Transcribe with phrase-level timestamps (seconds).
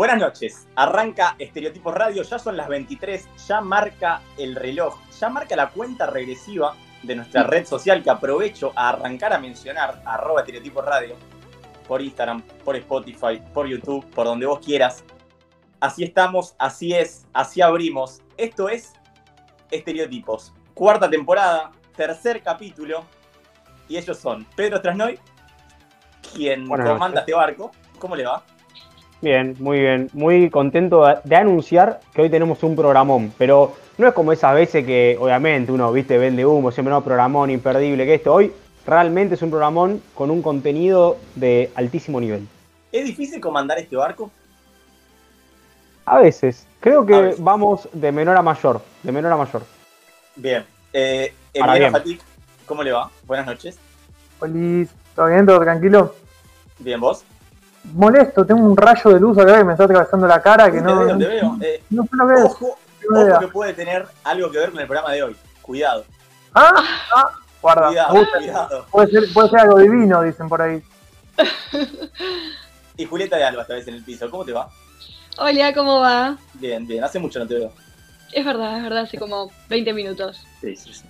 [0.00, 0.66] Buenas noches.
[0.76, 6.06] Arranca Estereotipos Radio, ya son las 23, ya marca el reloj, ya marca la cuenta
[6.06, 11.16] regresiva de nuestra red social que aprovecho a arrancar a mencionar, arroba Estereotipos Radio,
[11.86, 15.04] por Instagram, por Spotify, por YouTube, por donde vos quieras.
[15.80, 18.22] Así estamos, así es, así abrimos.
[18.38, 18.94] Esto es
[19.70, 20.54] Estereotipos.
[20.72, 23.04] Cuarta temporada, tercer capítulo.
[23.86, 25.20] Y ellos son Pedro Trasnoy,
[26.32, 27.20] quien Buenas comanda noches.
[27.20, 27.70] este barco.
[27.98, 28.42] ¿Cómo le va?
[29.20, 30.08] Bien, muy bien.
[30.12, 34.86] Muy contento de- anunciar que hoy tenemos un programón, pero no es como esas veces
[34.86, 38.32] que obviamente uno, viste, vende humo, siempre no, programón imperdible que esto.
[38.32, 38.52] Hoy
[38.86, 42.48] realmente es un programón con un contenido de altísimo nivel.
[42.92, 44.30] ¿Es difícil comandar este barco?
[46.06, 47.44] A veces, creo que veces.
[47.44, 49.62] vamos de menor a mayor, de menor a mayor.
[50.34, 50.64] Bien.
[50.92, 51.98] Eh, Emiliano.
[51.98, 52.20] Fatic,
[52.66, 53.10] ¿cómo le va?
[53.26, 53.78] Buenas noches.
[54.40, 55.44] Oli, ¿todo bien?
[55.44, 56.14] ¿Todo tranquilo?
[56.78, 57.24] Bien, ¿vos?
[57.84, 60.84] Molesto, tengo un rayo de luz acá que me está atravesando la cara que te
[60.84, 61.56] no, veo, te veo.
[61.62, 62.40] Eh, no sé lo que es.
[62.44, 62.78] ojo,
[63.40, 65.36] que puede tener algo que ver con el programa de hoy.
[65.62, 66.04] Cuidado,
[66.54, 66.74] Ah,
[67.14, 67.30] ah,
[67.62, 68.38] guarda, cuidado, gusta.
[68.38, 68.86] cuidado.
[68.90, 70.82] Puede ser, puede ser algo divino, dicen por ahí.
[72.96, 74.30] Y Julieta de Alba esta vez en el piso.
[74.30, 74.68] ¿Cómo te va?
[75.38, 76.36] Hola, ¿cómo va?
[76.54, 77.02] Bien, bien.
[77.02, 77.72] Hace mucho no te veo.
[78.32, 80.44] Es verdad, es verdad, hace como 20 minutos.
[80.60, 81.04] Sí, sí, sí.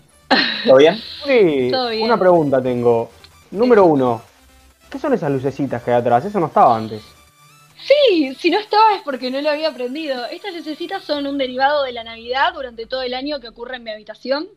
[0.64, 0.96] ¿Todo bien?
[1.26, 2.04] Sí, Todo bien.
[2.04, 3.10] una pregunta tengo.
[3.50, 4.22] Número uno,
[4.90, 6.24] ¿qué son esas lucecitas que hay atrás?
[6.24, 7.02] Eso no estaba antes.
[7.82, 10.26] Sí, si no estaba es porque no lo había aprendido.
[10.26, 13.84] Estas lucecitas son un derivado de la Navidad durante todo el año que ocurre en
[13.84, 14.48] mi habitación,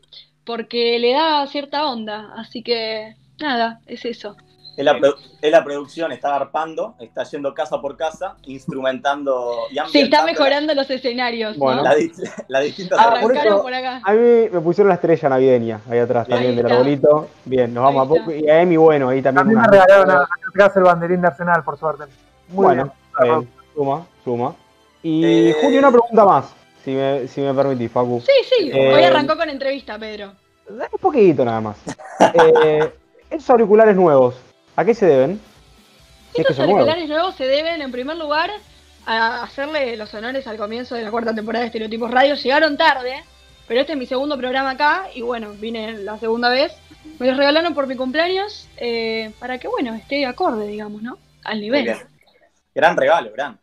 [0.43, 2.33] porque le da cierta onda.
[2.35, 4.35] Así que, nada, es eso.
[4.75, 4.99] Es la,
[5.41, 10.73] es la producción, está garpando, está yendo casa por casa, instrumentando y Se está mejorando
[10.73, 11.83] los escenarios, Bueno.
[11.83, 11.89] ¿no?
[11.89, 12.11] la, di-
[12.47, 14.01] las distintas Ah, por Arrancaron eso- por acá.
[14.03, 14.19] A mí
[14.51, 16.77] me pusieron la estrella navideña ahí atrás también Ahí del está.
[16.77, 17.29] arbolito.
[17.45, 18.31] Bien, nos vamos Ahí a poco.
[18.31, 18.45] está.
[18.45, 19.45] Y a Emi, bueno, ahí también.
[19.45, 22.03] También me regalaron a- atrás el banderín de Arsenal, por suerte.
[22.49, 22.95] Muy bueno, bien.
[23.11, 24.55] está bien, suma, suma.
[25.03, 26.45] Y Eh, Julio, una pregunta más,
[26.83, 28.21] si me, si me permitís, Facu.
[28.21, 30.31] Sí, sí, Eh, hoy arrancó con entrevista, Pedro.
[30.67, 31.77] Dame Un poquito nada más.
[32.63, 32.91] Eh,
[33.29, 34.35] esos auriculares nuevos,
[34.75, 35.39] ¿a qué se deben?
[36.33, 38.49] Si es que Estos auriculares nuevos se deben, en primer lugar,
[39.05, 42.35] a hacerle los honores al comienzo de la cuarta temporada de Estereotipos Radio.
[42.35, 43.23] Llegaron tarde,
[43.67, 46.73] pero este es mi segundo programa acá y bueno, vine la segunda vez.
[47.19, 51.17] Me los regalaron por mi cumpleaños eh, para que, bueno, esté acorde, digamos, ¿no?
[51.43, 51.93] Al nivel.
[52.73, 53.59] Gran regalo, gran.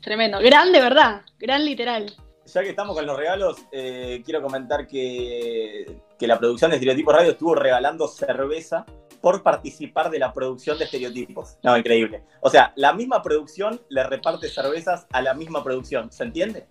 [0.00, 0.38] Tremendo.
[0.38, 2.14] Gran de verdad, gran literal.
[2.46, 7.14] Ya que estamos con los regalos, eh, quiero comentar que, que la producción de Estereotipos
[7.14, 8.84] Radio estuvo regalando cerveza
[9.20, 11.56] por participar de la producción de Estereotipos.
[11.62, 12.22] No, increíble.
[12.40, 16.12] O sea, la misma producción le reparte cervezas a la misma producción.
[16.12, 16.66] ¿Se entiende?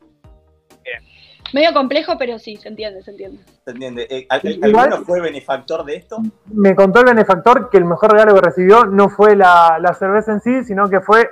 [1.54, 3.44] Medio complejo, pero sí, se entiende, se entiende.
[3.66, 4.08] ¿Se entiende?
[4.10, 6.18] Eh, ¿al- al- Igual- ¿Alguno fue benefactor de esto?
[6.48, 10.32] Me contó el benefactor que el mejor regalo que recibió no fue la, la cerveza
[10.32, 11.30] en sí, sino que fue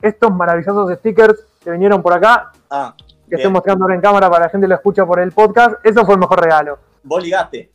[0.00, 3.40] estos maravillosos stickers que vinieron por acá, Ah, que bien.
[3.40, 5.74] estoy mostrando ahora en cámara para la gente que lo escucha por el podcast.
[5.84, 6.78] Eso fue el mejor regalo.
[7.02, 7.70] Vos ligaste.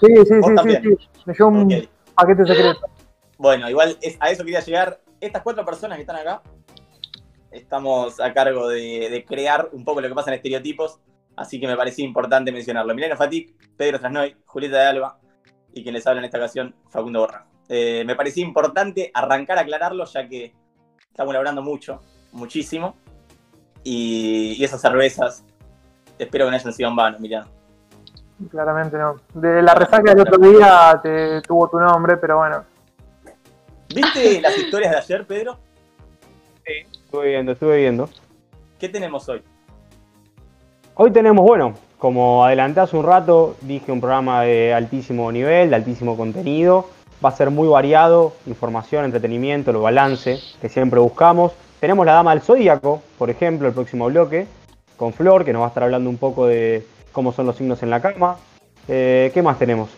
[0.00, 0.82] Sí, sí, Vos sí, sí, también.
[0.82, 1.08] sí.
[1.26, 1.88] Me llevó un Ok.
[2.14, 2.80] paquete secreto.
[3.38, 5.00] Bueno, igual es, a eso quería llegar.
[5.20, 6.42] Estas cuatro personas que están acá,
[7.50, 10.98] estamos a cargo de, de crear un poco lo que pasa en estereotipos,
[11.36, 12.94] así que me parecía importante mencionarlo.
[12.94, 15.18] Milena Fatic, Pedro Trasnoy, Julieta de Alba
[15.72, 17.46] y quien les habla en esta ocasión, Facundo Borrajo.
[17.68, 20.52] Eh, me parecía importante arrancar a aclararlo, ya que
[21.08, 22.00] estamos laburando mucho,
[22.32, 22.96] muchísimo,
[23.82, 25.44] y, y esas cervezas,
[26.18, 27.48] espero que no hayan sido en vano, Emiliano.
[28.50, 29.16] Claramente no.
[29.34, 32.64] De la resaca del otro día te tuvo tu nombre, pero bueno.
[33.94, 35.58] ¿Viste las historias de ayer, Pedro?
[36.64, 38.08] Estuve viendo, estuve viendo.
[38.78, 39.42] ¿Qué tenemos hoy?
[40.94, 45.76] Hoy tenemos, bueno, como adelanté hace un rato, dije un programa de altísimo nivel, de
[45.76, 46.88] altísimo contenido.
[47.24, 51.52] Va a ser muy variado, información, entretenimiento, el balance que siempre buscamos.
[51.80, 54.46] Tenemos la Dama del Zodíaco, por ejemplo, el próximo bloque,
[54.96, 57.82] con Flor, que nos va a estar hablando un poco de cómo son los signos
[57.82, 58.36] en la cama.
[58.88, 59.88] Eh, ¿Qué más tenemos?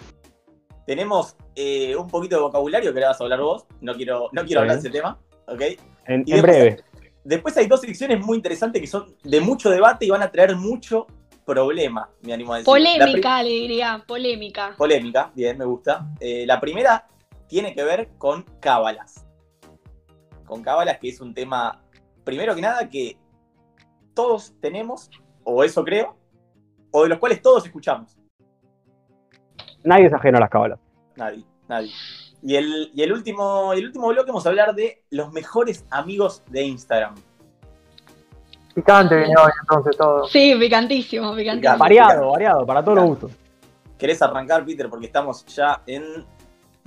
[0.86, 3.66] Tenemos eh, un poquito de vocabulario que le vas a hablar vos.
[3.80, 5.18] No quiero, no quiero hablar de ese tema,
[5.48, 5.60] ¿ok?
[6.06, 6.84] En, Y en después- breve.
[7.24, 10.54] Después hay dos secciones muy interesantes que son de mucho debate y van a traer
[10.54, 11.08] mucho
[11.44, 12.66] problema, me animo a decir.
[12.66, 14.74] Polémica, le diría, polémica.
[14.78, 16.06] Polémica, bien, me gusta.
[16.20, 17.08] Eh, la primera
[17.48, 19.26] tiene que ver con cábalas.
[20.44, 21.82] Con cábalas, que es un tema,
[22.22, 23.16] primero que nada, que
[24.14, 25.10] todos tenemos,
[25.42, 26.16] o eso creo,
[26.90, 28.16] o de los cuales todos escuchamos.
[29.84, 30.78] Nadie es ajeno a las cábalas.
[31.16, 31.92] Nadie, nadie.
[32.42, 36.42] Y el, y el último, el último bloque vamos a hablar de los mejores amigos
[36.48, 37.14] de Instagram.
[38.74, 40.26] Picante viene hoy entonces todo.
[40.26, 41.74] Sí, picantísimo, picantísimo.
[41.74, 41.78] Picante.
[41.78, 43.32] Variado, variado, para todos los gustos.
[43.98, 44.90] ¿Querés arrancar, Peter?
[44.90, 46.26] Porque estamos ya en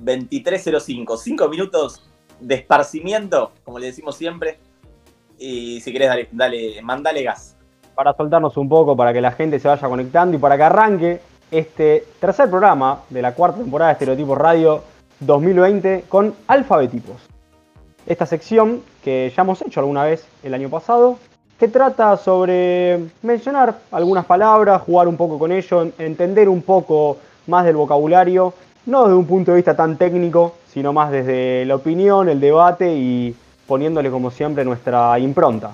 [0.03, 1.17] 23.05.
[1.17, 2.07] Cinco minutos
[2.39, 4.59] de esparcimiento, como le decimos siempre,
[5.37, 7.57] y si querés, dale, dale, mandale gas.
[7.99, 11.19] Para soltarnos un poco, para que la gente se vaya conectando y para que arranque
[11.51, 14.81] este tercer programa de la cuarta temporada de Estereotipos Radio
[15.19, 17.17] 2020 con Alfabetipos.
[18.05, 21.17] Esta sección que ya hemos hecho alguna vez el año pasado,
[21.59, 27.17] que trata sobre mencionar algunas palabras, jugar un poco con ello, entender un poco
[27.47, 28.53] más del vocabulario,
[28.85, 32.95] no desde un punto de vista tan técnico, sino más desde la opinión, el debate
[32.95, 33.35] y
[33.67, 35.71] poniéndole como siempre nuestra impronta.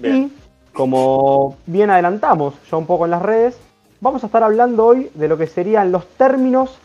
[0.00, 0.32] Bien.
[0.42, 0.45] Y
[0.76, 3.58] como bien adelantamos ya un poco en las redes,
[4.00, 6.78] vamos a estar hablando hoy de lo que serían los términos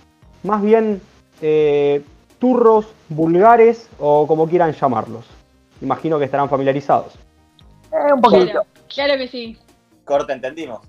[0.43, 1.01] más bien
[1.41, 2.01] eh,
[2.39, 5.25] turros, vulgares o como quieran llamarlos.
[5.81, 7.15] Imagino que estarán familiarizados.
[7.91, 8.45] Eh, un poquito.
[8.45, 9.57] Claro, claro que sí.
[10.05, 10.79] Corte, entendimos.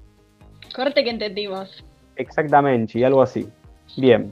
[0.72, 1.84] Corte que entendimos.
[2.14, 3.48] Exactamente, y algo así.
[3.96, 4.30] Bien.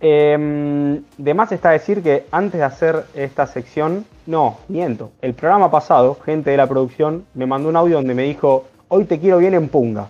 [0.00, 5.12] Em, de más está decir que antes de hacer esta sección, no, miento.
[5.22, 9.04] El programa pasado, gente de la producción, me mandó un audio donde me dijo, hoy
[9.04, 10.08] te quiero bien en punga.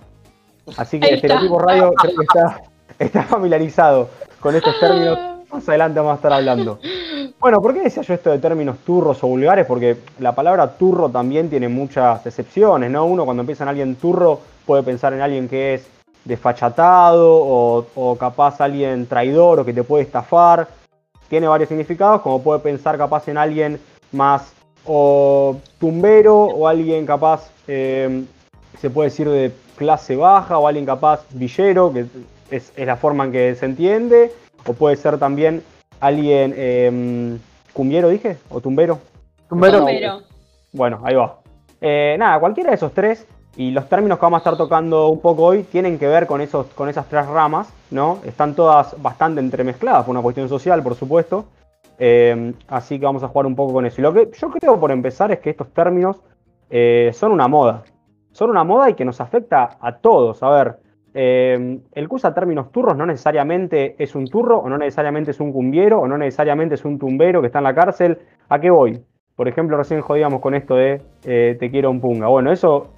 [0.76, 1.26] Así que Ahí está.
[1.26, 2.62] Estereotipo Radio creo que está,
[2.98, 4.08] está familiarizado
[4.40, 5.18] con estos términos.
[5.52, 6.78] Más adelante vamos a estar hablando.
[7.38, 9.66] Bueno, ¿por qué decía yo esto de términos turros o vulgares?
[9.66, 13.04] Porque la palabra turro también tiene muchas excepciones, ¿no?
[13.04, 15.86] Uno cuando piensa en alguien turro puede pensar en alguien que es
[16.24, 20.68] desfachatado o, o capaz alguien traidor o que te puede estafar.
[21.28, 23.80] Tiene varios significados, como puede pensar capaz en alguien
[24.12, 24.52] más
[24.84, 28.24] o tumbero o alguien capaz, eh,
[28.78, 32.06] se puede decir de clase baja o alguien capaz villero, que
[32.50, 34.32] es, es la forma en que se entiende,
[34.66, 35.62] o puede ser también
[36.00, 37.38] alguien eh,
[37.72, 38.98] cumbiero, dije, o tumbero.
[39.48, 39.78] Tumbero.
[39.78, 40.22] Tumbero.
[40.72, 41.38] Bueno, ahí va.
[41.80, 43.26] Eh, nada, cualquiera de esos tres,
[43.56, 46.40] y los términos que vamos a estar tocando un poco hoy tienen que ver con,
[46.40, 48.18] esos, con esas tres ramas, ¿no?
[48.24, 51.46] Están todas bastante entremezcladas por una cuestión social, por supuesto.
[51.98, 54.00] Eh, así que vamos a jugar un poco con eso.
[54.00, 56.22] Y lo que yo creo por empezar es que estos términos
[56.70, 57.82] eh, son una moda.
[58.32, 60.42] Son una moda y que nos afecta a todos.
[60.42, 60.76] A ver,
[61.14, 65.40] eh, el que usa términos turros no necesariamente es un turro, o no necesariamente es
[65.40, 68.18] un cumbiero, o no necesariamente es un tumbero que está en la cárcel.
[68.48, 69.00] ¿A qué voy?
[69.34, 72.26] Por ejemplo, recién jodíamos con esto de eh, te quiero un punga.
[72.28, 72.88] Bueno, eso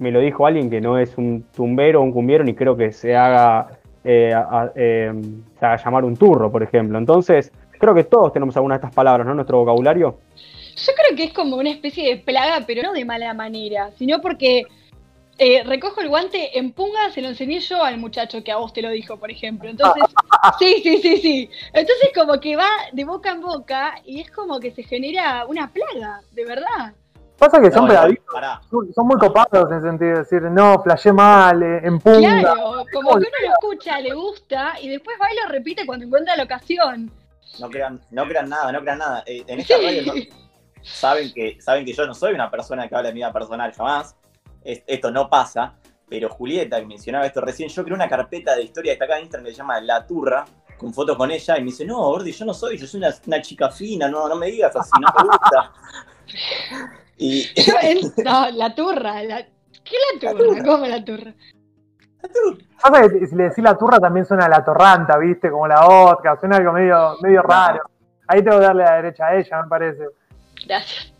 [0.00, 2.90] me lo dijo alguien que no es un tumbero o un cumbiero, ni creo que
[2.92, 3.68] se haga,
[4.04, 5.12] eh, a- eh,
[5.58, 6.98] se haga llamar un turro, por ejemplo.
[6.98, 9.34] Entonces, creo que todos tenemos alguna de estas palabras, ¿no?
[9.34, 10.18] Nuestro vocabulario.
[10.76, 14.20] Yo creo que es como una especie de plaga, pero no de mala manera, sino
[14.20, 14.64] porque
[15.38, 18.72] eh, recojo el guante en punga, se lo enseñé yo al muchacho que a vos
[18.72, 19.68] te lo dijo, por ejemplo.
[19.68, 20.02] Entonces,
[20.58, 21.50] sí, sí, sí, sí.
[21.72, 25.70] Entonces como que va de boca en boca y es como que se genera una
[25.70, 26.92] plaga, de verdad.
[27.38, 27.94] Pasa que son No,
[28.32, 28.60] pará.
[28.68, 32.40] Son son muy copados en el sentido de decir, no, flashé mal, eh, en punga.
[32.40, 36.04] Claro, como que uno lo escucha, le gusta y después va y lo repite cuando
[36.04, 37.12] encuentra la ocasión.
[37.60, 39.22] No crean, no crean nada, no crean nada.
[39.26, 40.28] Eh, en esta radio no- Sí.
[40.82, 43.72] saben, que, saben que yo no soy una persona que habla de mi vida personal
[43.72, 44.16] jamás.
[44.62, 45.74] Es- esto no pasa.
[46.08, 49.44] Pero Julieta, que mencionaba esto recién, yo creé una carpeta de historia destacada en Instagram
[49.46, 50.44] que se llama La Turra,
[50.78, 53.14] con fotos con ella, y me dice, no, Gordi, yo no soy, yo soy una,
[53.26, 55.72] una chica fina, no, no me digas así, no me gusta.
[57.20, 57.74] Y Yo
[58.24, 59.44] no, la turra, la,
[59.84, 60.38] ¿qué la turra?
[60.44, 60.64] turra.
[60.64, 61.34] ¿Cómo la turra?
[62.80, 65.50] Pasa que si le decís la turra también suena a la torranta, ¿viste?
[65.50, 67.82] Como la vodka, suena algo medio, medio raro.
[68.26, 70.04] Ahí tengo que darle la derecha a ella, me parece.
[70.66, 71.12] Gracias.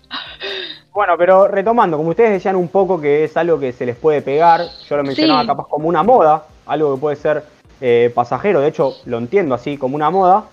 [0.93, 4.23] Bueno, pero retomando, como ustedes decían un poco que es algo que se les puede
[4.23, 5.47] pegar, yo lo mencionaba Sí.
[5.47, 7.45] capaz como una moda, algo que puede ser
[7.81, 10.45] eh, pasajero, de hecho lo entiendo así como una moda,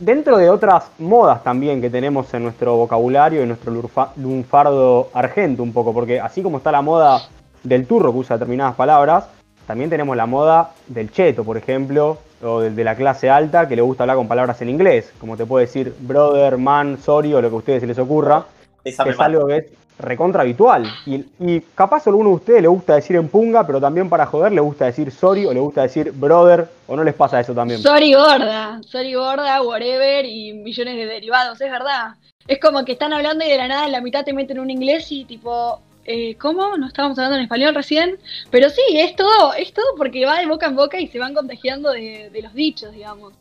[0.00, 3.72] dentro de otras modas también que tenemos en nuestro vocabulario, en nuestro
[4.16, 7.20] lunfardo argento un poco, porque así como está la moda
[7.62, 9.28] del turro que usa determinadas palabras,
[9.66, 13.76] también tenemos la moda del cheto, por ejemplo, o del de la clase alta que
[13.76, 17.40] le gusta hablar con palabras en inglés, como te puede decir brother, man, sorry o
[17.40, 18.46] lo que a ustedes se les ocurra
[18.84, 19.64] es algo que es
[19.98, 20.84] recontra habitual.
[21.06, 24.26] Y, y capaz a alguno de ustedes le gusta decir en punga, pero también para
[24.26, 27.54] joder le gusta decir sorry o le gusta decir brother, o no les pasa eso
[27.54, 27.80] también.
[27.80, 32.14] Sorry gorda, sorry gorda, whatever y millones de derivados, es verdad.
[32.46, 34.70] Es como que están hablando y de la nada en la mitad te meten un
[34.70, 36.76] inglés y tipo, eh, ¿cómo?
[36.76, 38.18] ¿No estábamos hablando en español recién?
[38.50, 41.34] Pero sí, es todo, es todo porque va de boca en boca y se van
[41.34, 43.32] contagiando de, de los dichos, digamos.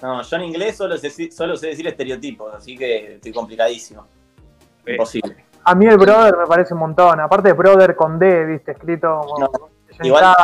[0.00, 4.06] No, yo en inglés solo sé, solo sé decir estereotipos, así que estoy complicadísimo.
[4.86, 5.44] Imposible.
[5.64, 7.20] A mí el brother me parece un montón.
[7.20, 8.72] Aparte de brother con D, ¿viste?
[8.72, 9.38] Escrito como.
[9.38, 9.70] No, con
[10.04, 10.34] igual-.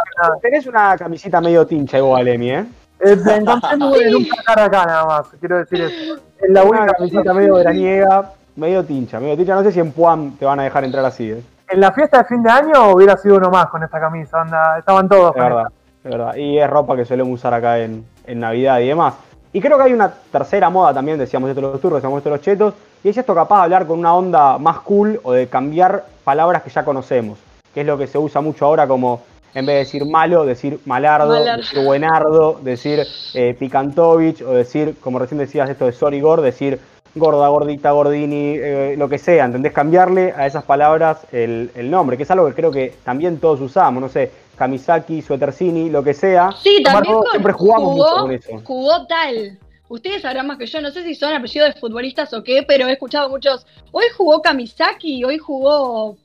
[0.40, 2.64] Tenés una camisita medio tincha igual, Emi, ¿eh?
[3.00, 6.20] Eh, me encontré muy en un acá nada más, quiero decir eso.
[6.40, 9.54] Es la una única camisita medio veraniega, medio tincha, medio tincha.
[9.54, 11.42] No sé si en Puam te van a dejar entrar así, ¿eh?
[11.70, 14.78] En la fiesta de fin de año hubiera sido uno más con esta camisa, anda,
[14.78, 15.66] estaban todos Es con verdad,
[16.02, 16.36] es verdad.
[16.36, 19.14] Y es ropa que solemos usar acá en, en Navidad y demás.
[19.52, 22.30] Y creo que hay una tercera moda también, decíamos esto de los turros, decíamos esto
[22.30, 22.74] de los chetos,
[23.04, 26.62] y es esto capaz de hablar con una onda más cool o de cambiar palabras
[26.62, 27.38] que ya conocemos,
[27.74, 29.22] que es lo que se usa mucho ahora como,
[29.54, 31.62] en vez de decir malo, decir malardo, Malardo.
[31.62, 36.78] decir buenardo, decir eh, picantovich, o decir, como recién decías esto de Sorigor, decir
[37.18, 39.72] gorda, gordita, gordini, eh, lo que sea, ¿entendés?
[39.72, 43.60] Cambiarle a esas palabras el, el nombre, que es algo que creo que también todos
[43.60, 46.50] usamos, no sé, Kamisaki, Suetersini, lo que sea.
[46.62, 48.62] Sí, también con- siempre jugamos jugó, mucho con eso.
[48.64, 49.58] jugó tal.
[49.90, 52.86] Ustedes sabrán más que yo, no sé si son apellidos de futbolistas o qué, pero
[52.88, 53.66] he escuchado muchos.
[53.92, 56.16] Hoy jugó Kamisaki, hoy jugó.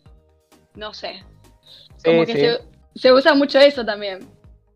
[0.76, 1.24] No sé.
[2.04, 2.64] Como Sí, que sí.
[2.96, 4.20] Se, se usa mucho eso también.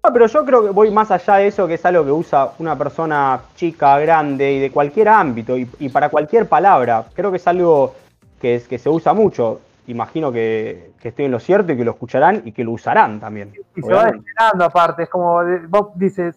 [0.08, 2.52] Ah, pero yo creo que voy más allá de eso, que es algo que usa
[2.60, 7.04] una persona chica, grande y de cualquier ámbito y, y para cualquier palabra.
[7.14, 7.94] Creo que es algo
[8.40, 9.60] que, es, que se usa mucho.
[9.88, 13.20] Imagino que, que estoy en lo cierto y que lo escucharán y que lo usarán
[13.20, 13.52] también.
[13.76, 16.36] Y se va destinando aparte, es como de- vos dices,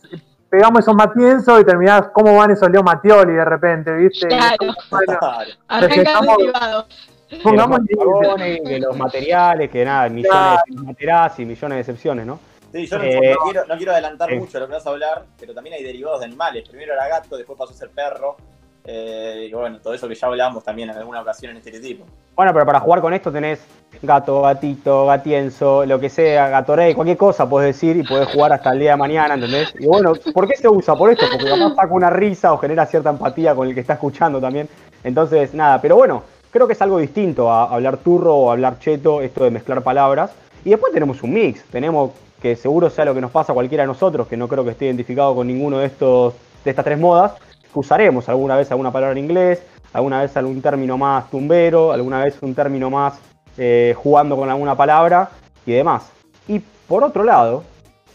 [0.48, 4.26] pegamos esos Matienzo y terminás cómo van esos Leo Matioli de repente, ¿viste?
[4.26, 4.56] Y Claro.
[4.90, 5.50] Bueno, Claro.
[5.68, 6.86] Arranca Respetamos- derivado.
[7.30, 12.26] De los pongamos de los materiales, que nada, millones de materiales y millones de excepciones,
[12.26, 12.40] ¿no?
[12.72, 14.38] Sí, yo no, Eh, no quiero, no quiero adelantar eh.
[14.38, 16.68] mucho de lo que vas a hablar, pero también hay derivados de animales.
[16.68, 18.36] Primero era gato, después pasó a ser perro.
[18.84, 22.06] eh, y bueno, todo eso que ya hablamos también en alguna ocasión en estereotipo.
[22.34, 23.60] Bueno, pero para jugar con esto tenés
[24.00, 28.72] gato, gatito, gatienzo, lo que sea, gatorade, cualquier cosa podés decir y podés jugar hasta
[28.72, 29.74] el día de mañana, ¿entendés?
[29.78, 30.96] Y bueno, ¿por qué se usa?
[30.96, 33.92] Por esto, porque capaz saca una risa o genera cierta empatía con el que está
[33.94, 34.68] escuchando también.
[35.04, 39.20] Entonces, nada, pero bueno, creo que es algo distinto a hablar turro o hablar cheto,
[39.20, 40.30] esto de mezclar palabras.
[40.64, 43.82] Y después tenemos un mix, tenemos que seguro sea lo que nos pasa a cualquiera
[43.84, 46.98] de nosotros, que no creo que esté identificado con ninguno de estos de estas tres
[46.98, 47.34] modas,
[47.74, 52.36] usaremos alguna vez alguna palabra en inglés, alguna vez algún término más tumbero, alguna vez
[52.42, 53.18] un término más
[53.56, 55.30] eh, jugando con alguna palabra
[55.64, 56.10] y demás.
[56.48, 57.62] Y por otro lado,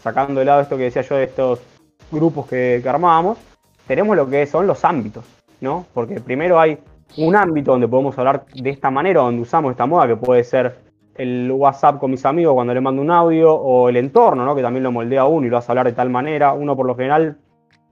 [0.02, 1.60] sacando de lado esto que decía yo de estos
[2.10, 3.38] grupos que, que armábamos,
[3.86, 5.24] tenemos lo que son los ámbitos,
[5.60, 5.86] ¿no?
[5.92, 6.78] Porque primero hay
[7.16, 10.85] un ámbito donde podemos hablar de esta manera, donde usamos esta moda, que puede ser
[11.18, 14.54] el WhatsApp con mis amigos cuando le mando un audio, o el entorno, ¿no?
[14.54, 16.52] Que también lo moldea uno y lo hace hablar de tal manera.
[16.52, 17.36] Uno por lo general,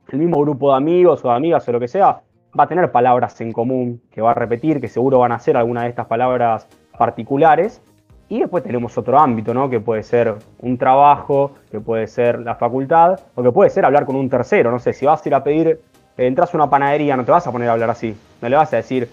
[0.09, 2.21] el mismo grupo de amigos o de amigas o lo que sea,
[2.59, 5.57] va a tener palabras en común que va a repetir, que seguro van a ser
[5.57, 7.83] alguna de estas palabras particulares.
[8.29, 9.69] Y después tenemos otro ámbito, ¿no?
[9.69, 14.07] Que puede ser un trabajo, que puede ser la facultad, o que puede ser hablar
[14.07, 14.71] con un tercero.
[14.71, 15.81] No sé, si vas a ir a pedir,
[16.17, 18.17] entras a una panadería, no te vas a poner a hablar así.
[18.41, 19.11] No le vas a decir,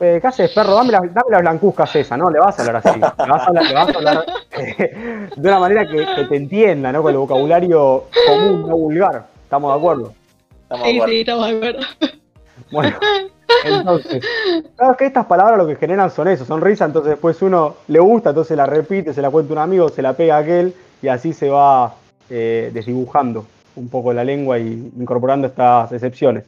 [0.00, 0.74] eh, ¿qué haces, perro?
[0.74, 2.30] Dame las, dame blancuzcas esa, ¿no?
[2.30, 2.98] Le vas a hablar así.
[2.98, 4.24] Le vas a hablar, le vas a hablar
[4.58, 7.02] eh, de una manera que, que te entienda, ¿no?
[7.02, 9.26] Con el vocabulario común, no vulgar.
[9.44, 10.12] ¿Estamos de acuerdo?
[10.62, 11.12] Estamos de Sí, acuerdo.
[11.12, 11.80] sí, estamos de acuerdo.
[12.70, 12.96] Bueno,
[13.64, 14.24] entonces,
[14.76, 17.98] claro que estas palabras lo que generan son eso, son risa, entonces después uno le
[17.98, 21.08] gusta, entonces la repite, se la cuenta un amigo, se la pega a aquel y
[21.08, 21.94] así se va
[22.28, 23.44] eh, desdibujando
[23.76, 26.44] un poco la lengua y incorporando estas excepciones.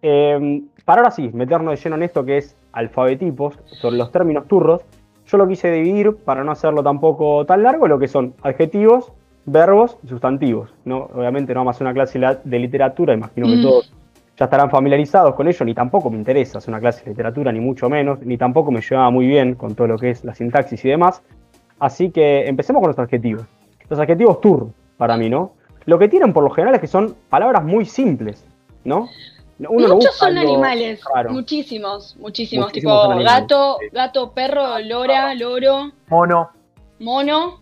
[0.00, 4.46] Eh, para ahora sí, meternos de lleno en esto que es alfabetipos, sobre los términos
[4.48, 4.82] turros,
[5.26, 9.12] yo lo quise dividir para no hacerlo tampoco tan largo, lo que son adjetivos,
[9.46, 10.74] verbos y sustantivos.
[10.84, 11.08] ¿no?
[11.14, 13.62] Obviamente no vamos a hacer una clase la- de literatura, imagino que Mm.
[13.62, 13.92] todos
[14.36, 17.60] ya estarán familiarizados con ello, ni tampoco me interesa hacer una clase de literatura, ni
[17.60, 20.84] mucho menos, ni tampoco me lleva muy bien con todo lo que es la sintaxis
[20.84, 21.22] y demás.
[21.78, 23.44] Así que empecemos con los adjetivos.
[23.88, 25.52] Los adjetivos turros, para mí, ¿no?
[25.84, 28.46] Lo que tienen por lo general es que son palabras muy simples,
[28.84, 29.08] ¿no?
[29.58, 31.30] Uno no Muchos busca son animales, raro.
[31.30, 33.86] muchísimos, muchísimos, Muchísimos tipo animales, gato, sí.
[33.92, 36.50] gato, perro, lora, loro, mono.
[36.98, 37.60] mono,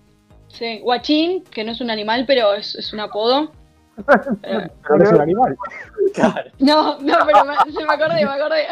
[0.49, 3.51] sí, guachín, que no es un animal, pero es, es un apodo.
[4.45, 5.57] Eh, Pero no es un animal.
[6.15, 6.51] Claro.
[6.59, 8.63] no, no, pero me, se me acordé, me acordé.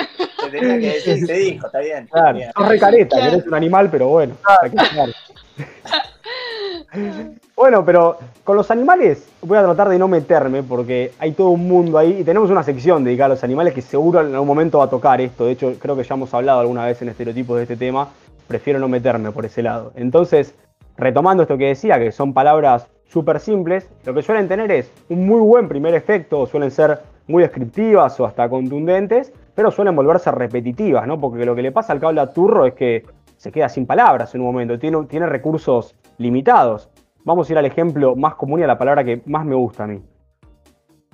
[0.40, 2.06] Se tenía que decir, se dijo, está bien.
[2.10, 2.50] Claro, bien.
[2.56, 3.30] sos re careta, Claro.
[3.30, 4.34] que eres un animal, pero bueno.
[4.62, 5.08] hay que jugar.
[7.56, 11.68] bueno, pero con los animales voy a tratar de no meterme porque hay todo un
[11.68, 14.78] mundo ahí y tenemos una sección dedicada a los animales que seguro en algún momento
[14.78, 15.46] va a tocar esto.
[15.46, 18.08] De hecho, creo que ya hemos hablado alguna vez en estereotipos de este tema.
[18.46, 19.92] Prefiero no meterme por ese lado.
[19.96, 20.54] Entonces,
[20.96, 25.26] retomando esto que decía, que son palabras súper simples, lo que suelen tener es un
[25.26, 31.06] muy buen primer efecto, suelen ser muy descriptivas o hasta contundentes, pero suelen volverse repetitivas,
[31.06, 31.20] ¿no?
[31.20, 33.04] Porque lo que le pasa al que habla turro es que
[33.38, 36.90] se queda sin palabras en un momento, tiene, tiene recursos limitados.
[37.24, 39.84] Vamos a ir al ejemplo más común y a la palabra que más me gusta
[39.84, 40.02] a mí.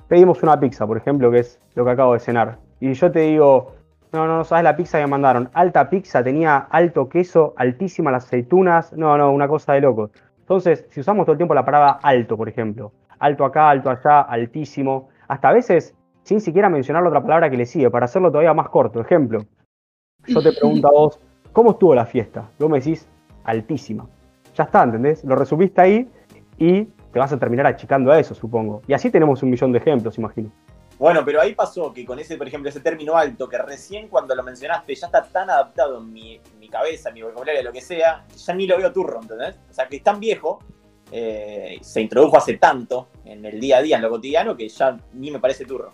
[0.07, 2.57] Pedimos una pizza, por ejemplo, que es lo que acabo de cenar.
[2.79, 3.73] Y yo te digo,
[4.11, 5.49] no, no, no sabes la pizza que mandaron.
[5.53, 8.91] Alta pizza, tenía alto queso, altísimas las aceitunas.
[8.93, 10.09] No, no, una cosa de loco.
[10.39, 14.21] Entonces, si usamos todo el tiempo la palabra alto, por ejemplo, alto acá, alto allá,
[14.21, 18.29] altísimo, hasta a veces sin siquiera mencionar la otra palabra que le sigue, para hacerlo
[18.31, 18.99] todavía más corto.
[18.99, 19.39] Ejemplo,
[20.27, 21.19] yo te pregunto a vos,
[21.55, 22.51] ¿cómo estuvo la fiesta?
[22.59, 23.07] Vos me decís,
[23.45, 24.05] altísima.
[24.55, 25.23] Ya está, ¿entendés?
[25.23, 26.09] Lo resumiste ahí
[26.57, 28.81] y te vas a terminar achicando a eso, supongo.
[28.87, 30.51] Y así tenemos un millón de ejemplos, imagino.
[30.99, 34.35] Bueno, pero ahí pasó que con ese, por ejemplo, ese término alto, que recién cuando
[34.35, 38.25] lo mencionaste ya está tan adaptado en mi, cabeza, en mi vocabulario, lo que sea,
[38.35, 39.55] ya ni lo veo turro, ¿entendés?
[39.69, 40.59] O sea, que es tan viejo,
[41.09, 44.97] eh, se introdujo hace tanto en el día a día, en lo cotidiano, que ya
[45.13, 45.93] ni me parece turro.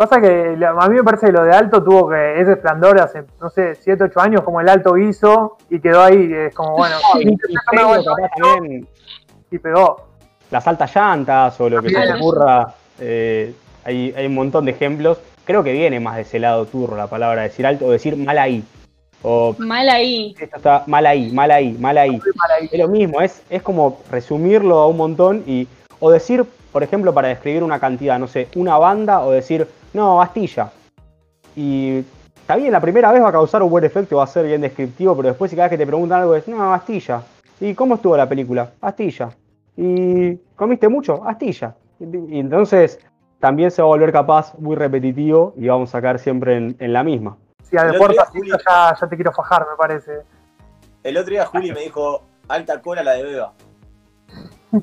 [0.00, 3.22] Pasa que a mí me parece que lo de alto tuvo que ese esplendor hace,
[3.38, 6.96] no sé, 7, 8 años, como el alto hizo, y quedó ahí, es como, bueno,
[9.50, 10.06] Y, pegó.
[10.50, 12.72] las altas llantas o lo que se te ocurra.
[12.98, 13.52] eh,
[13.84, 15.18] hay, hay un montón de ejemplos.
[15.44, 18.38] Creo que viene más de ese lado turro la palabra decir alto o decir mal
[18.38, 18.64] ahí.
[19.22, 20.34] O Mal ahí.
[20.40, 22.18] esto está mal ahí, mal ahí, mal ahí.
[22.72, 25.68] Es lo mismo, es, es como resumirlo a un montón y.
[25.98, 30.16] O decir, por ejemplo, para describir una cantidad, no sé, una banda, o decir, no,
[30.16, 30.70] Bastilla.
[31.56, 32.04] Y
[32.36, 34.60] está bien, la primera vez va a causar un buen efecto, va a ser bien
[34.60, 37.22] descriptivo, pero después si cada vez que te preguntan algo es, no, Bastilla.
[37.60, 38.70] ¿Y cómo estuvo la película?
[38.80, 39.30] Astilla.
[39.76, 41.22] ¿Y comiste mucho?
[41.28, 41.74] Astilla.
[41.98, 42.98] Y, y entonces
[43.38, 46.92] también se va a volver capaz muy repetitivo y vamos a caer siempre en, en
[46.92, 47.36] la misma.
[47.62, 50.20] Si a El de otro fuerza Juli- ya, ya te quiero fajar, me parece.
[51.02, 53.52] El otro día Juli me dijo, alta cola la de Beba.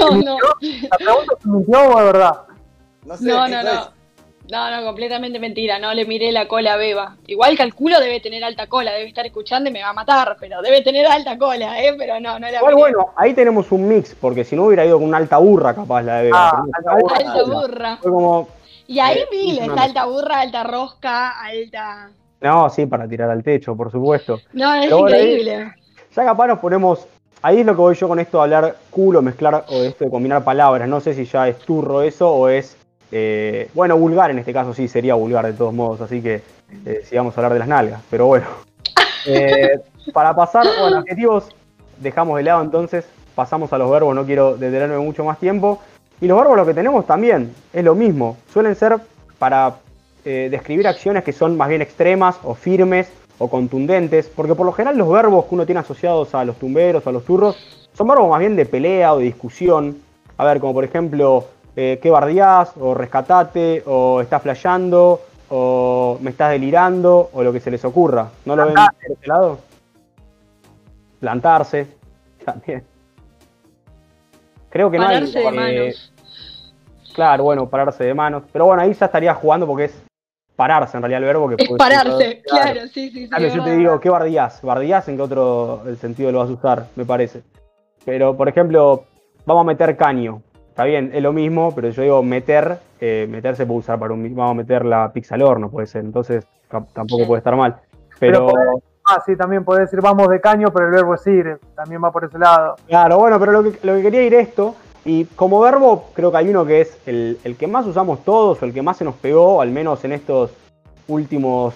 [0.00, 0.36] No, no.
[0.90, 2.40] La pregunta es si mintió o es verdad.
[3.04, 4.00] No sé, No, ¿qué no, no.
[4.50, 5.78] No, no, completamente mentira.
[5.78, 7.16] No le miré la cola a Beba.
[7.28, 10.60] Igual calculo debe tener alta cola, debe estar escuchando y me va a matar, pero
[10.60, 11.94] debe tener alta cola, ¿eh?
[11.96, 12.80] Pero no, no la Igual miré.
[12.94, 16.02] bueno, ahí tenemos un mix, porque si no hubiera ido con una alta burra capaz
[16.02, 16.48] la de Vega.
[16.50, 17.16] Ah, alta burra.
[17.16, 17.96] Alta burra.
[18.02, 18.48] Fue como,
[18.88, 22.10] Y ahí Eh, miles, no, alta burra, alta rosca, alta.
[22.40, 24.40] no, sí, para tirar al techo, por supuesto.
[24.52, 25.74] No, es Pero bueno, ahí- increíble.
[26.16, 27.06] Ya capaz nos ponemos,
[27.40, 30.10] ahí es lo que voy yo con esto de hablar culo, mezclar o esto de
[30.10, 30.88] combinar palabras.
[30.88, 32.76] No sé si ya es turro eso o es,
[33.12, 36.42] eh, bueno, vulgar en este caso sí, sería vulgar de todos modos, así que
[36.86, 38.46] eh, sí vamos a hablar de las nalgas, pero bueno.
[39.26, 39.78] Eh,
[40.14, 41.54] para pasar, bueno, adjetivos
[41.98, 45.78] dejamos de lado entonces, pasamos a los verbos, no quiero detenerme mucho más tiempo.
[46.22, 48.96] Y los verbos lo que tenemos también es lo mismo, suelen ser
[49.38, 49.76] para
[50.24, 54.72] eh, describir acciones que son más bien extremas o firmes o contundentes, porque por lo
[54.72, 57.56] general los verbos que uno tiene asociados a los tumberos, a los turros,
[57.94, 59.96] son verbos más bien de pelea o de discusión.
[60.36, 61.46] A ver, como por ejemplo,
[61.82, 62.72] eh, ¿qué bardeás?
[62.78, 68.28] o rescatate, o estás flasheando, o me estás delirando, o lo que se les ocurra.
[68.44, 69.06] ¿No lo ven Plantate.
[69.06, 69.58] por ese lado?
[71.20, 71.86] Plantarse,
[72.44, 72.84] también.
[74.68, 76.12] Creo que no hay, Pararse de manos.
[77.14, 78.42] Claro, bueno, pararse de manos.
[78.52, 80.02] Pero bueno, ahí ya estaría jugando porque es
[80.56, 83.28] pararse en realidad el verbo que Es pararse, usado- claro, sí, sí, sí.
[83.30, 84.60] Claro, yo te digo, ¿qué bardías?
[84.60, 86.86] ¿Bardías en qué otro el sentido lo vas a usar?
[86.94, 87.42] Me parece.
[88.04, 89.04] Pero, por ejemplo,
[89.46, 90.42] vamos a meter caño.
[90.70, 94.14] Está bien, es lo mismo, pero yo digo meter, eh, meter se puede usar para
[94.14, 94.34] un...
[94.34, 96.04] Vamos a meter la pizza al horno, puede ser.
[96.04, 97.76] Entonces, tampoco puede estar mal.
[98.18, 98.80] Pero Pero,
[99.12, 102.12] Ah, sí, también puede decir vamos de caño, pero el verbo es ir, también va
[102.12, 102.76] por ese lado.
[102.86, 106.36] claro, bueno, pero lo que, lo que quería ir esto, y como verbo creo que
[106.36, 109.04] hay uno que es el, el que más usamos todos, o el que más se
[109.04, 110.52] nos pegó, al menos en estos
[111.08, 111.74] últimos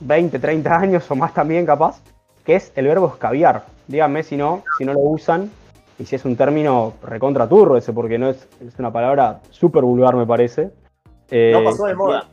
[0.00, 2.00] 20, 30 años o más también capaz,
[2.44, 3.64] que es el verbo escabiar.
[3.88, 5.50] Díganme si no, si no lo usan
[5.98, 9.82] y si es un término recontra turro ese, porque no es, es una palabra súper
[9.82, 10.70] vulgar me parece.
[11.30, 12.28] Eh, No pasó de moda.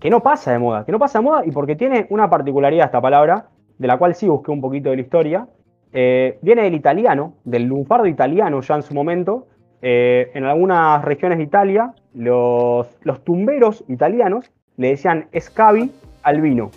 [0.00, 2.86] Que no pasa de moda, que no pasa de moda y porque tiene una particularidad
[2.86, 5.46] esta palabra, de la cual sí busqué un poquito de la historia.
[5.92, 9.46] Eh, viene del italiano, del lunfardo italiano ya en su momento.
[9.82, 15.90] Eh, en algunas regiones de Italia, los, los tumberos italianos le decían scavi
[16.22, 16.70] al vino.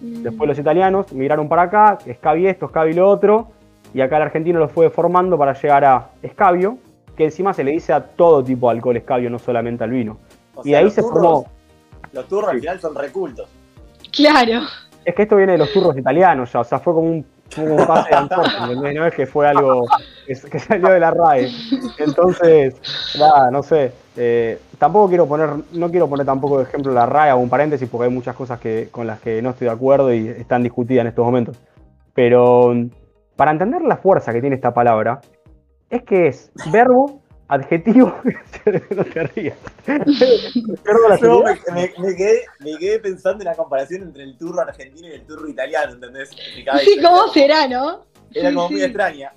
[0.00, 0.22] Mm.
[0.22, 3.48] Después los italianos migraron para acá, escabi esto, escabi lo otro,
[3.96, 6.76] y acá el argentino lo fue formando para llegar a escabio,
[7.16, 10.18] que encima se le dice a todo tipo de alcohol escabio, no solamente al vino.
[10.54, 11.46] O y sea, ahí se turros- formó.
[12.12, 12.60] Los turros al Sí.
[12.60, 13.48] final son recultos.
[14.12, 14.60] Claro.
[15.04, 17.74] Es que esto viene de los turros italianos ya, o sea, fue como un, como
[17.76, 18.94] un pase de antorcha, ¿entendés?
[18.96, 19.86] No es que fue algo
[20.26, 21.48] que, que salió de la RAE.
[21.98, 22.74] Entonces,
[23.18, 23.92] nada, no sé.
[24.16, 27.88] eh, tampoco quiero poner, no quiero poner tampoco de ejemplo la RAE o un paréntesis
[27.88, 31.02] porque hay muchas cosas que, con las que no estoy de acuerdo y están discutidas
[31.02, 31.56] en estos momentos.
[32.14, 32.74] Pero
[33.36, 35.20] para entender la fuerza que tiene esta palabra,
[35.90, 38.12] es que es verbo, adjetivo,
[38.96, 39.56] no te rías.
[39.84, 41.56] Seriedad.
[41.72, 45.12] me, me- me quedé, me quedé pensando en la comparación entre el turro argentino y
[45.12, 46.30] el turro italiano, ¿entendés?
[46.30, 48.00] Sí, ¿cómo será, no?
[48.34, 48.74] Era Sí, como sí.
[48.74, 49.32] muy extraña.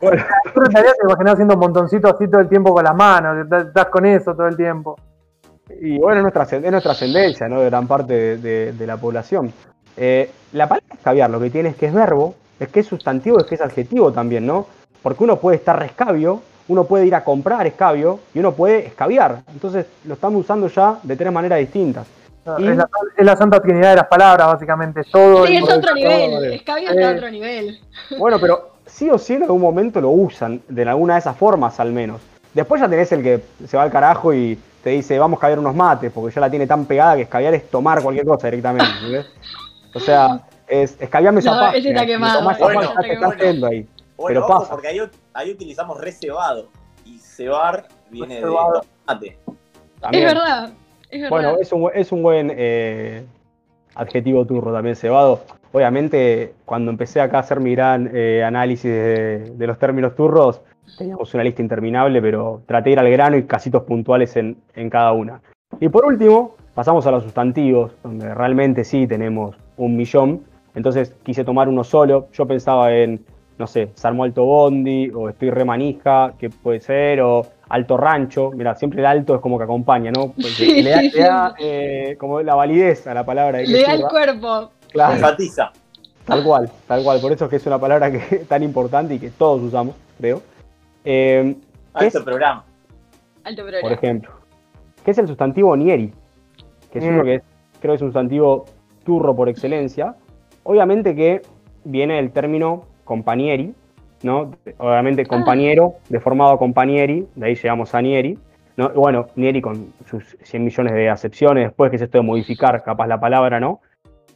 [0.00, 2.94] Bueno, Tú en realidad te imaginas haciendo un montoncito así todo el tiempo con las
[2.94, 4.96] manos, estás con eso todo el tiempo.
[5.80, 7.60] Y bueno, es nuestra, es nuestra ascendencia, ¿no?
[7.60, 9.52] De gran parte de, de- de la población.
[9.96, 13.38] Eh, la palabra escabiar lo que tiene es que es verbo, es que es sustantivo,
[13.38, 14.66] es que es adjetivo también, ¿no?
[15.02, 19.42] Porque uno puede estar rescabio, uno puede ir a comprar escabio y uno puede escabiar.
[19.52, 22.06] Entonces lo estamos usando ya de tres maneras distintas.
[22.58, 25.02] Y- Es, la, es la santa trinidad de las palabras, básicamente.
[25.10, 26.52] Todo Sí, es otro todo, nivel.
[26.54, 27.16] Escabio está a Eh.
[27.16, 27.80] otro nivel.
[28.18, 31.78] Bueno, pero sí o sí en algún momento lo usan, de alguna de esas formas
[31.80, 32.20] al menos.
[32.54, 35.58] Después ya tenés el que se va al carajo y te dice, vamos a caviar
[35.58, 38.86] unos mates, porque ya la tiene tan pegada que escabiar es tomar cualquier cosa directamente.
[38.96, 39.26] ¿entendés?
[39.94, 41.78] O sea, es escabiarme esa No, pasta.
[41.78, 43.86] ese está quemado, Tomás esa está yendo ahí.
[44.16, 44.70] Bueno, Pero ojo, pasa.
[44.72, 45.00] porque ahí,
[45.34, 46.68] ahí utilizamos recebado.
[47.04, 49.38] Y cebar viene de tomate.
[50.00, 50.26] También.
[50.26, 50.70] Es verdad.
[51.10, 51.30] Es verdad.
[51.30, 53.24] Bueno, es un, es un buen eh,
[53.94, 55.42] adjetivo turro también, cebado.
[55.72, 60.62] Obviamente, cuando empecé acá a hacer mi gran eh, análisis de, de los términos turros,
[60.96, 64.88] teníamos una lista interminable, pero traté de ir al grano y casitos puntuales en, en
[64.90, 65.42] cada una.
[65.78, 70.44] Y por último, pasamos a los sustantivos, donde realmente sí tenemos un millón.
[70.76, 72.28] Entonces quise tomar uno solo.
[72.32, 73.24] Yo pensaba en,
[73.58, 78.50] no sé, Sarmo Alto Bondi, o Estoy Remanija, que puede ser, o Alto Rancho.
[78.52, 80.26] Mira, siempre el alto es como que acompaña, ¿no?
[80.28, 81.64] Porque Sí, le da, sí, le da, sí.
[81.64, 83.62] eh, como la validez a la palabra.
[83.62, 84.70] Le da el cuerpo.
[84.92, 85.72] Claro, Enfatiza.
[86.26, 87.20] tal cual, tal cual.
[87.20, 90.42] Por eso es que es una palabra que tan importante y que todos usamos, creo.
[91.04, 91.56] Eh,
[91.98, 92.64] ¿qué Alto es, programa.
[93.44, 93.94] Alto por programa.
[93.94, 94.30] ejemplo,
[95.04, 96.12] ¿qué es el sustantivo nieri?
[96.92, 97.24] Que es uno Mm.
[97.24, 97.42] que es-
[97.80, 98.64] creo que es un sustantivo
[99.04, 100.14] turro por excelencia.
[100.68, 101.42] Obviamente que
[101.84, 103.72] viene del término compañeri,
[104.24, 104.50] ¿no?
[104.78, 108.36] Obviamente compañero, deformado compañeri, de ahí llegamos a nieri.
[108.76, 108.90] ¿no?
[108.90, 113.06] Bueno, nieri con sus 100 millones de acepciones, después que es esto de modificar capaz
[113.06, 113.80] la palabra, ¿no?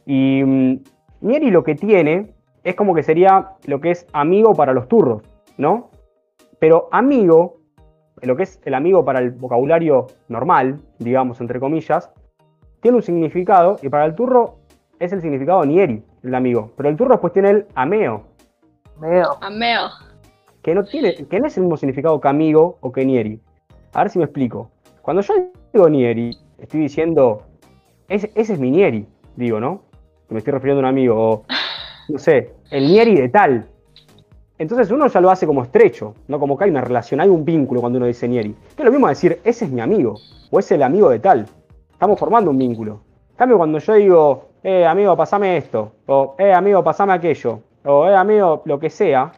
[0.05, 0.75] Y mm,
[1.19, 2.31] nieri lo que tiene
[2.63, 5.23] es como que sería lo que es amigo para los turros,
[5.57, 5.89] ¿no?
[6.59, 7.57] Pero amigo,
[8.21, 12.09] lo que es el amigo para el vocabulario normal, digamos, entre comillas,
[12.79, 14.59] tiene un significado y para el turro
[14.97, 16.71] es el significado nieri, el amigo.
[16.77, 18.23] Pero el turro después tiene el ameo,
[19.01, 19.37] Meo.
[19.41, 19.89] Ameo.
[20.61, 23.41] que no, tiene, que no es el mismo significado que amigo o que nieri.
[23.93, 24.69] A ver si me explico.
[25.01, 25.33] Cuando yo
[25.73, 27.43] digo nieri, estoy diciendo,
[28.07, 29.81] ese, ese es mi nieri, digo, ¿no?
[30.27, 31.45] Que me estoy refiriendo a un amigo, o
[32.09, 33.67] no sé, el nieri de tal.
[34.59, 37.43] Entonces uno ya lo hace como estrecho, no como que hay una relación, hay un
[37.43, 38.55] vínculo cuando uno dice nieri.
[38.75, 40.19] Que es lo mismo decir, ese es mi amigo,
[40.51, 41.47] o es el amigo de tal.
[41.91, 43.01] Estamos formando un vínculo.
[43.31, 48.07] En cambio, cuando yo digo, eh, amigo, pasame esto, o eh, amigo, pasame aquello, o
[48.07, 49.31] eh, amigo, lo que sea,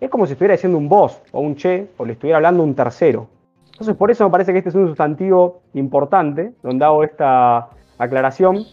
[0.00, 2.74] es como si estuviera diciendo un vos o un che, o le estuviera hablando un
[2.74, 3.26] tercero.
[3.72, 8.64] Entonces, por eso me parece que este es un sustantivo importante, donde hago esta aclaración.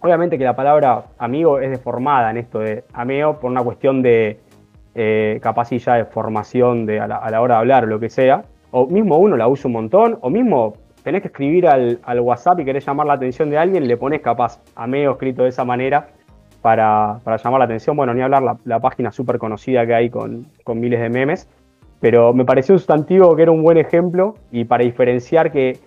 [0.00, 4.38] Obviamente que la palabra amigo es deformada en esto de amigo por una cuestión de
[4.94, 8.44] eh, capacilla de formación de, a, la, a la hora de hablar lo que sea.
[8.70, 12.60] O mismo uno la usa un montón, o mismo tenés que escribir al, al WhatsApp
[12.60, 16.08] y querés llamar la atención de alguien, le pones capaz ameo escrito de esa manera
[16.62, 17.96] para, para llamar la atención.
[17.96, 21.48] Bueno, ni hablar la, la página súper conocida que hay con, con miles de memes.
[22.00, 25.78] Pero me pareció un sustantivo que era un buen ejemplo y para diferenciar que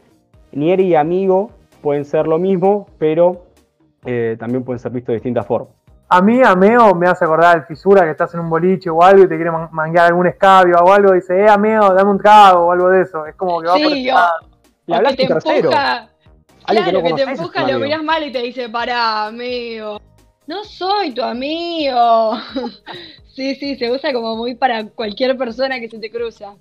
[0.52, 1.50] nieri y amigo
[1.82, 3.46] pueden ser lo mismo, pero
[4.06, 5.70] eh, también pueden ser vistos de distintas formas.
[6.10, 9.02] A mí, a Meo, me hace acordar al fisura que estás en un boliche o
[9.02, 12.12] algo y te quiere man- manguear algún escabio o algo, y dice, eh, Ameo, dame
[12.12, 13.26] un trago o algo de eso.
[13.26, 14.30] Es como que va por Sí, lado.
[14.88, 15.70] Le hablas te tercero.
[15.70, 16.10] empuja.
[16.68, 20.00] Que Claro, no que te empuja, lo miras mal y te dice, pará, amigo.
[20.48, 22.38] No soy tu amigo.
[23.36, 26.54] sí, sí, se usa como muy para cualquier persona que se te cruza.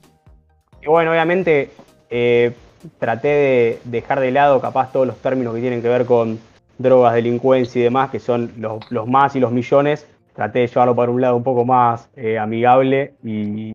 [0.80, 1.70] Y bueno, obviamente
[2.11, 2.52] eh,
[2.98, 6.40] traté de dejar de lado capaz todos los términos que tienen que ver con
[6.78, 10.06] drogas, delincuencia y demás, que son los, los más y los millones.
[10.35, 13.74] Traté de llevarlo para un lado un poco más eh, amigable y,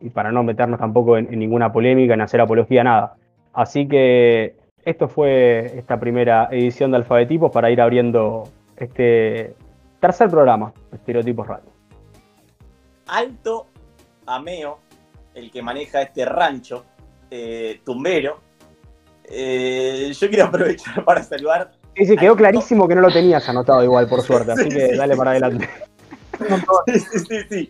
[0.00, 3.16] y para no meternos tampoco en, en ninguna polémica, en hacer apología, nada.
[3.56, 8.44] Así que esto fue esta primera edición de Alfabetipos para ir abriendo
[8.76, 9.56] este
[9.98, 11.72] tercer programa, Estereotipos Radio.
[13.06, 13.66] Alto
[14.26, 14.78] Ameo,
[15.34, 16.84] el que maneja este rancho
[17.30, 18.40] eh, tumbero.
[19.24, 21.72] Eh, yo quiero aprovechar para saludar.
[21.96, 24.96] Sí, sí, quedó clarísimo que no lo tenías anotado igual, por suerte, así Sí, que
[24.96, 25.68] dale para adelante.
[26.86, 27.68] Sí, sí, sí.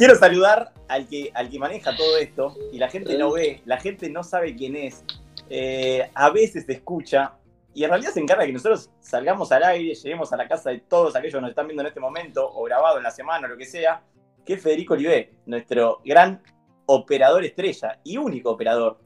[0.00, 3.78] Quiero saludar al que, al que maneja todo esto y la gente no ve, la
[3.78, 5.04] gente no sabe quién es.
[5.50, 7.34] Eh, a veces escucha
[7.74, 10.70] y en realidad se encarga de que nosotros salgamos al aire, lleguemos a la casa
[10.70, 13.46] de todos aquellos que nos están viendo en este momento o grabado en la semana
[13.46, 14.02] o lo que sea,
[14.46, 16.42] que es Federico Olivé, nuestro gran
[16.86, 18.98] operador estrella y único operador.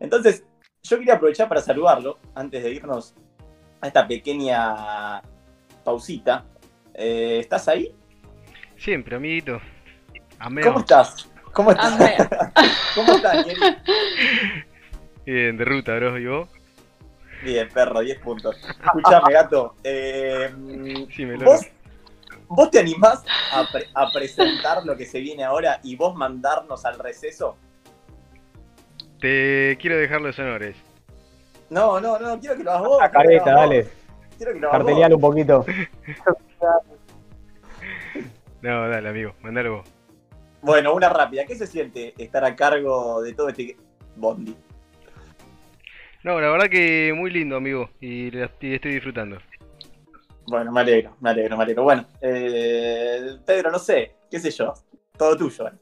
[0.00, 0.46] Entonces,
[0.82, 3.14] yo quería aprovechar para saludarlo antes de irnos
[3.82, 5.20] a esta pequeña
[5.84, 6.46] pausita.
[6.94, 7.94] Eh, ¿Estás ahí?
[8.78, 9.60] Siempre, amiguito.
[10.38, 10.64] Ameo.
[10.66, 11.28] ¿Cómo estás?
[11.52, 11.92] ¿Cómo estás?
[11.94, 12.16] Ameo.
[12.94, 13.46] ¿Cómo estás?
[15.26, 16.18] Bien, de ruta, bro.
[16.18, 16.48] ¿Y vos?
[17.42, 18.56] Bien, perro, 10 puntos.
[18.84, 19.74] Escuchame, gato.
[19.84, 20.52] eh,
[21.14, 21.66] Sí, me lo ¿vos,
[22.48, 23.22] ¿Vos te animás
[23.52, 27.56] a, pre- a presentar lo que se viene ahora y vos mandarnos al receso?
[29.20, 30.76] Te quiero dejar los honores.
[31.70, 33.00] No, no, no, quiero que lo hagas vos.
[33.00, 33.88] La que careta, dale.
[34.36, 35.10] Quiero que lo hagas vos.
[35.14, 35.66] Un poquito.
[38.60, 39.34] No, dale, amigo.
[39.40, 39.88] Mandalo vos.
[40.62, 41.44] Bueno, una rápida.
[41.44, 43.76] ¿Qué se siente estar a cargo de todo este
[44.16, 44.54] Bondi.
[46.24, 47.90] No, la verdad que muy lindo, amigo.
[48.00, 49.38] Y, la- y estoy disfrutando.
[50.46, 51.82] Bueno, me alegro, me alegro, me alegro.
[51.84, 54.74] Bueno, eh, Pedro, no sé, qué sé yo.
[55.16, 55.68] Todo tuyo.
[55.68, 55.72] eh.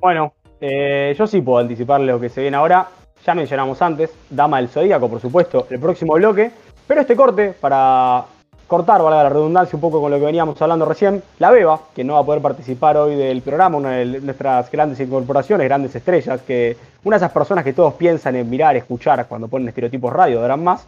[0.00, 2.88] Bueno, eh, yo sí puedo anticipar lo que se viene ahora.
[3.24, 6.50] Ya mencionamos antes, Dama del Zodíaco, por supuesto, el próximo bloque.
[6.86, 8.24] Pero este corte, para
[8.66, 12.04] cortar, valga la redundancia, un poco con lo que veníamos hablando recién, la Beba, que
[12.04, 16.40] no va a poder participar hoy del programa, una de nuestras grandes incorporaciones, grandes estrellas,
[16.42, 20.40] que una de esas personas que todos piensan en mirar, escuchar cuando ponen estereotipos radio,
[20.40, 20.86] darán más,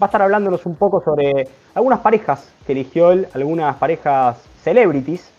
[0.00, 5.30] va a estar hablándonos un poco sobre algunas parejas que eligió él, algunas parejas celebrities,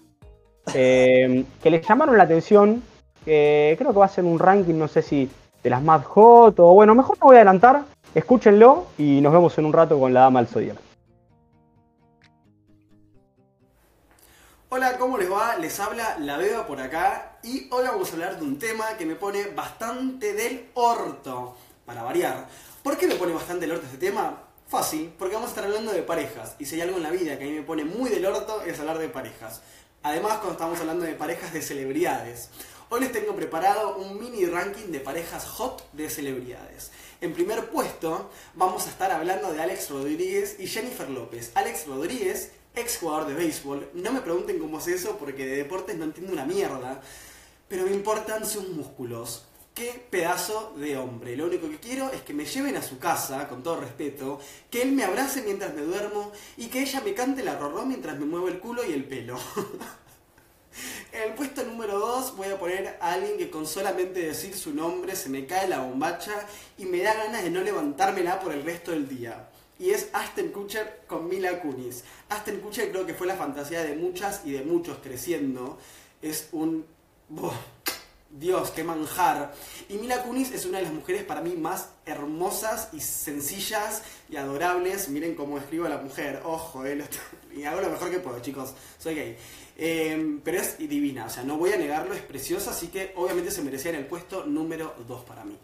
[0.73, 2.83] eh, que le llamaron la atención.
[3.25, 5.29] eh, creo que va a ser un ranking, no sé si
[5.63, 7.83] de las más hot o bueno, mejor no voy a adelantar.
[8.15, 10.86] Escúchenlo y nos vemos en un rato con la dama del zodiaco.
[14.69, 15.55] Hola, ¿cómo les va?
[15.55, 19.05] Les habla La Beba por acá y hoy vamos a hablar de un tema que
[19.05, 22.49] me pone bastante del orto, para variar.
[22.83, 24.43] ¿Por qué me pone bastante del orto este tema?
[24.67, 27.39] Fácil, porque vamos a estar hablando de parejas y si hay algo en la vida
[27.39, 29.61] que a mí me pone muy del orto es hablar de parejas.
[30.03, 32.49] Además, cuando estamos hablando de parejas de celebridades.
[32.89, 36.91] Hoy les tengo preparado un mini ranking de parejas hot de celebridades.
[37.21, 41.51] En primer puesto vamos a estar hablando de Alex Rodríguez y Jennifer López.
[41.55, 43.89] Alex Rodríguez, ex jugador de béisbol.
[43.93, 47.01] No me pregunten cómo es eso porque de deportes no entiendo una mierda.
[47.67, 49.45] Pero me importan sus músculos.
[49.73, 51.35] Qué pedazo de hombre.
[51.35, 54.39] Lo único que quiero es que me lleven a su casa, con todo respeto,
[54.71, 58.17] que él me abrace mientras me duermo y que ella me cante la rorró mientras
[58.17, 59.37] me muevo el culo y el pelo.
[61.11, 64.75] En el puesto número 2 voy a poner a alguien que con solamente decir su
[64.75, 66.45] nombre se me cae la bombacha
[66.77, 69.49] y me da ganas de no levantármela por el resto del día.
[69.79, 72.03] Y es Aston Kutcher con Mila Kunis.
[72.29, 75.77] Aston Kutcher creo que fue la fantasía de muchas y de muchos creciendo.
[76.21, 76.85] Es un...
[78.29, 79.53] Dios, qué manjar.
[79.87, 84.35] Y Mila Kunis es una de las mujeres para mí más hermosas y sencillas y
[84.35, 85.09] adorables.
[85.09, 86.41] Miren cómo escribo a la mujer.
[86.43, 87.03] Ojo, eh,
[87.55, 88.73] y hago lo mejor que puedo, chicos.
[88.97, 89.37] Soy gay.
[89.79, 93.51] Eh, pero es divina, o sea, no voy a negarlo, es preciosa, así que obviamente
[93.51, 95.55] se merecía en el puesto número 2 para mí.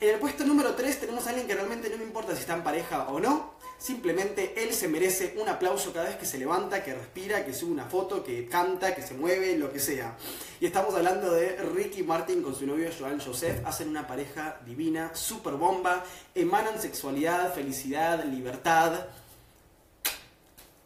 [0.00, 2.54] En el puesto número 3 tenemos a alguien que realmente no me importa si está
[2.54, 3.54] en pareja o no.
[3.78, 7.72] Simplemente él se merece un aplauso cada vez que se levanta, que respira, que sube
[7.72, 10.16] una foto, que canta, que se mueve, lo que sea.
[10.60, 13.64] Y estamos hablando de Ricky Martin con su novio Joan Joseph.
[13.64, 16.04] Hacen una pareja divina, super bomba.
[16.34, 19.06] Emanan sexualidad, felicidad, libertad.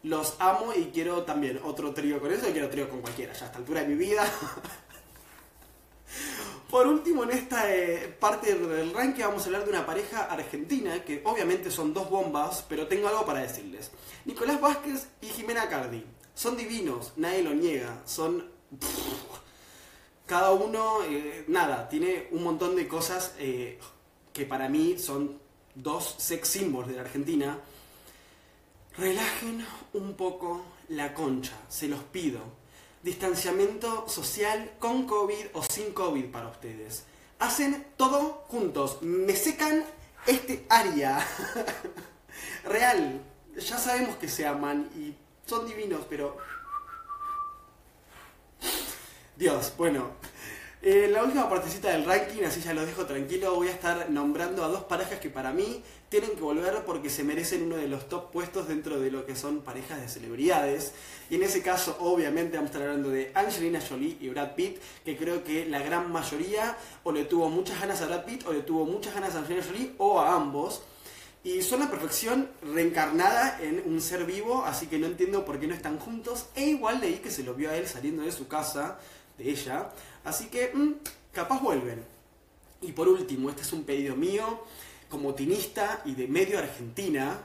[0.03, 2.47] Los amo y quiero también otro trío con eso.
[2.53, 4.25] Quiero trío con cualquiera, ya a esta altura de mi vida.
[6.71, 11.03] Por último, en esta eh, parte del ranking vamos a hablar de una pareja argentina
[11.03, 13.91] que obviamente son dos bombas, pero tengo algo para decirles.
[14.27, 16.05] Nicolás Vázquez y Jimena Cardi.
[16.35, 18.03] Son divinos, nadie lo niega.
[18.05, 18.51] Son...
[20.27, 23.79] Cada uno, eh, nada, tiene un montón de cosas eh,
[24.35, 25.41] que para mí son
[25.75, 27.59] dos sex symbols de la Argentina.
[28.99, 32.58] Relajen un poco la concha, se los pido.
[33.09, 37.05] Distanciamiento social con COVID o sin COVID para ustedes.
[37.39, 39.01] Hacen todo juntos.
[39.01, 39.83] Me secan
[40.27, 41.27] este área.
[42.65, 43.23] Real.
[43.57, 45.15] Ya sabemos que se aman y
[45.47, 46.37] son divinos, pero...
[49.37, 50.11] Dios, bueno.
[50.81, 54.65] En la última partecita del ranking, así ya lo dejo tranquilo, voy a estar nombrando
[54.65, 58.09] a dos parejas que para mí tienen que volver porque se merecen uno de los
[58.09, 60.93] top puestos dentro de lo que son parejas de celebridades.
[61.31, 64.79] Y en ese caso, obviamente, vamos a estar hablando de Angelina Jolie y Brad Pitt,
[65.05, 68.53] que creo que la gran mayoría o le tuvo muchas ganas a Brad Pitt o
[68.53, 70.83] le tuvo muchas ganas a Angelina Jolie o a ambos.
[71.43, 75.67] Y son la perfección reencarnada en un ser vivo, así que no entiendo por qué
[75.67, 76.47] no están juntos.
[76.55, 78.99] E igual leí que se lo vio a él saliendo de su casa,
[79.39, 79.91] de ella.
[80.29, 80.95] Así que, mm,
[81.33, 82.05] capaz vuelven.
[82.83, 84.63] Y por último, este es un pedido mío,
[85.09, 87.39] como tinista y de medio Argentina.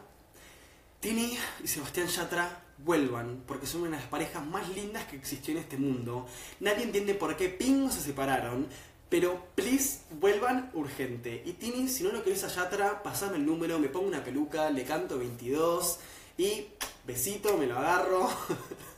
[0.99, 5.53] Tini y Sebastián Yatra vuelvan, porque son una de las parejas más lindas que existió
[5.53, 6.27] en este mundo.
[6.59, 8.67] Nadie entiende por qué Ping se separaron,
[9.07, 11.41] pero please vuelvan urgente.
[11.45, 14.69] Y Tini, si no lo querés a Yatra, pasame el número, me pongo una peluca,
[14.69, 15.99] le canto 22
[16.37, 16.67] y
[17.07, 18.29] besito, me lo agarro.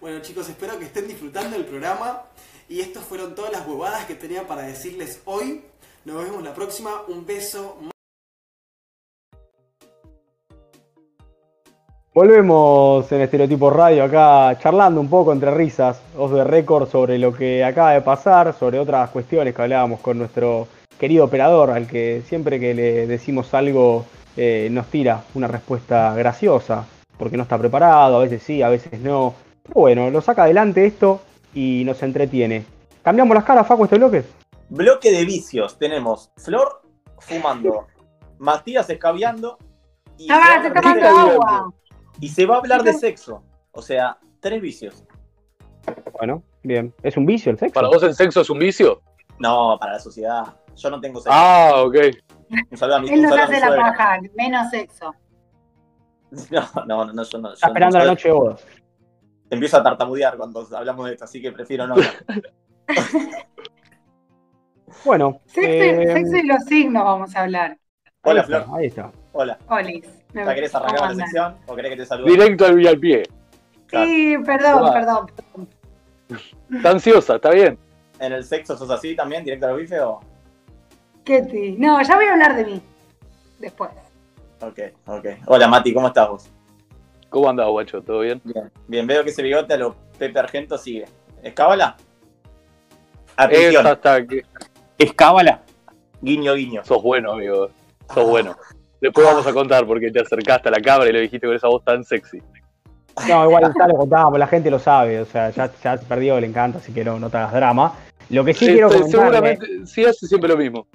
[0.00, 2.22] bueno chicos, espero que estén disfrutando del programa.
[2.68, 5.62] Y estas fueron todas las huevadas que tenía para decirles hoy.
[6.04, 7.02] Nos vemos la próxima.
[7.08, 7.76] Un beso.
[12.14, 17.34] Volvemos en Estereotipo Radio acá charlando un poco entre risas, os de récord sobre lo
[17.34, 22.22] que acaba de pasar, sobre otras cuestiones que hablábamos con nuestro querido operador, al que
[22.24, 26.86] siempre que le decimos algo eh, nos tira una respuesta graciosa,
[27.18, 29.34] porque no está preparado, a veces sí, a veces no.
[29.64, 31.20] Pero bueno, lo saca adelante esto
[31.54, 32.64] y nos entretiene.
[33.02, 34.24] ¿Cambiamos las caras, Facu, este bloque?
[34.68, 35.78] Bloque de vicios.
[35.78, 36.82] Tenemos Flor
[37.18, 37.86] fumando,
[38.38, 39.58] Matías escabeando
[40.18, 41.00] y, Ah, se va a se
[41.32, 41.72] agua.
[42.20, 43.42] y se va a hablar de sexo.
[43.72, 45.04] O sea, tres vicios.
[46.18, 46.94] Bueno, bien.
[47.02, 47.74] ¿Es un vicio el sexo?
[47.74, 49.02] ¿Para vos el sexo es un vicio?
[49.38, 50.44] No, para la sociedad.
[50.76, 51.30] Yo no tengo sexo.
[51.32, 51.96] Ah, ok.
[52.70, 55.14] Un saludo a mi, Él nos hace la paja, menos sexo.
[56.50, 57.52] No, no, no, no, yo no.
[57.52, 58.64] Está yo esperando no- la noche de bodas.
[59.54, 61.94] Empiezo a tartamudear cuando hablamos de esto, así que prefiero no.
[65.04, 65.40] Bueno.
[65.46, 67.76] Sexo, eh, sexo y los signos vamos a hablar.
[68.22, 68.78] Hola, ahí está, Flor.
[68.78, 69.12] Ahí está.
[69.32, 69.58] Hola.
[69.68, 70.06] Olis.
[70.32, 72.30] ¿Ya querés arrancar ¿cómo con la sección o querés que te salude?
[72.30, 73.22] Directo al, al pie.
[73.86, 74.06] Claro.
[74.06, 75.26] Sí, perdón, perdón.
[75.26, 75.68] perdón.
[76.72, 77.78] Está ansiosa, está bien.
[78.18, 80.20] ¿En el sexo sos así también, directo al bife o...?
[81.24, 82.82] ¿Qué te- No, ya voy a hablar de mí.
[83.58, 83.90] Después.
[84.60, 85.26] Ok, ok.
[85.46, 86.50] Hola, Mati, ¿cómo estás vos?
[87.34, 88.00] ¿Cómo andás, guacho?
[88.00, 88.40] ¿Todo bien?
[88.44, 88.70] Bien.
[88.86, 91.04] Bien, veo que ese bigote a lo Pepe Argento sigue.
[91.42, 91.96] ¿Escábala?
[93.36, 93.84] Atención.
[93.84, 94.42] Esa está que...
[94.96, 95.60] Escábala.
[96.20, 96.84] Guiño, guiño.
[96.84, 97.70] Sos bueno, amigo.
[98.14, 98.54] Sos bueno.
[99.00, 101.66] Después vamos a contar porque te acercaste a la cámara y lo dijiste con esa
[101.66, 102.40] voz tan sexy.
[103.28, 106.38] No, igual ya lo contábamos, la gente lo sabe, o sea, ya, ya se perdió,
[106.38, 107.94] le encanta, así que no, no te hagas drama.
[108.30, 110.86] Lo que sí quiero comentarle seguramente sí hace siempre lo mismo.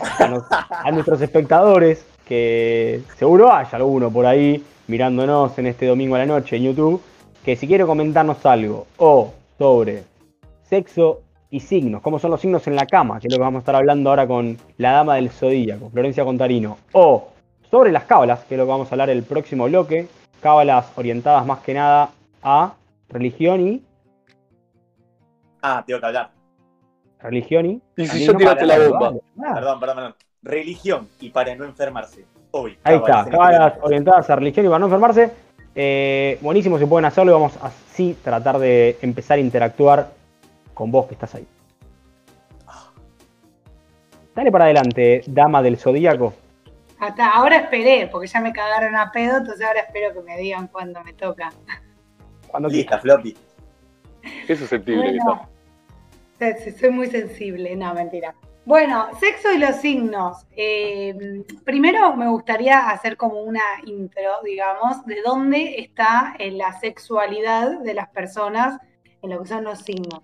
[0.00, 6.14] a, nos- a nuestros espectadores, que seguro haya alguno por ahí mirándonos en este domingo
[6.14, 7.02] a la noche en YouTube,
[7.44, 10.04] que si quiere comentarnos algo o sobre
[10.62, 13.58] sexo y signos, cómo son los signos en la cama, que es lo que vamos
[13.58, 17.28] a estar hablando ahora con la dama del zodíaco, Florencia Contarino, o
[17.70, 20.08] sobre las cábalas, que es lo que vamos a hablar el próximo bloque,
[20.40, 22.10] cábalas orientadas más que nada
[22.42, 22.74] a
[23.08, 23.82] religión y
[25.62, 26.30] Ah, tengo que hablar.
[27.20, 29.14] religión y Y si yo no tiraste la bomba.
[29.54, 30.14] Perdón, perdón, perdón.
[30.42, 32.24] Religión y para no enfermarse.
[32.58, 32.78] Hoy.
[32.84, 35.30] Ahí está, cábalas en cábalas orientadas a religión y para no enfermarse.
[35.74, 40.10] Eh, buenísimo si pueden hacerlo y vamos así tratar de empezar a interactuar
[40.72, 41.46] con vos que estás ahí.
[44.34, 46.34] Dale para adelante, dama del zodíaco.
[46.98, 50.68] Hasta ahora esperé, porque ya me cagaron a pedo, entonces ahora espero que me digan
[50.68, 51.52] cuando me toca.
[52.48, 53.36] Cuando Lista, Floppy.
[54.46, 55.48] Qué susceptible que Bueno,
[56.62, 58.34] sí, soy muy sensible, no, mentira.
[58.66, 60.44] Bueno, sexo y los signos.
[60.56, 67.78] Eh, primero me gustaría hacer como una intro, digamos, de dónde está en la sexualidad
[67.78, 68.78] de las personas
[69.22, 70.20] en lo que son los signos.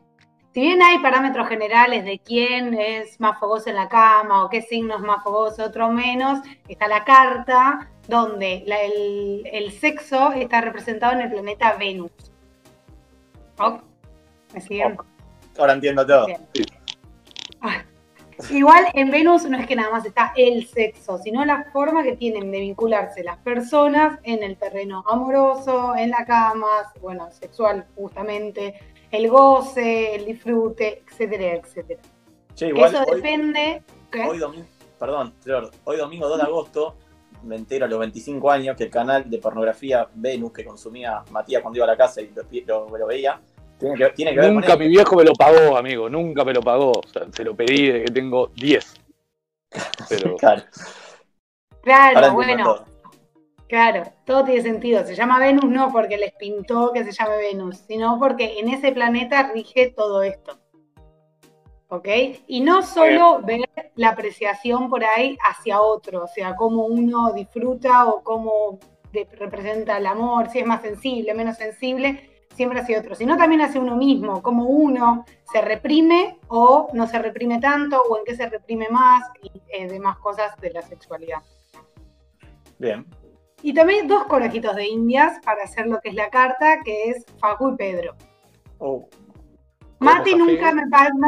[0.52, 4.60] Si bien hay parámetros generales de quién es más fogoso en la cama o qué
[4.60, 10.60] signo es más fogoso, otro menos, está la carta donde la- el, el sexo está
[10.60, 12.10] representado en el planeta Venus.
[13.60, 13.82] ¿Ok?
[14.52, 14.98] ¿Me siguen?
[15.56, 16.26] Ahora entiendo todo.
[17.60, 17.82] Ah,
[18.50, 22.16] Igual en Venus no es que nada más está el sexo, sino la forma que
[22.16, 26.66] tienen de vincularse las personas en el terreno amoroso, en la cama,
[27.00, 28.74] bueno, sexual justamente,
[29.10, 32.00] el goce, el disfrute, etcétera, etcétera.
[32.54, 33.82] Che, Que igual eso hoy, depende.
[34.10, 34.22] ¿qué?
[34.24, 34.66] hoy domingo,
[34.98, 35.34] perdón,
[35.84, 36.96] hoy domingo 2 de agosto
[37.44, 41.60] me entero a los 25 años que el canal de pornografía Venus que consumía Matías
[41.60, 42.30] cuando iba a la casa y
[42.66, 43.40] lo, lo- lo veía,
[43.82, 46.08] tiene que, tiene que ver Nunca mi viejo me lo pagó, amigo.
[46.08, 46.92] Nunca me lo pagó.
[46.92, 48.94] O sea, se lo pedí desde que tengo 10.
[50.08, 50.36] Pero
[51.82, 52.86] Claro, bueno, todo.
[53.68, 55.04] Claro, todo tiene sentido.
[55.04, 58.92] Se llama Venus no porque les pintó que se llame Venus, sino porque en ese
[58.92, 60.60] planeta rige todo esto.
[61.88, 62.08] ¿Ok?
[62.46, 68.06] Y no solo ver la apreciación por ahí hacia otro, o sea, cómo uno disfruta
[68.06, 68.78] o cómo
[69.32, 73.80] representa el amor, si es más sensible, menos sensible, siempre hacia otro, sino también hacia
[73.80, 78.48] uno mismo, cómo uno se reprime o no se reprime tanto, o en qué se
[78.48, 81.38] reprime más y eh, demás cosas de la sexualidad.
[82.78, 83.06] Bien.
[83.62, 87.24] Y también dos conejitos de indias para hacer lo que es la carta, que es
[87.38, 88.14] Facu y Pedro.
[88.78, 89.08] Oh,
[90.02, 90.82] Mati nunca me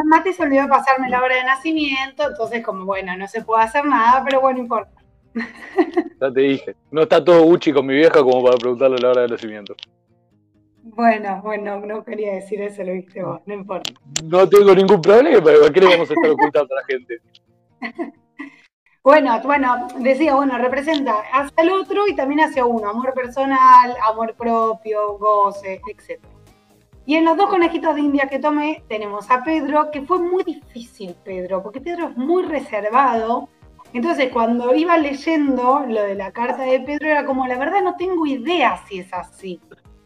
[0.05, 3.63] Mati se olvidó de pasarme la hora de nacimiento, entonces como bueno, no se puede
[3.63, 4.91] hacer nada, pero bueno, importa.
[6.21, 6.75] ya te dije.
[6.91, 9.75] No está todo Gucci con mi vieja como para preguntarle la hora de nacimiento.
[10.95, 13.91] Bueno, bueno, no quería decir eso, lo viste vos, no importa.
[14.23, 17.19] No tengo ningún problema, pero ¿qué le vamos a estar ocultando a la gente?
[19.05, 24.33] Bueno, bueno, decía, bueno, representa hacia el otro y también hacia uno, amor personal, amor
[24.33, 26.19] propio, goce, etc.
[27.05, 30.43] Y en los dos conejitos de India que tomé, tenemos a Pedro, que fue muy
[30.43, 33.47] difícil, Pedro, porque Pedro es muy reservado.
[33.93, 37.97] Entonces, cuando iba leyendo lo de la carta de Pedro, era como, la verdad no
[37.97, 39.61] tengo idea si es así.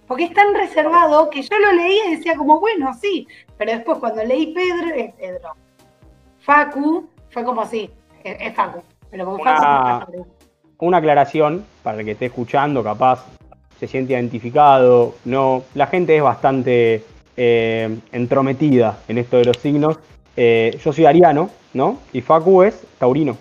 [0.10, 3.28] Porque es tan reservado que yo lo leía y decía como, bueno, sí.
[3.60, 5.52] Pero después cuando leí Pedro, es Pedro.
[6.40, 7.92] Facu, fue como así,
[8.24, 8.82] es, es Facu.
[9.12, 10.08] Pero Facu Una- no está
[10.80, 13.24] Una aclaración para el que esté escuchando, capaz
[13.80, 15.62] se siente identificado, no.
[15.76, 17.04] La gente es bastante
[17.38, 20.00] eh, entrometida en esto de los signos.
[20.36, 22.00] Eh, yo soy ariano, ¿no?
[22.14, 23.38] Y Facu es taurino.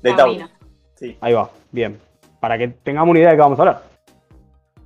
[0.00, 0.48] De Taurino.
[0.94, 1.16] Sí.
[1.20, 1.98] Ahí va, bien.
[2.38, 3.82] Para que tengamos una idea de qué vamos a hablar.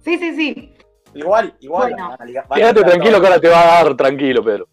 [0.02, 0.72] Sí, sí, sí.
[1.18, 1.92] Igual, igual.
[1.92, 2.16] Bueno.
[2.54, 4.68] Quédate tranquilo que ahora te va a dar tranquilo, Pedro.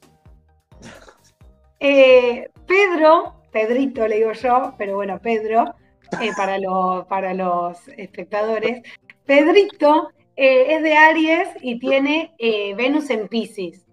[1.80, 5.76] Eh, Pedro, Pedrito le digo yo, pero bueno, Pedro,
[6.22, 8.82] eh, para, los para los espectadores.
[9.26, 13.86] Pedrito eh, es de Aries y tiene eh, Venus en Pisces.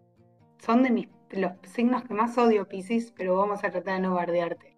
[0.58, 4.14] Son de mis, los signos que más odio Pisces, pero vamos a tratar de no
[4.14, 4.76] bardearte.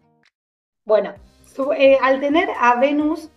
[0.84, 1.14] Bueno,
[1.44, 3.30] su- eh, al tener a Venus,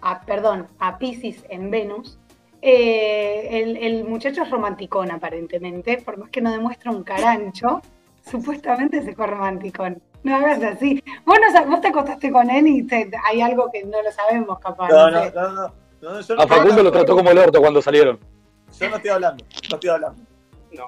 [0.00, 2.18] a, perdón, a Pisces en Venus,
[2.62, 7.80] eh, el, el muchacho es romanticón aparentemente, por más que no demuestra un carancho,
[8.28, 10.02] supuestamente se fue romanticón.
[10.24, 11.02] No hagas así.
[11.24, 14.58] Vos, no vos te acostaste con él y te- hay algo que no lo sabemos
[14.58, 14.88] capaz.
[14.88, 15.32] No, no no, sé.
[15.34, 15.62] no, no.
[15.62, 18.18] no, yo no A estoy Facundo lo trató como el orto cuando salieron.
[18.78, 19.44] Yo no estoy hablando.
[19.70, 20.22] No estoy hablando.
[20.72, 20.84] No,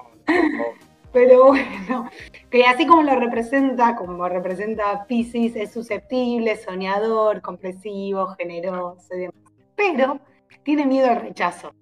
[1.11, 2.09] Pero bueno,
[2.49, 9.19] que así como lo representa, como representa a Pisces, es susceptible, soñador, comprensivo, generoso y
[9.21, 9.35] demás.
[9.75, 10.19] Pero
[10.63, 11.73] tiene miedo al rechazo.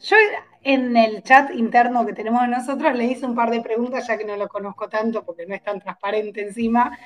[0.00, 0.16] Yo
[0.62, 4.24] en el chat interno que tenemos nosotros le hice un par de preguntas, ya que
[4.24, 6.96] no lo conozco tanto porque no es tan transparente encima.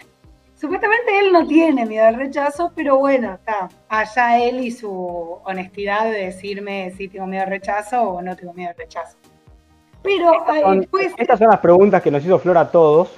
[0.55, 3.69] Supuestamente él no tiene miedo al rechazo, pero bueno, está.
[3.89, 8.53] Allá él y su honestidad de decirme si tengo miedo al rechazo o no tengo
[8.53, 9.17] miedo al rechazo.
[10.03, 13.11] Pero eh, Son- pues, estas son las preguntas que nos hizo Flor a todos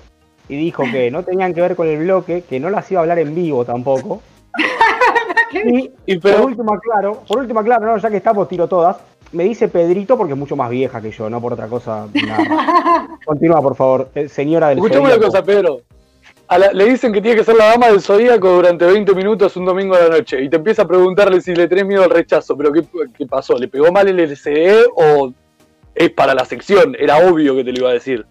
[0.49, 3.03] y dijo que no tenían que ver con el bloque, que no las iba a
[3.03, 4.23] hablar en vivo tampoco.
[5.53, 8.97] Y Y por último, claro, por último, claro, no, ya que estamos, tiro todas.
[9.33, 12.07] Me dice Pedrito porque es mucho más vieja que yo, no por otra cosa.
[12.27, 13.09] Nada.
[13.25, 15.81] Continúa, por favor, eh, señora del escuchame una cosa, Pedro.
[16.49, 19.57] A la- le dicen que tiene que ser la dama del zodíaco durante 20 minutos
[19.57, 22.11] un domingo a la noche y te empieza a preguntarle si le tenés miedo al
[22.11, 22.55] rechazo.
[22.59, 22.83] ¿Pero qué,
[23.17, 23.57] qué pasó?
[23.57, 25.33] ¿Le pegó mal el LCD o
[25.95, 26.95] es para la sección?
[26.99, 28.27] Era obvio que te lo iba a decir.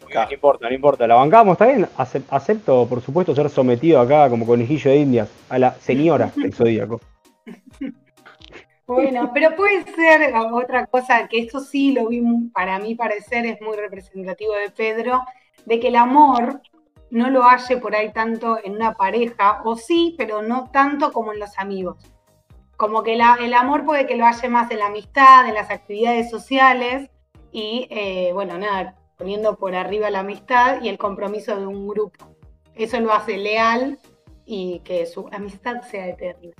[0.00, 1.06] No importa, no importa.
[1.06, 1.86] La bancamos, ¿está bien?
[1.96, 6.52] Acep- Acepto, por supuesto, ser sometido acá como conejillo de indias a la señora del
[6.54, 7.00] Zodíaco.
[8.86, 12.22] Bueno, pero puede ser otra cosa, que esto sí lo vi,
[12.52, 15.22] para mí parecer, es muy representativo de Pedro,
[15.64, 16.60] de que el amor
[17.10, 21.32] no lo halle por ahí tanto en una pareja, o sí, pero no tanto como
[21.32, 21.96] en los amigos.
[22.76, 25.70] Como que la- el amor puede que lo halle más en la amistad, en las
[25.70, 27.08] actividades sociales,
[27.52, 32.36] y eh, bueno, nada, poniendo por arriba la amistad y el compromiso de un grupo.
[32.74, 33.98] Eso lo hace leal
[34.44, 36.50] y que su amistad sea eterna.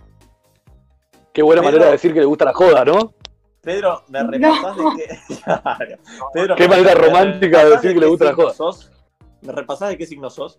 [1.33, 1.73] Qué buena Pedro.
[1.73, 3.13] manera de decir que le gusta la joda, ¿no?
[3.61, 4.31] Pedro, ¿me No.
[4.31, 5.19] repasás de qué?
[5.45, 5.97] Claro.
[6.33, 8.55] Pedro, Qué ¿me- manera me romántica de decir que le gusta la signo joda.
[8.55, 8.93] sos?
[9.41, 10.57] ¿Me repasás de qué signo sos?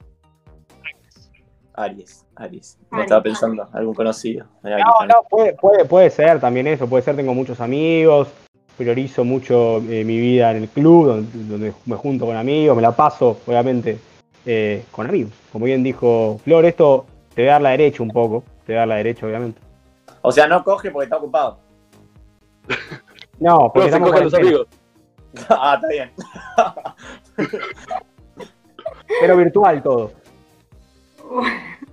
[1.78, 2.78] Aries, Aries.
[2.89, 3.06] No Aries.
[3.06, 4.46] estaba pensando, algún conocido.
[4.64, 8.30] No, no, puede, puede, puede ser también eso, puede ser, tengo muchos amigos,
[8.78, 12.82] priorizo mucho eh, mi vida en el club, donde, donde me junto con amigos, me
[12.82, 14.00] la paso, obviamente,
[14.46, 15.34] eh, con amigos.
[15.52, 18.80] Como bien dijo Flor, esto te va a dar la derecha un poco, te va
[18.80, 19.60] a dar la derecha, obviamente.
[20.22, 21.60] O sea, no coge porque está ocupado.
[22.68, 22.76] No,
[23.40, 24.68] No, porque se estamos cogen los amigos.
[25.50, 26.12] ah, está bien.
[29.20, 30.12] pero virtual todo.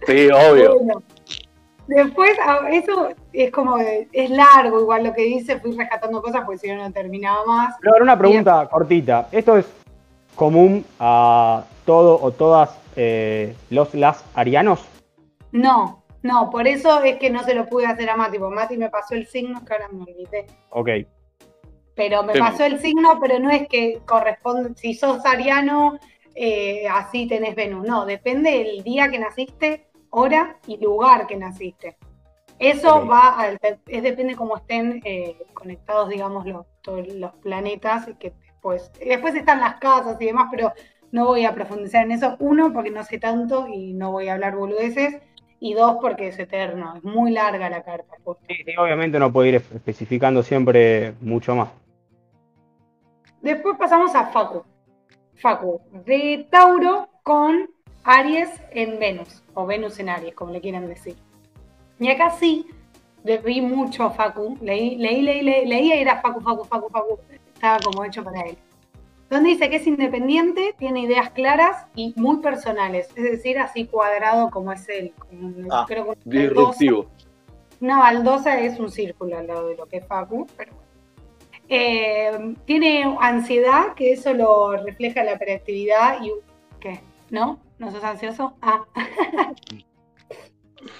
[0.04, 0.80] Sí, obvio.
[0.80, 1.02] Bueno,
[1.94, 2.30] después,
[2.70, 6.76] eso es como, es largo igual lo que dice, fui rescatando cosas porque si no,
[6.76, 7.78] no terminaba más.
[7.80, 9.28] Flor, una pregunta cortita.
[9.32, 9.66] ¿Esto es
[10.34, 14.86] común a todo o todas eh, los las arianos?
[15.50, 18.76] No, no, por eso es que no se lo pude hacer a Mati, porque Mati
[18.76, 20.46] me pasó el signo, que ahora me olvidé.
[20.70, 20.88] Ok.
[21.94, 25.98] Pero me pasó el signo, pero no es que corresponde, si sos ariano,
[26.34, 27.86] eh, así tenés Venus.
[27.86, 31.96] No, depende del día que naciste, hora y lugar que naciste.
[32.58, 38.14] Eso va al, es depende cómo estén eh, conectados, digamos, los, todos los planetas, y
[38.14, 40.72] que después, después están las casas y demás, pero
[41.10, 42.36] no voy a profundizar en eso.
[42.38, 45.20] Uno, porque no sé tanto y no voy a hablar boludeces.
[45.58, 48.14] Y dos, porque es eterno, es muy larga la carta.
[48.24, 48.44] posta.
[48.48, 51.68] Sí, sí, obviamente no puedo ir especificando siempre mucho más.
[53.40, 54.64] Después pasamos a Facu.
[55.34, 57.68] Facu, de Tauro con
[58.04, 61.16] Aries en Venus, o Venus en Aries, como le quieran decir.
[61.98, 62.66] Y acá sí,
[63.24, 66.88] le vi mucho a Facu, leí, leí, leí, leí, leí y era Facu, Facu, Facu,
[66.88, 67.18] Facu,
[67.54, 68.56] estaba como hecho para él.
[69.30, 74.50] Donde dice que es independiente, tiene ideas claras y muy personales, es decir, así cuadrado
[74.50, 75.14] como es él.
[75.70, 76.18] Ah, creo que.
[76.24, 77.06] Disruptivo.
[77.80, 80.82] Una baldosa es un círculo al lado de lo que es Facu, pero bueno.
[81.68, 86.30] Eh, tiene ansiedad, que eso lo refleja la hiperactividad y...
[86.78, 87.00] ¿Qué?
[87.30, 87.58] ¿No?
[87.82, 88.54] ¿No sos ansioso?
[88.62, 88.84] Ah.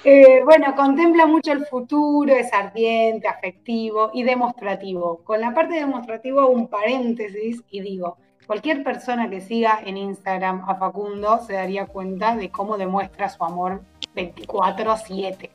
[0.05, 5.23] Eh, bueno, contempla mucho el futuro, es ardiente, afectivo y demostrativo.
[5.25, 8.17] Con la parte demostrativo hago un paréntesis y digo,
[8.47, 13.43] cualquier persona que siga en Instagram a Facundo se daría cuenta de cómo demuestra su
[13.43, 13.83] amor
[14.15, 15.51] 24-7.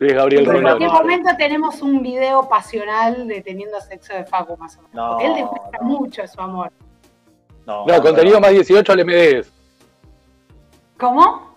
[0.00, 4.76] Es Gabriel En cualquier momento tenemos un video pasional de teniendo sexo de Facu, más
[4.78, 4.94] o menos.
[4.94, 5.84] No, Él demuestra no.
[5.84, 6.72] mucho su amor.
[7.66, 9.46] No, No, contenido más 18 al.
[11.02, 11.56] ¿Cómo?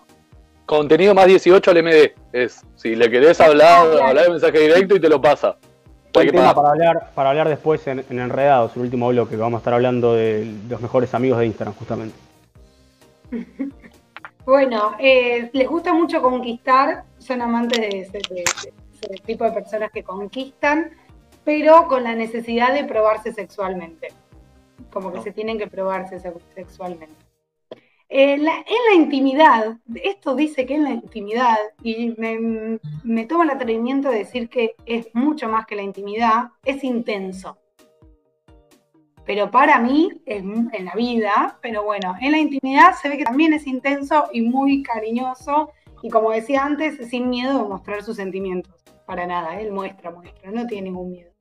[0.66, 2.62] Contenido más 18 al MD es.
[2.74, 5.56] Si le querés hablar, hablar de mensaje directo y te lo pasa.
[6.12, 9.58] Buen tema para hablar, para hablar después en, en Enredados, el último bloque, que vamos
[9.58, 12.16] a estar hablando de los mejores amigos de Instagram, justamente.
[14.44, 19.50] Bueno, eh, les gusta mucho conquistar, son amantes de ese, de- de ese tipo de
[19.50, 20.92] personas que conquistan,
[21.44, 24.06] pero con la necesidad de probarse sexualmente.
[24.92, 25.24] Como que No.
[25.24, 27.25] se tienen que probarse se- sexualmente.
[28.08, 33.42] En la, en la intimidad, esto dice que en la intimidad, y me, me tomo
[33.42, 37.58] el atrevimiento de decir que es mucho más que la intimidad, es intenso.
[39.24, 43.52] Pero para mí, en la vida, pero bueno, en la intimidad se ve que también
[43.52, 48.72] es intenso y muy cariñoso, y como decía antes, sin miedo de mostrar sus sentimientos.
[49.04, 51.32] Para nada, él muestra, muestra, no tiene ningún miedo.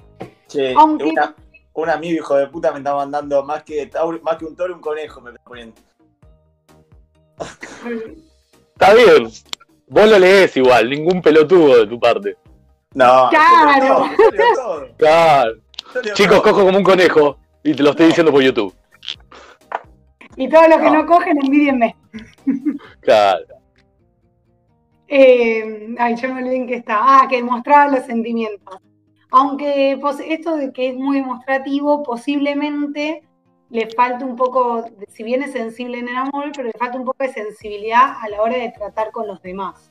[0.47, 1.35] Che, Aunque- una-
[1.73, 3.87] un amigo hijo de puta me está mandando más que,
[4.23, 5.75] más que un toro, un conejo me está poniendo.
[8.73, 9.29] Está bien.
[9.87, 12.35] Vos lo lees igual, ningún pelotudo de tu parte.
[12.93, 14.05] No, Claro.
[14.97, 15.51] Claro.
[16.13, 17.37] Chicos, cojo como un conejo.
[17.63, 18.73] Y te lo estoy diciendo por YouTube.
[20.37, 20.93] Y todos los que No.
[21.01, 21.95] no cogen, envidienme.
[23.01, 23.45] Claro.
[25.07, 26.97] Eh, ay, yo me olvidé en qué está.
[27.01, 28.77] Ah, que demostraba los sentimientos.
[29.31, 33.23] Aunque pos- esto de que es muy demostrativo, posiblemente
[33.75, 37.03] le falta un poco, si bien es sensible en el amor, pero le falta un
[37.03, 39.89] poco de sensibilidad a la hora de tratar con los demás.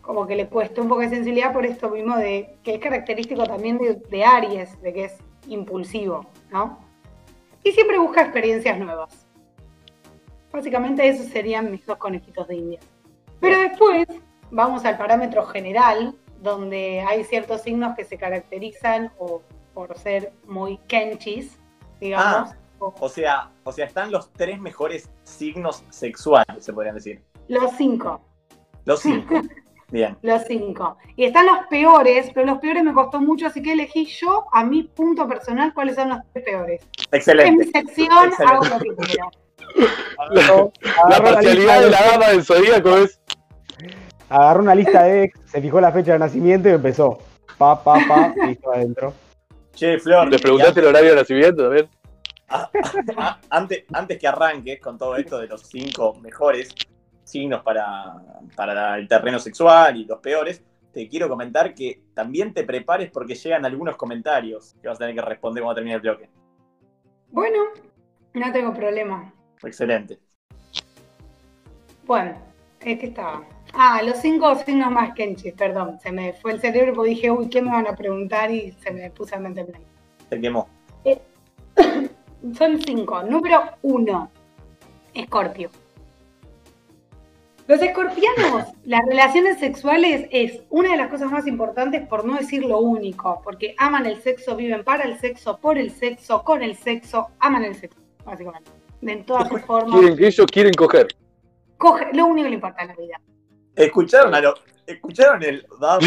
[0.00, 3.44] Como que le cuesta un poco de sensibilidad por esto mismo de que es característico
[3.44, 6.78] también de, de Aries, de que es impulsivo, ¿no?
[7.62, 9.26] Y siempre busca experiencias nuevas.
[10.50, 12.80] Básicamente esos serían mis dos conejitos de India.
[13.40, 14.06] Pero después
[14.50, 19.42] vamos al parámetro general, donde hay ciertos signos que se caracterizan o
[19.74, 21.58] por ser muy kenchis,
[22.00, 22.52] digamos.
[22.52, 27.22] o O sea, o sea, están los tres mejores signos sexuales, se podrían decir.
[27.48, 28.20] los cinco,
[28.84, 29.40] Los cinco.
[29.92, 30.16] Bien.
[30.22, 30.96] los cinco.
[31.16, 34.62] Y están los peores, pero los peores me costó mucho, así que elegí yo, a
[34.64, 36.80] mi punto personal, cuáles son los tres peores.
[36.80, 37.64] En mi Excelente.
[37.64, 38.44] sección Excelente.
[38.44, 39.30] hago lo que quiero.
[40.30, 43.20] La, la parcialidad de la dama del zodíaco es.
[44.28, 47.18] Agarró una lista de ex, se fijó la fecha de nacimiento y empezó.
[47.58, 49.12] Pa, pa, pa, y estaba adentro.
[49.74, 50.28] Che, Flor.
[50.30, 51.88] ¿Le preguntaste el horario de nacimiento también?
[52.50, 56.74] Ah, antes, antes que arranques con todo esto de los cinco mejores
[57.22, 58.16] signos para,
[58.56, 63.34] para el terreno sexual y los peores, te quiero comentar que también te prepares porque
[63.36, 66.28] llegan algunos comentarios que vas a tener que responder cuando termine el bloque.
[67.30, 67.58] Bueno,
[68.34, 69.32] no tengo problema.
[69.62, 70.18] Excelente.
[72.04, 72.36] Bueno,
[72.80, 73.44] ¿eh, ¿qué estaba?
[73.72, 76.00] Ah, los cinco signos más kenchis, perdón.
[76.00, 78.50] Se me fue el cerebro porque dije, uy, ¿qué me van a preguntar?
[78.50, 79.86] Y se me puso en mente en blanco.
[80.28, 80.68] Se quemó.
[82.56, 83.22] Son cinco.
[83.22, 84.30] Número uno,
[85.14, 85.70] Escorpio.
[87.66, 92.64] Los escorpianos, las relaciones sexuales es una de las cosas más importantes, por no decir
[92.64, 96.76] lo único, porque aman el sexo, viven para el sexo, por el sexo, con el
[96.76, 98.70] sexo, aman el sexo, básicamente.
[99.00, 99.98] De en todas sus formas.
[99.98, 101.08] Quieren que ellos quieren coger.
[101.78, 103.20] Coge, lo único que le importa en la vida.
[103.76, 104.54] ¿Escucharon, a lo,
[104.86, 105.98] ¿escucharon el no,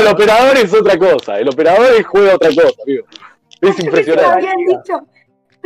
[0.00, 1.40] el operador es otra cosa.
[1.40, 3.06] El operador es- juega otra cosa, amigo.
[3.62, 4.30] Es impresionante.
[4.32, 5.00] habían dicho,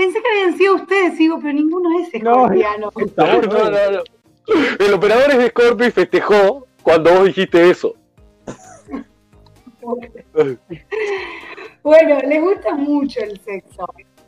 [0.01, 2.91] pensé que habían sido ustedes, digo, pero ninguno es No, escorpiano.
[3.17, 4.03] No, no, no, no.
[4.79, 7.95] El operador es de Scorpio y festejó cuando vos dijiste eso.
[11.83, 13.87] Bueno, les gusta mucho el sexo.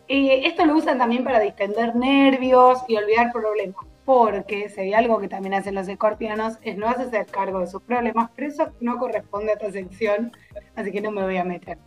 [0.09, 3.85] Eh, esto lo usan también para distender nervios y olvidar problemas.
[4.05, 7.83] Porque si hay algo que también hacen los escorpianos es no hacerse cargo de sus
[7.83, 10.33] problemas, pero eso no corresponde a esta sección,
[10.75, 11.79] así que no me voy a meter.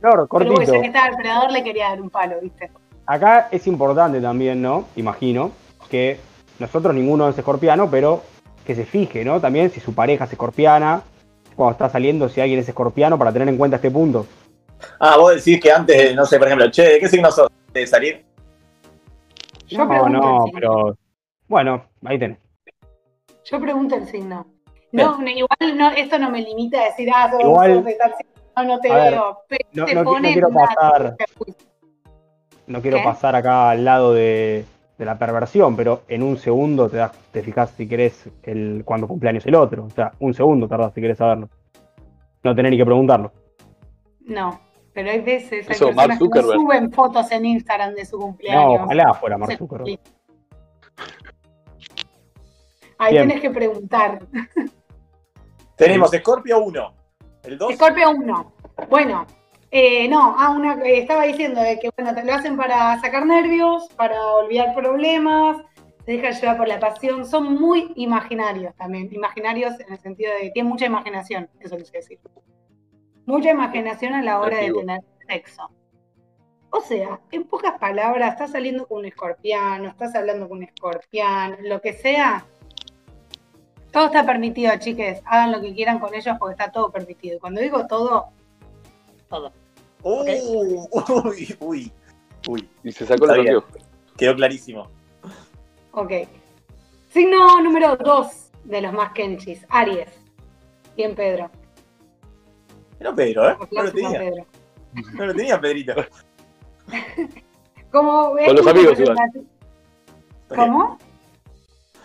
[0.00, 0.72] Flor, Pero bueno, cortito.
[0.74, 2.70] ya que estaba el predador le quería dar un palo, ¿viste?
[3.10, 4.84] Acá es importante también, ¿no?
[4.94, 5.52] Imagino
[5.90, 6.20] que
[6.58, 8.22] nosotros ninguno es escorpiano, pero
[8.66, 9.40] que se fije, ¿no?
[9.40, 11.00] También si su pareja es escorpiana,
[11.56, 14.26] cuando está saliendo, si alguien es escorpiano, para tener en cuenta este punto.
[15.00, 17.48] Ah, vos decís que antes, no sé, por ejemplo, che, ¿de qué signo sos?
[17.72, 18.26] ¿De salir?
[19.68, 20.60] Yo no, pregunto no, el signo.
[20.60, 20.96] pero.
[21.48, 22.38] Bueno, ahí tenés.
[23.50, 24.46] Yo pregunto el signo.
[24.92, 27.94] No, no, igual no, esto no me limita a decir, ah, sos, Igual- sos de
[27.94, 29.38] tal signo, no, no te ver, veo.
[29.48, 31.16] Pero no- te no no quiero una- pasar.
[32.68, 33.04] No quiero ¿Qué?
[33.04, 34.64] pasar acá al lado de,
[34.98, 39.08] de la perversión, pero en un segundo te, das, te fijas si querés el, cuándo
[39.08, 39.84] cumpleaños el otro.
[39.84, 41.48] O sea, un segundo tardás si querés saberlo.
[42.44, 43.32] No tenés ni que preguntarlo.
[44.20, 44.60] No,
[44.92, 48.24] Pero hay veces, hay Eso, personas que no suben fotos en Instagram de su No,
[48.26, 48.80] cumpleaños.
[48.84, 49.98] ojalá fuera Mark Zuckerberg.
[52.98, 53.28] Ahí Bien.
[53.28, 54.18] tenés que preguntar.
[55.76, 56.92] Tenemos Scorpio 1.
[57.44, 57.74] El 2.
[57.76, 58.52] Scorpio 1.
[58.90, 59.26] Bueno,
[59.70, 63.26] eh, no, ah, una, eh, estaba diciendo de que bueno, te lo hacen para sacar
[63.26, 65.58] nervios, para olvidar problemas,
[66.06, 67.26] se dejan llevar por la pasión.
[67.26, 69.12] Son muy imaginarios también.
[69.12, 72.18] Imaginarios en el sentido de que tienen mucha imaginación, eso les quiero decir.
[73.26, 75.70] Mucha imaginación a la hora de tener sexo.
[76.70, 81.58] O sea, en pocas palabras, estás saliendo con un escorpiano, estás hablando con un escorpián,
[81.62, 82.46] lo que sea.
[83.92, 85.20] Todo está permitido, chiques.
[85.26, 87.36] Hagan lo que quieran con ellos porque está todo permitido.
[87.36, 88.32] Y Cuando digo todo,
[89.28, 89.52] todo.
[90.02, 91.92] Uh, uy, uy,
[92.48, 92.70] uy.
[92.84, 93.40] Y se sacó bien.
[93.40, 93.82] anteojos.
[94.16, 94.88] Quedó clarísimo.
[95.92, 96.12] Ok.
[97.08, 100.10] Signo número 2 de los más kenchis, Aries.
[100.96, 101.50] Bien, Pedro.
[103.00, 103.56] Era Pedro, ¿eh?
[103.70, 104.18] No lo tenía.
[104.18, 104.46] Pedro.
[105.14, 105.94] No lo tenía, Pedrito.
[107.92, 109.16] Como Con los amigos, igual.
[110.48, 110.98] ¿Cómo?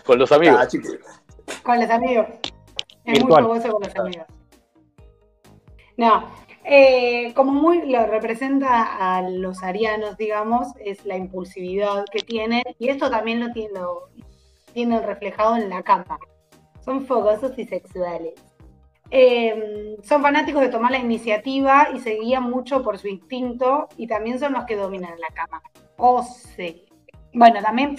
[0.04, 0.60] Con los amigos.
[0.60, 1.62] Ah.
[1.62, 2.26] Con los amigos.
[3.04, 3.42] Es Virtual.
[3.44, 4.26] muy fogoso con los amigos.
[5.96, 6.28] No,
[6.64, 12.88] eh, como muy lo representa a los arianos, digamos, es la impulsividad que tienen, y
[12.88, 13.52] esto también lo
[14.72, 16.18] tienen, reflejado en la cama.
[16.84, 18.34] Son fogosos y sexuales.
[19.10, 24.06] Eh, son fanáticos de tomar la iniciativa y se guían mucho por su instinto, y
[24.06, 25.62] también son los que dominan la cama.
[25.98, 26.86] O sí.
[27.34, 27.96] Bueno, también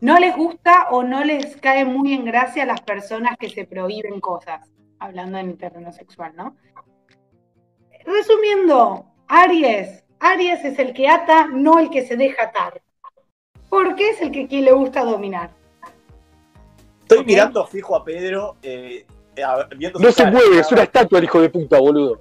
[0.00, 3.64] no les gusta o no les cae muy en gracia a las personas que se
[3.64, 4.68] prohíben cosas,
[5.04, 6.56] hablando en el terreno sexual, ¿no?
[8.04, 12.80] Resumiendo, Aries, Aries es el que ata, no el que se deja atar.
[13.68, 15.50] Porque es el que, que le gusta dominar.
[17.00, 18.56] Estoy mirando fijo a Pedro.
[18.62, 19.04] Eh,
[19.44, 20.30] a ver, viendo No se cara.
[20.36, 22.20] mueve, es una estatua el hijo de puta, boludo.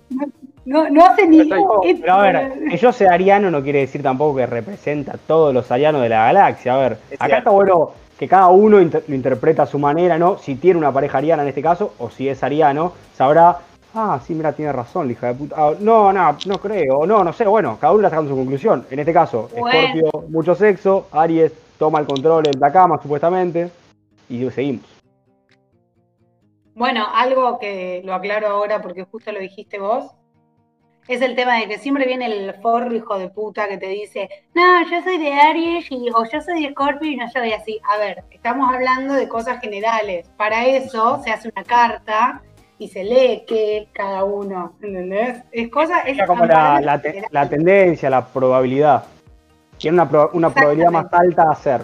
[0.66, 1.44] No, no hace ni...
[1.50, 5.54] Pero a ver, que yo sea ariano no quiere decir tampoco que representa a todos
[5.54, 6.74] los arianos de la galaxia.
[6.76, 7.38] A ver, Es acá cierto.
[7.38, 10.38] está bueno que cada uno inter- lo interpreta a su manera, ¿no?
[10.38, 13.58] Si tiene una pareja ariana en este caso, o si es ariano, sabrá,
[13.96, 15.56] ah, sí, mira, tiene razón, hija de puta.
[15.58, 18.86] Ah, no, no, no creo, no, no sé, bueno, cada uno está sacando su conclusión.
[18.92, 19.70] En este caso, Bueno.
[19.90, 23.70] Scorpio, mucho sexo, Aries toma el control de la cama, supuestamente,
[24.30, 24.86] y seguimos.
[26.76, 30.12] Bueno, algo que lo aclaro ahora porque justo lo dijiste vos,
[31.08, 34.30] es el tema de que siempre viene el forro hijo de puta que te dice,
[34.54, 37.80] no, yo soy de Aries y, o yo soy de Scorpio y no soy así.
[37.90, 40.30] A ver, estamos hablando de cosas generales.
[40.38, 42.42] Para eso se hace una carta
[42.80, 45.44] y se lee que cada uno, ¿entendés?
[45.52, 49.04] Es cosa, es Era como la, la te- tendencia, la probabilidad.
[49.78, 51.82] Tiene una, pro- una probabilidad más alta de hacer.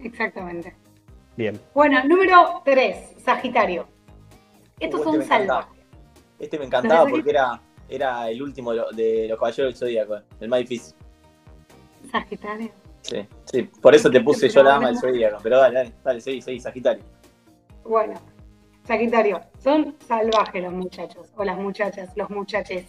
[0.00, 0.74] Exactamente.
[1.36, 1.60] Bien.
[1.74, 3.86] Bueno, número 3, Sagitario.
[4.78, 5.78] Estos Uh, son este salvajes.
[6.38, 7.60] Este me encantaba ¿Los de porque era,
[7.90, 10.94] era el último de, lo- de los caballeros del zodíaco, el más difícil.
[12.10, 12.70] Sagitario.
[13.02, 13.62] Sí, sí.
[13.62, 15.38] Por eso te puse yo la dama del zodíaco.
[15.42, 17.02] Pero dale, dale, dale, seguí, seguí, Sagitario.
[17.84, 18.14] Bueno,
[18.84, 22.86] Sagitario, son salvajes los muchachos, o las muchachas, los muchaches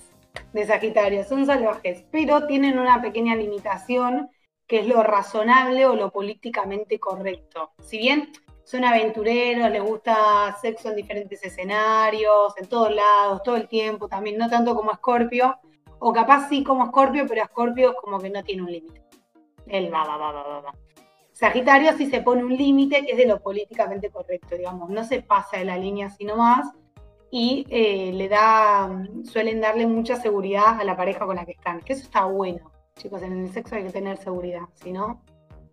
[0.54, 4.30] de Sagitario, son salvajes, pero tienen una pequeña limitación
[4.68, 7.72] que es lo razonable o lo políticamente correcto.
[7.82, 8.32] Si bien
[8.72, 14.38] son aventureros, les gusta sexo en diferentes escenarios, en todos lados, todo el tiempo, también
[14.38, 15.58] no tanto como Scorpio,
[16.00, 19.04] o capaz sí como Scorpio, pero Scorpio como que no tiene un límite.
[19.68, 20.74] Él va, va, va, va, va.
[21.34, 25.58] Sagitario sí se pone un límite es de lo políticamente correcto, digamos, no se pasa
[25.58, 26.72] de la línea así nomás
[27.30, 28.90] y eh, le da,
[29.26, 32.72] suelen darle mucha seguridad a la pareja con la que están, que eso está bueno,
[32.96, 35.22] chicos, en el sexo hay que tener seguridad, si no,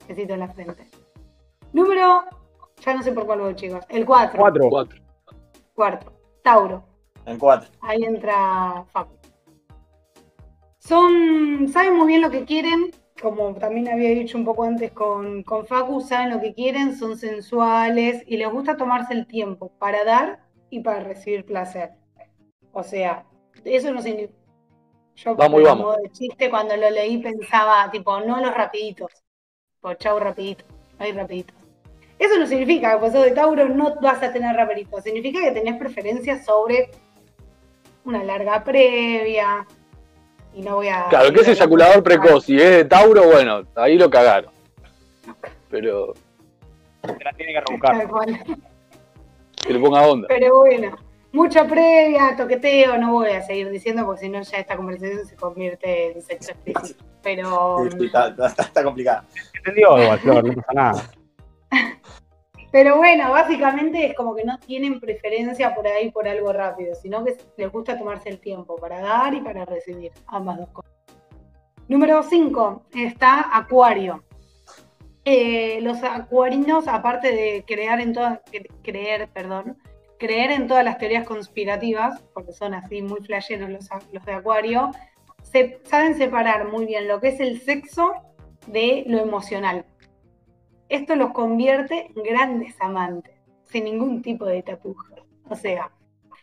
[0.01, 0.89] necesito en la frente.
[1.73, 2.25] Número,
[2.85, 4.69] ya no sé por cuál voy, chicos, el 4, Cuatro.
[4.71, 4.99] Cuatro.
[5.75, 6.13] cuarto,
[6.43, 6.85] Tauro,
[7.27, 7.71] En cuatro.
[7.81, 9.15] ahí entra Facu.
[10.79, 15.43] Son, saben muy bien lo que quieren, como también había dicho un poco antes con,
[15.43, 20.05] con Facu, saben lo que quieren, son sensuales y les gusta tomarse el tiempo para
[20.05, 21.91] dar y para recibir placer.
[22.73, 23.27] O sea,
[23.65, 24.35] eso no significa...
[25.17, 25.85] Yo Vamos a vamos.
[25.87, 29.11] modo de chiste cuando lo leí pensaba, tipo, no los rapiditos.
[29.81, 30.65] Por chau rapidito,
[30.99, 31.57] no hay rapiditos.
[32.19, 35.05] Eso no significa que por sos de Tauro no vas a tener rapiditos.
[35.05, 36.91] Significa que tenés preferencias sobre
[38.05, 39.67] una larga previa.
[40.55, 41.07] Y no voy a.
[41.09, 42.49] Claro, que es eyaculador precoz.
[42.49, 44.51] y es de Tauro, bueno, ahí lo cagaron.
[45.71, 46.15] Pero
[47.05, 48.09] Se la tiene que rebuscar.
[49.65, 50.27] Que le ponga onda.
[50.29, 50.97] Pero bueno,
[51.33, 55.37] mucha previa, toqueteo, no voy a seguir diciendo porque si no ya esta conversación se
[55.37, 57.05] convierte en sexo explícito.
[57.23, 59.25] Pero Sí, sí, está, está- está complicada.
[59.55, 61.11] Entendió igual, Flor, no pasa nada.
[62.71, 67.25] Pero bueno, básicamente es como que no tienen preferencia por ahí por algo rápido, sino
[67.25, 70.93] que les gusta tomarse el tiempo para dar y para recibir, ambas dos cosas.
[71.89, 74.23] Número 5 está Acuario.
[75.25, 78.13] Eh, los acuarinos, aparte de creer, en
[80.69, 84.91] todas las teorías conspirativas, porque son así muy flasheros los, los de Acuario,
[85.43, 88.13] se, saben separar muy bien lo que es el sexo
[88.67, 89.87] de lo emocional.
[90.89, 93.35] Esto los convierte en grandes amantes,
[93.65, 95.07] sin ningún tipo de tapuja.
[95.49, 95.91] O sea,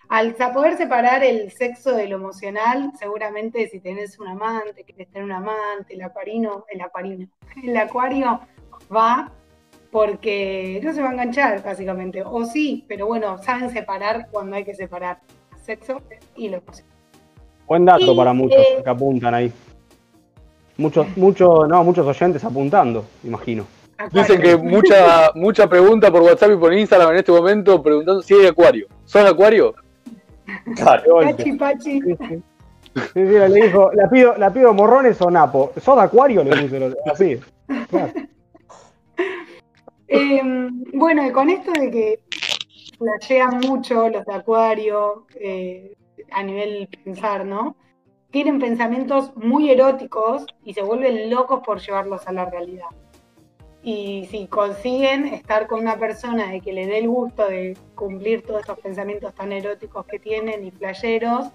[0.09, 5.23] al poder separar el sexo de lo emocional, seguramente si tenés un amante, querés tener
[5.23, 7.27] un amante, el acuarino, el acuarino,
[7.63, 8.39] el acuario
[8.95, 9.31] va
[9.91, 12.21] porque no se va a enganchar, básicamente.
[12.23, 15.21] O sí, pero bueno, saben separar cuando hay que separar
[15.61, 16.01] sexo
[16.35, 16.93] y lo emocional.
[17.65, 19.51] Buen dato Y, para muchos eh, que apuntan ahí.
[20.77, 23.65] Muchos, muchos, no, muchos oyentes apuntando, imagino.
[24.11, 28.33] Dicen que mucha mucha pregunta por WhatsApp y por Instagram en este momento preguntando si
[28.33, 28.87] hay acuario.
[29.05, 29.73] ¿Son acuario?
[30.75, 31.19] Claro.
[31.21, 32.01] Pachi, pachi.
[32.01, 32.15] Sí,
[33.13, 33.21] sí.
[33.23, 35.71] Le dijo, la pido, la pido morrones o napo.
[35.81, 36.43] ¿Sos de acuario?
[36.43, 37.39] Le puse así.
[37.89, 38.13] Claro.
[40.07, 40.41] Eh,
[40.93, 42.19] bueno, y con esto de que
[42.97, 45.95] flashean mucho los de Acuario eh,
[46.31, 47.75] a nivel pensar, ¿no?
[48.31, 52.89] Tienen pensamientos muy eróticos y se vuelven locos por llevarlos a la realidad.
[53.87, 58.41] Y si consiguen estar con una persona de que le dé el gusto de cumplir
[58.41, 61.49] todos estos pensamientos tan eróticos que tienen y flasheros,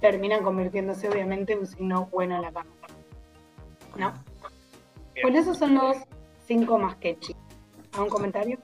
[0.00, 2.70] terminan convirtiéndose obviamente en un signo bueno en la cama.
[3.94, 4.14] ¿No?
[5.20, 5.98] Por eso son los
[6.46, 7.36] cinco más catchy.
[7.92, 8.58] ¿Algún comentario?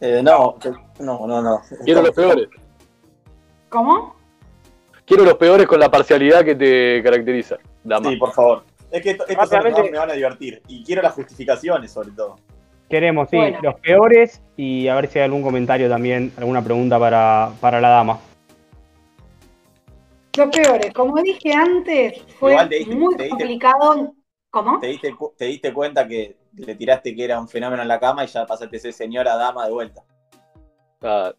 [0.00, 0.56] Eh, no,
[1.00, 1.60] no, no, no.
[1.84, 2.48] Quiero los peores.
[3.68, 4.16] ¿Cómo?
[5.04, 7.56] Quiero los peores con la parcialidad que te caracteriza.
[7.84, 8.08] Dama.
[8.08, 8.75] Sí, por favor.
[8.90, 10.62] Es que esto- estos son los que Rápidamente- más me van a divertir.
[10.68, 12.36] Y quiero las justificaciones, sobre todo.
[12.88, 13.58] Queremos, sí, Bueno.
[13.62, 17.88] los peores y a ver si hay algún comentario también, alguna pregunta para, para la
[17.88, 18.20] dama.
[20.36, 20.92] Los peores.
[20.92, 24.12] Como dije antes, fue Igual te diste- muy te diste- complicado.
[24.50, 24.78] ¿Cómo?
[24.80, 28.24] Te diste, te diste cuenta que le tiraste que era un fenómeno en la cama
[28.24, 30.02] y ya pasaste a ser señora dama de vuelta.
[31.02, 31.32] Ah.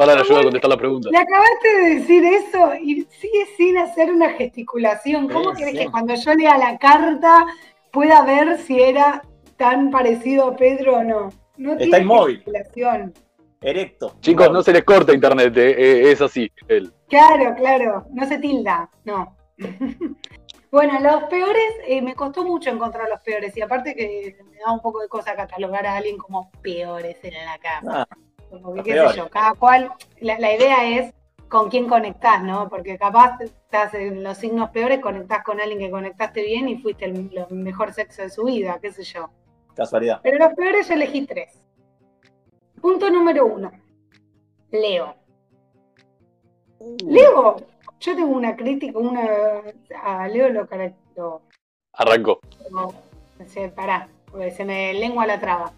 [0.00, 1.08] Ahora le ayudo a contestar la pregunta.
[1.10, 5.28] Le acabaste de decir eso y sigue sin hacer una gesticulación.
[5.28, 5.78] ¿Cómo Sí, querés sí.
[5.84, 7.46] que cuando yo lea la carta
[7.92, 9.22] pueda ver si era
[9.56, 11.28] tan parecido a Pedro o no?
[11.58, 12.36] No Está tiene inmóvil.
[12.36, 13.12] gesticulación.
[13.60, 14.14] Erecto.
[14.20, 16.50] Chicos, no se les corta internet, eh, eh, es así.
[16.68, 16.90] él.
[17.10, 19.36] Claro, claro, no se tilda, no.
[20.70, 24.72] bueno, los peores, eh, me costó mucho encontrar los peores y aparte que me da
[24.72, 28.06] un poco de cosa catalogar a alguien como peores en la cama.
[28.10, 28.16] Ah,
[28.50, 31.14] Como que qué sé yo, cada cual, la, la idea es
[31.48, 32.68] con quién conectás, ¿no?
[32.68, 37.06] Porque capaz estás en los signos peores, conectás con alguien que conectaste bien y fuiste
[37.06, 39.30] el, lo mejor sexo de su vida, qué sé yo.
[39.74, 40.20] casualidad.
[40.22, 41.60] Pero los peores yo elegí tres.
[42.80, 43.70] Punto número uno.
[44.70, 45.14] Leo.
[47.04, 47.56] Leo,
[47.98, 49.20] yo tengo una crítica, una
[50.02, 51.42] a Leo lo caracterizo.
[51.92, 52.40] Arrancó.
[53.46, 55.72] Se, pará, porque se me lengua la traba.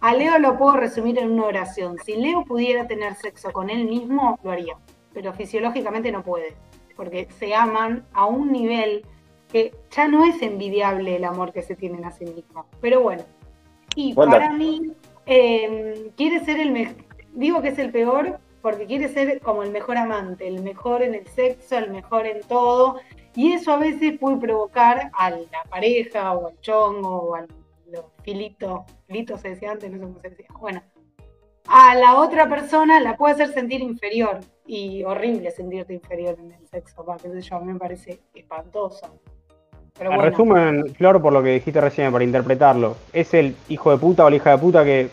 [0.00, 1.96] A Leo lo puedo resumir en una oración.
[2.04, 4.76] Si Leo pudiera tener sexo con él mismo, lo haría.
[5.12, 6.54] Pero fisiológicamente no puede.
[6.94, 9.04] Porque se aman a un nivel
[9.50, 12.66] que ya no es envidiable el amor que se tienen a sí mismos.
[12.80, 13.24] Pero bueno.
[13.96, 14.92] Y para mí,
[15.26, 16.96] eh, quiere ser el mejor.
[17.32, 21.14] Digo que es el peor porque quiere ser como el mejor amante, el mejor en
[21.14, 23.00] el sexo, el mejor en todo.
[23.34, 27.48] Y eso a veces puede provocar a la pareja o al chongo o al
[27.90, 30.46] los filito, filito se decía antes, no sé cómo se decía.
[30.58, 30.82] Bueno,
[31.68, 36.66] a la otra persona la puede hacer sentir inferior y horrible sentirte inferior en el
[36.68, 39.20] sexo, va, qué sé yo, a mí me parece espantoso.
[39.96, 43.90] Pero En bueno, resumen, Flor, por lo que dijiste recién, para interpretarlo, es el hijo
[43.90, 45.08] de puta o la hija de puta que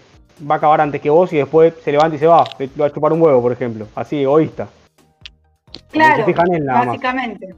[0.50, 2.44] va a acabar antes que vos y después se levanta y se va.
[2.60, 3.88] Lo va a chupar un huevo, por ejemplo.
[3.96, 4.68] Así, egoísta.
[5.90, 6.86] claro, fijan en más.
[6.88, 7.56] básicamente.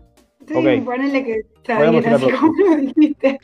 [0.47, 0.85] Sí, Ok.
[0.85, 3.39] ponele que está bien así como lo dijiste.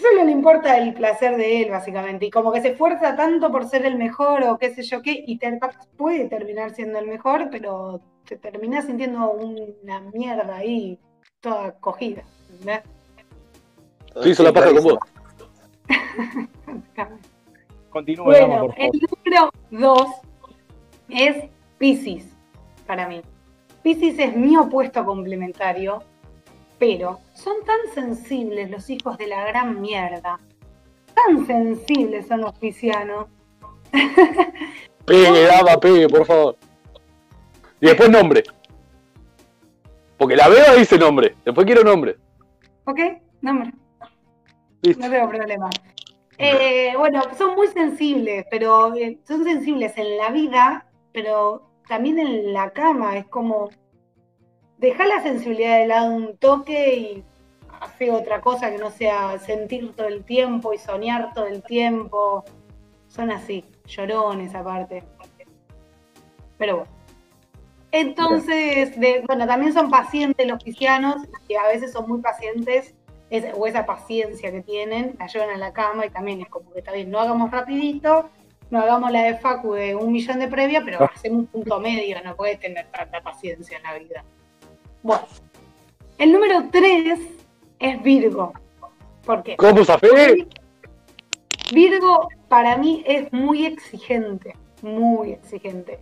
[0.00, 2.26] Solo le importa el placer de él, básicamente.
[2.26, 5.24] Y como que se esfuerza tanto por ser el mejor o qué sé yo qué,
[5.26, 5.58] y ter-
[5.96, 10.98] puede terminar siendo el mejor, pero te terminás sintiendo una mierda ahí,
[11.40, 12.22] toda cogida.
[12.50, 12.82] ¿entendés?
[14.22, 14.98] Se hizo la paja con vos.
[16.96, 17.18] Dama,
[17.92, 18.74] Bueno, por favor.
[18.76, 18.90] el
[19.24, 20.06] número dos
[21.08, 21.44] es
[21.78, 22.36] Pisces,
[22.86, 23.22] para mí.
[23.82, 26.02] Pisces es mi opuesto complementario,
[26.78, 30.38] pero son tan sensibles los hijos de la gran mierda.
[31.14, 33.26] Tan sensibles son los piscianos.
[35.04, 36.56] Pegue, dama, pegue, por favor.
[37.80, 38.44] Y después nombre.
[40.18, 41.34] Porque la veo dice nombre.
[41.44, 42.16] Después quiero nombre.
[42.84, 43.00] ¿Ok?
[43.40, 43.72] Nombre.
[44.82, 45.06] Listo.
[45.06, 45.70] No tengo problema.
[46.36, 52.52] Eh, bueno, son muy sensibles, pero eh, son sensibles en la vida, pero también en
[52.52, 53.16] la cama.
[53.16, 53.70] Es como
[54.78, 57.24] dejar la sensibilidad de lado un toque y
[57.80, 62.44] hacer otra cosa que no sea sentir todo el tiempo y soñar todo el tiempo.
[63.08, 65.04] Son así, llorones aparte.
[66.56, 66.92] Pero bueno.
[67.90, 71.16] Entonces, de- bueno, también son pacientes los cristianos,
[71.48, 72.94] que a veces son muy pacientes,
[73.30, 76.70] es- o esa paciencia que tienen, la llevan a la cama y también es como
[76.72, 78.28] que está bien, no hagamos rapidito,
[78.70, 82.22] no hagamos la de Facu de un millón de previa, pero hacemos un punto medio,
[82.22, 84.24] no puedes tener tanta paciencia en la vida.
[85.08, 85.24] Bueno,
[86.18, 87.18] el número 3
[87.78, 88.52] es Virgo.
[89.24, 89.56] ¿Por qué?
[89.56, 90.46] ¿Cómo Zafé?
[91.72, 95.98] Virgo para mí es muy exigente, muy exigente.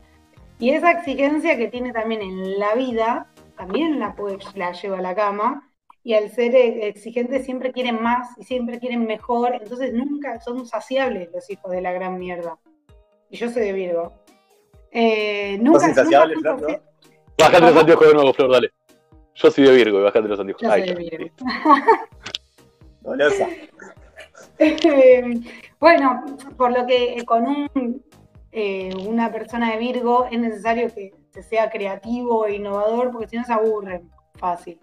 [0.58, 5.02] Y esa exigencia que tiene también en la vida, también la, puede, la lleva a
[5.02, 5.70] la cama.
[6.02, 9.54] Y al ser exigente siempre quieren más y siempre quieren mejor.
[9.54, 12.58] Entonces nunca son saciables los hijos de la gran mierda.
[13.30, 14.14] Y yo soy de Virgo.
[14.90, 16.78] Eh, nunca, ¿Sos insaciable, nunca Flor, no?
[17.38, 18.72] Bájate los de nuevo, Flor, dale.
[19.36, 20.62] Yo soy de Virgo y bájate los anteojos.
[20.62, 20.94] Yo soy de.
[20.94, 21.30] Virgo.
[24.58, 25.34] Eh,
[25.78, 26.24] bueno,
[26.56, 28.02] por lo que con un,
[28.50, 33.36] eh, una persona de Virgo es necesario que se sea creativo e innovador, porque si
[33.36, 34.78] no se aburren fácil.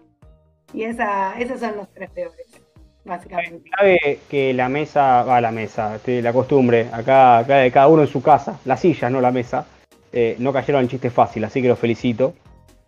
[0.72, 2.46] Y esa, esos son los tres peores,
[3.04, 3.68] básicamente.
[3.68, 8.02] Clave que la mesa, va la mesa, este, la costumbre, acá, acá de cada uno
[8.02, 9.66] en su casa, las sillas, no la mesa,
[10.12, 12.32] eh, no cayeron en chiste fácil, así que los felicito.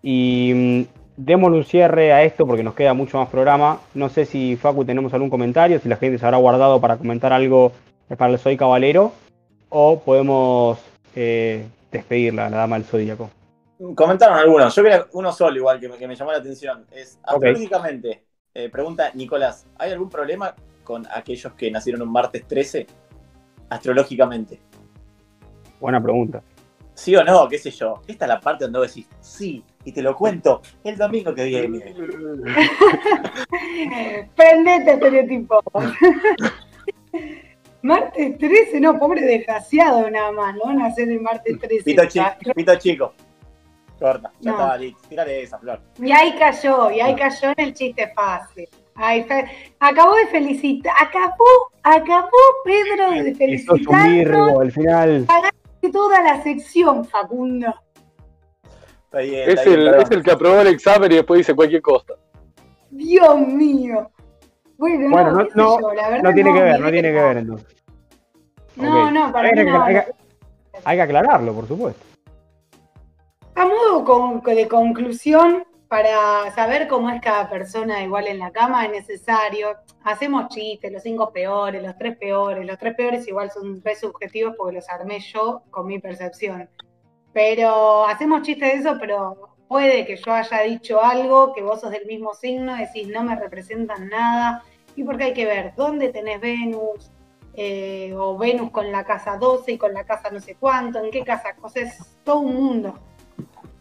[0.02, 3.80] Y mm, démosle un cierre a esto porque nos queda mucho más programa.
[3.94, 7.32] No sé si Facu tenemos algún comentario, si la gente se habrá guardado para comentar
[7.32, 7.72] algo
[8.16, 9.12] para el Soy Caballero,
[9.68, 10.78] o podemos
[11.14, 13.30] eh, despedirla, la Dama del Zodíaco.
[13.94, 14.74] Comentaron algunos.
[14.74, 16.86] Yo vi uno solo igual que me, que me llamó la atención.
[16.90, 20.54] Es astrológicamente, eh, pregunta Nicolás, ¿hay algún problema
[20.84, 22.86] con aquellos que nacieron un martes 13?
[23.68, 24.60] Astrológicamente.
[25.80, 26.42] Buena pregunta.
[26.94, 27.48] ¿Sí o no?
[27.48, 28.00] ¿Qué sé yo?
[28.06, 31.44] Esta es la parte donde vos decís, sí, y te lo cuento el domingo que
[31.44, 31.78] viene.
[34.36, 35.62] Prendete estereotipo.
[37.82, 41.84] martes 13, no, pobre desgraciado nada más, no van a hacer el martes 13.
[41.84, 43.12] Pito chico, pito chico.
[44.00, 44.56] Corta, ya No.
[44.58, 45.00] estaba listo.
[45.08, 45.80] Tírale esa, Flor.
[46.02, 48.68] Y ahí cayó, y ahí cayó en el chiste fácil.
[48.96, 49.46] Ay, fe-
[49.78, 52.28] acabó de felicitar, acabó, acabó
[52.64, 55.26] Pedro de Que sos un Virgo, al final.
[55.92, 57.72] toda la sección, Facundo.
[59.06, 61.80] Está bien, Es bien, el, es el que aprobó el examen y después dice cualquier
[61.82, 62.14] cosa.
[62.90, 64.10] Dios mío.
[64.76, 67.22] Bueno, Bueno, no, no, no, yo, la verdad no tiene que ver, no tiene que
[67.22, 67.76] ver entonces.
[68.76, 69.82] No, no, para hay, mí que, no.
[69.82, 70.04] hay que-
[70.84, 72.04] hay que aclararlo, por supuesto.
[73.54, 78.84] A modo con- de conclusión, para saber cómo es cada persona igual en la cama,
[78.84, 79.68] es necesario.
[80.04, 82.66] Hacemos chistes, los cinco peores, los tres peores.
[82.66, 86.68] Los tres peores igual son tres subjetivos porque los armé yo con mi percepción.
[87.36, 91.90] Pero hacemos chistes de eso, pero puede que yo haya dicho algo, que vos sos
[91.90, 94.62] del mismo signo, decís no me representan nada.
[94.94, 97.12] Y porque hay que ver dónde tenés Venus,
[97.52, 101.10] eh, o Venus con la casa 12 y con la casa no sé cuánto, en
[101.10, 102.94] qué casa, es todo un mundo.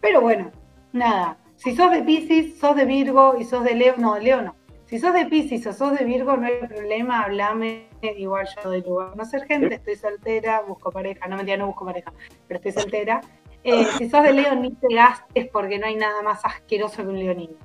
[0.01, 0.51] Pero bueno,
[0.91, 1.37] nada.
[1.55, 4.53] Si sos de Pisces, sos de Virgo y sos de Leo, no, Leo no.
[4.85, 7.87] Si sos de Pisces o sos de Virgo, no hay problema, hablame.
[8.01, 9.15] Igual yo doy lugar.
[9.15, 11.25] No ser gente, estoy soltera, busco pareja.
[11.29, 12.11] No mentira, no busco pareja,
[12.49, 13.21] pero estoy soltera.
[13.67, 17.09] Eh, si sos de Leo, ni te gastes porque no hay nada más asqueroso que
[17.09, 17.55] un leonino.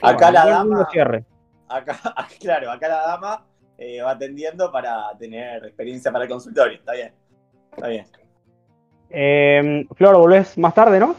[0.00, 1.22] Acá la dama, cierre.
[1.68, 1.98] acá,
[2.40, 3.44] claro, acá la dama
[3.76, 6.78] eh, va atendiendo para tener experiencia para el consultorio.
[6.78, 7.12] Está bien.
[7.72, 8.06] Está bien.
[9.10, 11.14] Eh, Flor, volvés más tarde, ¿no?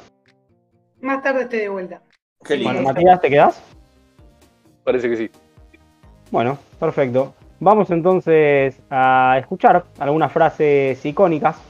[1.01, 2.01] Más tarde estoy de vuelta.
[2.43, 2.73] Qué lindo.
[2.73, 3.61] Bueno, Matías, ¿te quedás?
[4.83, 5.31] Parece que sí.
[6.31, 7.35] Bueno, perfecto.
[7.59, 11.61] Vamos entonces a escuchar algunas frases icónicas,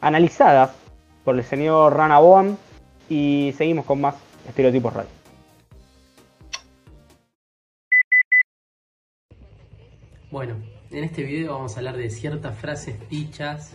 [0.00, 0.89] analizadas
[1.24, 2.56] por el señor Rana Boam,
[3.08, 4.14] y seguimos con más
[4.48, 5.10] estereotipos radio.
[10.30, 10.54] Bueno,
[10.90, 13.74] en este video vamos a hablar de ciertas frases dichas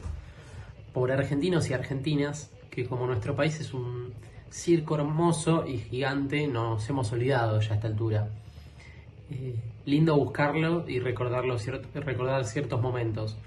[0.94, 4.14] por argentinos y argentinas que como nuestro país es un
[4.50, 8.30] circo hermoso y gigante, nos hemos olvidado ya a esta altura.
[9.30, 11.58] Eh, lindo buscarlo y recordarlo,
[11.94, 13.38] recordar ciertos momentos.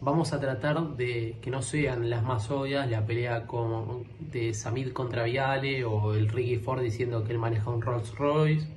[0.00, 4.92] Vamos a tratar de que no sean las más obvias, la pelea como de Samid
[4.92, 8.68] contra Viale o el Ricky Ford diciendo que él maneja un Rolls Royce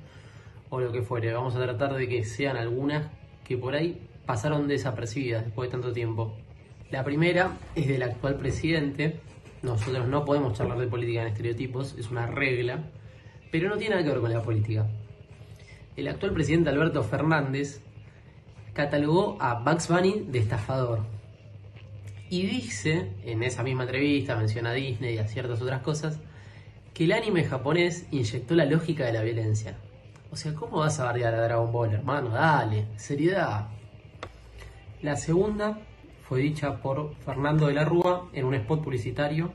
[0.70, 1.30] o lo que fuere.
[1.34, 3.08] Vamos a tratar de que sean algunas
[3.44, 6.34] que por ahí pasaron desapercibidas después de tanto tiempo.
[6.90, 9.20] La primera es del actual presidente.
[9.60, 12.84] Nosotros no podemos charlar de política en estereotipos, es una regla,
[13.52, 14.88] pero no tiene nada que ver con la política.
[15.96, 17.82] El actual presidente Alberto Fernández
[18.72, 21.00] catalogó a Bugs Bunny de estafador.
[22.28, 26.20] Y dice, en esa misma entrevista, menciona a Disney y a ciertas otras cosas,
[26.94, 29.76] que el anime japonés inyectó la lógica de la violencia.
[30.30, 32.30] O sea, ¿cómo vas a bardear a Dragon Ball, hermano?
[32.30, 33.68] Dale, seriedad.
[35.02, 35.80] La segunda
[36.28, 39.52] fue dicha por Fernando de la Rúa en un spot publicitario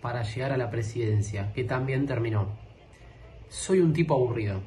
[0.00, 2.48] para llegar a la presidencia, que también terminó.
[3.48, 4.60] Soy un tipo aburrido.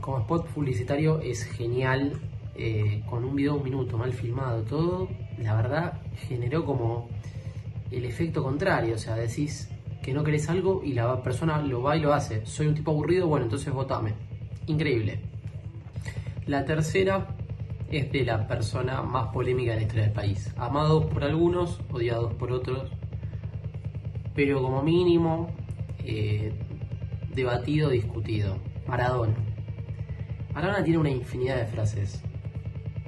[0.00, 2.20] Como spot publicitario es genial,
[2.56, 7.08] eh, con un video de un minuto mal filmado, todo, la verdad generó como
[7.90, 9.68] el efecto contrario, o sea, decís
[10.02, 12.44] que no querés algo y la persona lo va y lo hace.
[12.44, 14.12] Soy un tipo aburrido, bueno, entonces votame.
[14.66, 15.20] Increíble.
[16.46, 17.36] La tercera
[17.90, 20.52] es de la persona más polémica de la historia del país.
[20.56, 22.90] Amado por algunos, odiados por otros,
[24.34, 25.48] pero como mínimo
[26.04, 26.52] eh,
[27.34, 28.58] debatido, discutido.
[28.86, 29.34] Maradona.
[30.52, 32.22] Maradona tiene una infinidad de frases.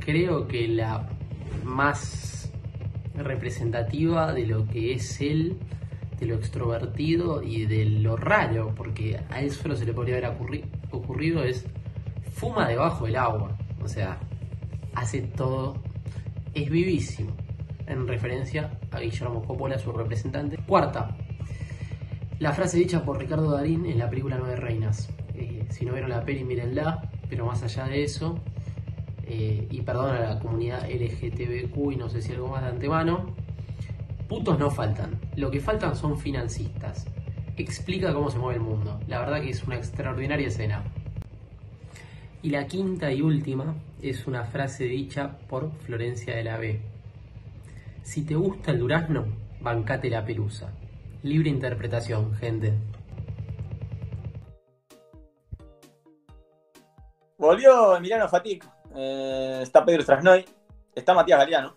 [0.06, 1.08] Creo que la
[1.64, 2.52] más
[3.16, 5.58] representativa de lo que es él,
[6.20, 10.36] de lo extrovertido y de lo raro, porque a él solo se le podría haber
[10.92, 11.66] ocurrido, es
[12.34, 13.58] fuma debajo del agua.
[13.82, 14.20] O sea,
[14.94, 15.82] hace todo.
[16.54, 17.32] Es vivísimo.
[17.88, 20.56] En referencia a Guillermo Coppola, su representante.
[20.68, 21.16] Cuarta,
[22.38, 25.08] la frase dicha por Ricardo Darín en la película Nueve Reinas.
[25.34, 28.40] Eh, si no vieron la peli, mírenla, pero más allá de eso,
[29.26, 33.34] eh, y perdón a la comunidad LGTBQ y no sé si algo más de antemano,
[34.28, 35.18] putos no faltan.
[35.34, 37.06] Lo que faltan son financistas.
[37.56, 39.00] Explica cómo se mueve el mundo.
[39.08, 40.84] La verdad que es una extraordinaria escena.
[42.42, 46.80] Y la quinta y última es una frase dicha por Florencia de la B.
[48.02, 49.26] Si te gusta el durazno,
[49.60, 50.70] bancate la pelusa.
[51.24, 52.74] Libre interpretación, gente.
[57.38, 58.64] Volvió Emiliano Fatic,
[58.96, 60.44] eh, está Pedro Strasnoy,
[60.94, 61.76] está Matías Galeano.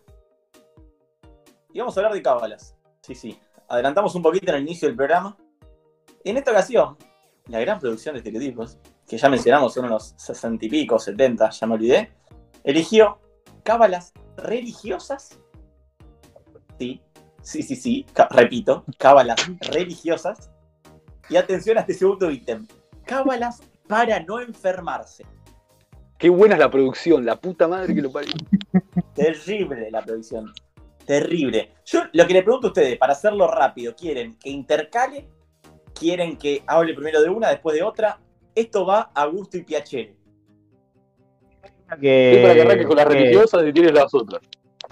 [1.71, 2.75] Y vamos a hablar de cábalas.
[3.01, 3.39] Sí, sí.
[3.67, 5.37] Adelantamos un poquito en el inicio del programa.
[6.23, 6.97] En esta ocasión,
[7.47, 11.67] la gran producción de estereotipos, que ya mencionamos son unos sesenta y pico, setenta, ya
[11.67, 12.11] me olvidé,
[12.63, 13.19] eligió
[13.63, 15.39] cábalas religiosas.
[16.79, 17.01] Sí,
[17.41, 20.51] Sí, sí, sí, repito, cábalas religiosas.
[21.29, 22.67] Y atención a este segundo ítem,
[23.05, 25.25] cábalas para no enfermarse.
[26.19, 28.33] Qué buena es la producción, la puta madre que lo parió.
[29.15, 30.53] Terrible la producción,
[31.05, 31.71] terrible.
[31.85, 35.27] Yo lo que le pregunto a ustedes, para hacerlo rápido, ¿quieren que intercale?
[35.93, 38.19] ¿Quieren que hable primero de una, después de otra?
[38.53, 40.15] Esto va a gusto y piacere.
[41.99, 44.41] Que, para que arranques con las religiosas y tienes las otras.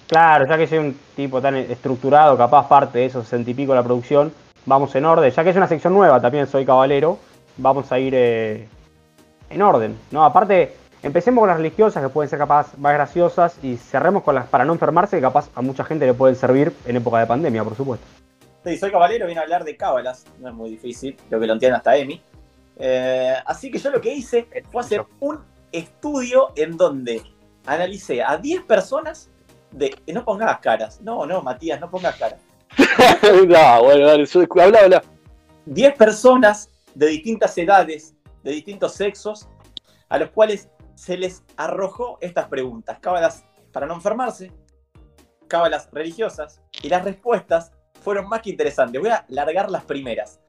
[0.07, 3.73] Claro, ya que soy un tipo tan estructurado, capaz parte de esos sesenta y pico
[3.73, 4.34] de la producción,
[4.65, 5.30] vamos en orden.
[5.30, 7.19] Ya que es una sección nueva, también soy caballero,
[7.57, 8.67] vamos a ir eh,
[9.49, 9.97] en orden.
[10.09, 10.23] ¿no?
[10.23, 10.73] Aparte,
[11.03, 14.65] empecemos con las religiosas, que pueden ser capaz más graciosas, y cerremos con las para
[14.65, 17.75] no enfermarse, que capaz a mucha gente le pueden servir en época de pandemia, por
[17.75, 18.05] supuesto.
[18.63, 21.53] Sí, soy caballero, vine a hablar de cábalas, no es muy difícil, lo que lo
[21.53, 22.21] entiende hasta Emi.
[22.79, 25.39] Eh, así que yo lo que hice fue hacer un
[25.71, 27.21] estudio en donde
[27.65, 29.29] analicé a 10 personas
[29.71, 31.01] de no pongas caras.
[31.01, 32.39] No, no, Matías, no pongas caras.
[33.47, 34.27] no, bueno, dale,
[34.61, 35.03] habla, habla.
[35.65, 39.47] Diez personas de distintas edades, de distintos sexos,
[40.09, 42.97] a los cuales se les arrojó estas preguntas.
[42.99, 44.51] Cábalas para no enfermarse,
[45.47, 47.71] cábalas religiosas, y las respuestas
[48.01, 48.99] fueron más que interesantes.
[48.99, 50.41] Voy a largar las primeras.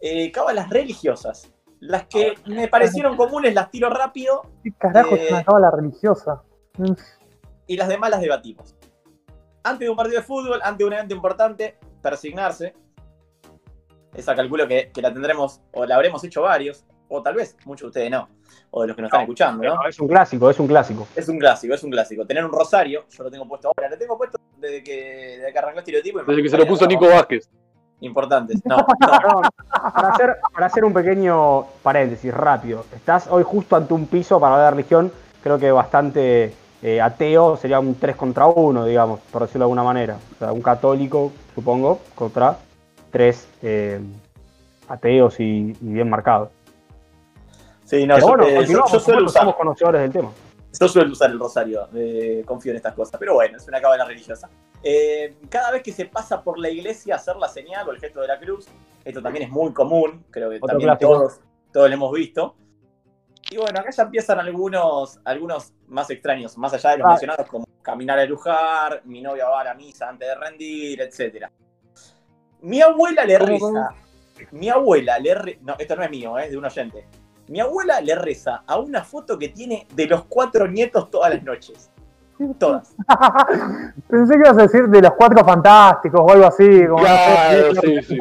[0.00, 1.52] Eh, cábalas religiosas.
[1.80, 4.42] Las que me parecieron comunes las tiro rápido.
[4.62, 6.42] ¿Qué carajo es una eh, cábala religiosa?
[7.66, 8.74] y las demás las debatimos.
[9.62, 12.74] Antes de un partido de fútbol, antes de un evento importante, persignarse.
[14.14, 16.84] Esa calculo que, la tendremos, o la habremos hecho varios,
[17.14, 18.28] o tal vez muchos de ustedes no,
[18.70, 19.88] o de los que nos están escuchando, ¿no?
[19.88, 21.06] Es un clásico, es un clásico.
[21.14, 22.26] Es un clásico, es un clásico.
[22.26, 25.58] Tener un rosario, yo lo tengo puesto ahora, lo tengo puesto desde que, desde que
[25.58, 26.22] arrancó el estereotipo.
[26.24, 27.48] Desde que se lo puso Nico Vázquez.
[28.00, 28.60] Importantes.
[28.64, 34.40] No, para, hacer, para hacer un pequeño paréntesis rápido, estás hoy justo ante un piso
[34.40, 35.12] para la religión,
[35.42, 39.82] creo que bastante eh, ateo sería un 3 contra 1, digamos, por decirlo de alguna
[39.82, 40.18] manera.
[40.34, 42.58] O sea, un católico, supongo, contra
[43.10, 44.00] tres eh,
[44.88, 46.50] ateos y, bien marcados.
[47.84, 50.30] Sí, no, yo, eh, suelo usar, somos conocedores del tema.
[50.78, 51.88] Yo suelo usar el rosario,
[52.44, 54.48] confío en estas cosas, pero bueno, es una cábala religiosa.
[55.48, 58.20] cada vez que se pasa por la iglesia a hacer la señal o el gesto
[58.20, 58.66] de la cruz,
[59.04, 61.40] esto también es muy común, creo que también todos,
[61.72, 62.56] todos lo hemos visto.
[63.50, 67.10] Y bueno, acá ya empiezan algunos, algunos más extraños, más allá de los ah.
[67.10, 71.46] mencionados, como caminar a lujar, mi novia va a la misa antes de rendir, etc.
[72.62, 73.94] Mi abuela le reza.
[74.52, 75.60] Mi abuela le reza.
[75.62, 77.06] No, esto no es mío, es de un oyente.
[77.48, 81.42] Mi abuela le reza a una foto que tiene de los cuatro nietos todas las
[81.42, 81.90] noches.
[82.58, 82.92] Todas.
[84.08, 86.86] Pensé que ibas a decir de los cuatro fantásticos o algo así.
[86.86, 88.18] Como, no sé, sí, sí.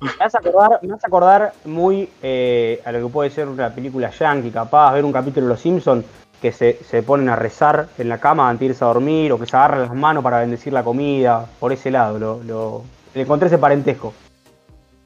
[0.00, 3.48] Me vas a acordar, me vas a acordar muy eh, a lo que puede ser
[3.48, 6.04] una película yankee, capaz, ver un capítulo de Los Simpsons
[6.40, 9.38] que se, se ponen a rezar en la cama antes de irse a dormir o
[9.38, 11.44] que se agarran las manos para bendecir la comida.
[11.60, 12.82] Por ese lado, lo, lo-
[13.14, 14.14] le encontré ese parentesco.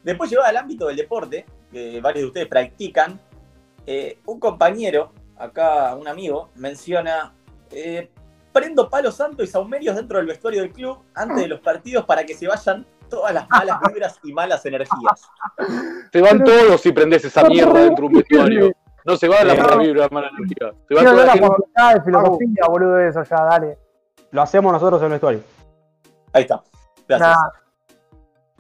[0.05, 3.19] Después llevado al ámbito del deporte, que varios de ustedes practican,
[3.87, 7.35] eh, un compañero, acá un amigo, menciona,
[7.71, 8.11] eh,
[8.53, 12.25] prendo palos santos y saumerios dentro del vestuario del club antes de los partidos para
[12.25, 15.29] que se vayan todas las malas vibras y malas energías.
[16.13, 18.73] Se van todos si prendes esa mierda dentro de un vestuario.
[19.07, 20.73] No se va la mala vibra, la mala energía.
[20.89, 21.49] Se va toda la gente.
[21.95, 23.79] de filosofía, boludo, de eso ya, dale.
[24.31, 25.41] Lo hacemos nosotros en el vestuario.
[26.33, 26.63] Ahí está.
[27.07, 27.31] Gracias.
[27.31, 27.64] Nah,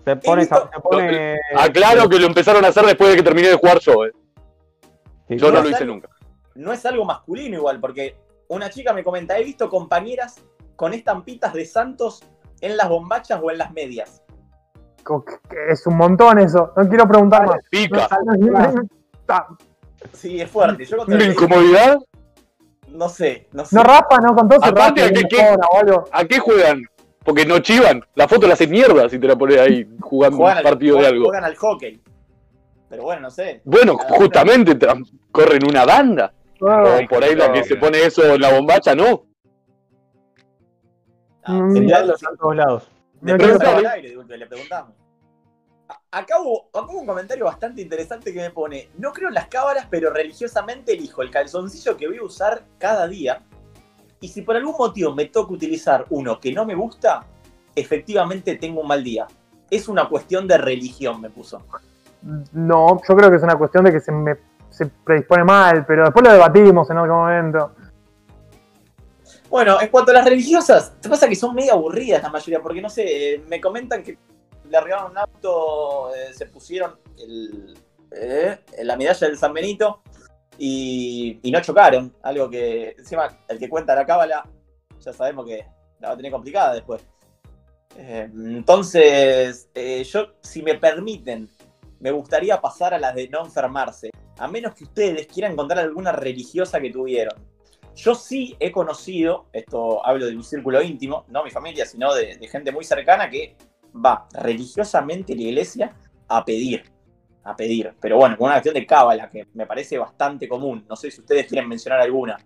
[0.04, 3.54] Se pone, se pone Aclaro que lo empezaron a hacer después de que terminé de
[3.54, 4.12] jugar yo, eh.
[5.28, 6.08] Sí, Yo no no lo hice nunca.
[6.54, 8.16] No es algo masculino igual, porque
[8.48, 10.36] una chica me comenta, he visto compañeras
[10.76, 12.22] con estampitas de santos
[12.60, 14.22] en las bombachas o en las medias.
[15.70, 16.72] es un montón eso.
[16.76, 17.58] No quiero preguntar más.
[17.70, 18.08] Pica.
[19.28, 19.48] Ah,
[20.12, 20.84] Sí, es fuerte.
[20.84, 21.98] Yo le- incomodidad.
[22.88, 23.74] no sé, no sé.
[23.74, 26.00] No rapa, no contó se Aparte, rapa ¿a qué-.
[26.12, 26.82] ¿A qué juegan?
[27.24, 28.04] Porque no chivan.
[28.14, 30.94] La foto la haces mierda si te la pones ahí jugando Juegan un al- partido
[30.96, 31.24] de juegan- algo.
[31.26, 32.00] Juegan al hockey.
[32.90, 33.60] Pero bueno, no sé.
[33.64, 34.74] Bueno, Cada justamente
[35.32, 36.32] corren una banda.
[36.66, 39.24] Ah, O por ahí la que se pone eso en la bombacha, no.
[41.42, 42.88] Ah, Mm, a todos lados.
[43.20, 43.36] No
[43.78, 44.94] al aire, de le preguntamos.
[46.10, 49.48] Acá hubo, acá hubo un comentario bastante interesante que me pone, no creo en las
[49.48, 53.42] cábalas, pero religiosamente elijo el calzoncillo que voy a usar cada día.
[54.24, 57.26] Y si por algún motivo me toca utilizar uno que no me gusta,
[57.76, 59.26] efectivamente tengo un mal día.
[59.70, 61.60] Es una cuestión de religión, me puso.
[62.54, 64.34] No, yo creo que es una cuestión de que se me
[64.70, 67.72] se predispone mal, pero después lo debatimos en otro momento.
[69.50, 72.80] Bueno, en cuanto a las religiosas, te pasa que son medio aburridas la mayoría, porque
[72.80, 74.16] no sé, me comentan que
[74.70, 77.78] le arribaron un auto, eh, se pusieron el,
[78.10, 80.00] eh, la medalla del San Benito
[80.58, 82.14] y, no chocaron.
[82.22, 84.48] Algo que, encima, el que cuenta la cábala,
[85.00, 85.66] ya sabemos que
[86.00, 87.02] la va a tener complicada después.
[87.96, 91.48] Eh, entonces, eh, yo, si me permiten,
[92.00, 96.12] me gustaría pasar a las de no enfermarse, a menos que ustedes quieran contar alguna
[96.12, 97.34] religiosa que tuvieron.
[97.94, 102.36] Yo sí he conocido, esto hablo de mi círculo íntimo, no mi familia, sino de,
[102.36, 103.56] de gente muy cercana que
[103.94, 105.96] va religiosamente a la iglesia
[106.26, 106.90] a pedir,
[107.44, 107.92] a pedir.
[108.00, 110.84] Pero bueno, con una acción de cábala que me parece bastante común.
[110.88, 112.38] No sé si ustedes quieren mencionar alguna.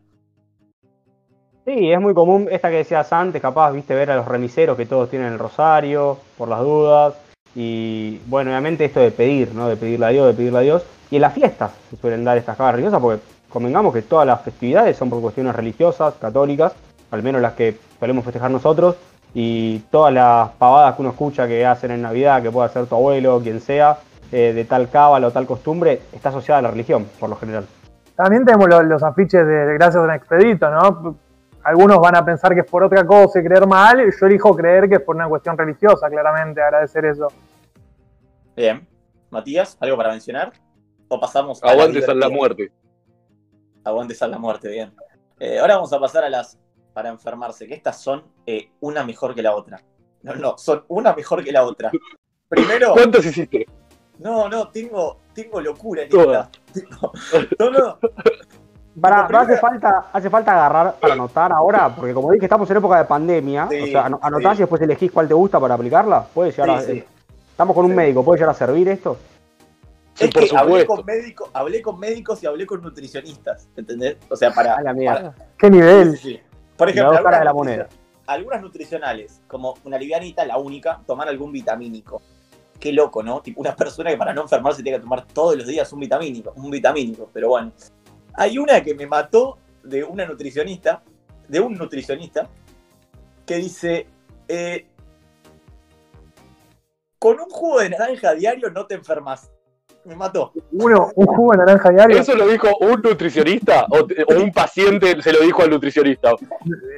[1.64, 4.86] Sí, es muy común esta que decías antes, capaz, viste, ver a los remiseros que
[4.86, 7.14] todos tienen el rosario, por las dudas.
[7.54, 9.68] Y bueno, obviamente esto de pedir, ¿no?
[9.68, 10.82] De pedirle a Dios, de pedirle a Dios.
[11.10, 14.42] Y en las fiestas se suelen dar estas cabas religiosas porque convengamos que todas las
[14.42, 16.72] festividades son por cuestiones religiosas, católicas,
[17.10, 18.96] al menos las que solemos festejar nosotros.
[19.34, 22.94] Y todas las pavadas que uno escucha que hacen en Navidad, que puede hacer tu
[22.94, 23.98] abuelo, quien sea,
[24.32, 27.66] eh, de tal cábala o tal costumbre, está asociada a la religión, por lo general.
[28.16, 31.16] También tenemos lo- los, afiches de, Gracias en Expedito, ¿no?
[31.64, 34.56] Algunos van a pensar que es por otra cosa y creer mal, y yo elijo
[34.56, 37.28] creer que es por una cuestión religiosa, claramente, agradecer eso.
[38.56, 38.86] Bien.
[39.30, 40.52] Matías, ¿algo para mencionar?
[41.08, 42.72] ¿O pasamos a las Aguante San la muerte.
[43.84, 44.92] Aguante San la muerte, bien.
[45.38, 46.58] Eh, ahora vamos a pasar a las
[46.94, 49.80] para enfermarse, que estas son eh, una mejor que la otra.
[50.22, 51.90] No, no, son una mejor que la otra.
[52.48, 53.66] Primero, ¿Cuántas hiciste?
[54.18, 56.50] No, no, tengo, tengo locura en esta.
[57.58, 57.98] No, no,
[59.00, 62.78] Para, Primero- hace, falta, hace falta agarrar para anotar ahora, porque como dije, estamos en
[62.78, 63.68] época de pandemia.
[63.70, 64.58] Sí, o sea, ano- anotás sí.
[64.58, 66.24] y después elegís cuál te gusta para aplicarla.
[66.34, 67.04] Puede llegar a- Sí, sí.
[67.50, 69.16] Estamos con un médico, ¿puede llegar a servir esto?
[70.14, 74.16] Sí, es por que hablé con, médico, hablé con médicos y hablé con nutricionistas, ¿entendés?
[74.28, 74.74] O sea, para...
[74.74, 75.32] A la mierda.
[75.56, 76.16] ¿Qué para- nivel?
[76.16, 76.40] sí, sí.
[76.76, 77.88] Por ejemplo, de la moneda.
[78.26, 82.20] algunas nutricionales, como una livianita, la única, tomar algún vitamínico.
[82.78, 83.40] Qué loco, ¿no?
[83.40, 86.52] Tipo una persona que para no enfermarse tiene que tomar todos los días un vitamínico,
[86.56, 87.72] un vitamínico, pero bueno.
[88.34, 91.02] Hay una que me mató de una nutricionista,
[91.48, 92.48] de un nutricionista,
[93.44, 94.06] que dice,
[94.46, 94.86] eh,
[97.18, 99.50] con un jugo de naranja diario no te enfermas.
[100.04, 100.52] Me mató.
[100.72, 102.18] Uno, un jugo de naranja diario.
[102.18, 106.32] ¿Eso lo dijo un nutricionista o, o un paciente se lo dijo al nutricionista?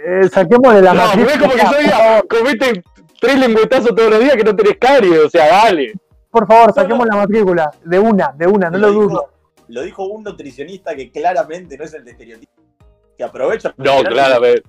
[0.07, 2.83] Eh, saquémosle la No, es como que yo diga, comete
[3.21, 5.93] tres lengüetazos todos los días que no tenés caries, o sea, dale.
[6.31, 7.71] Por favor, saquemos la matrícula.
[7.85, 9.31] De una, de una, no lo dudo.
[9.69, 12.53] lo dijo un nutricionista que claramente no es el de estereotipo.
[13.17, 13.75] Que aprovecha.
[13.77, 14.63] No, claro, a ver.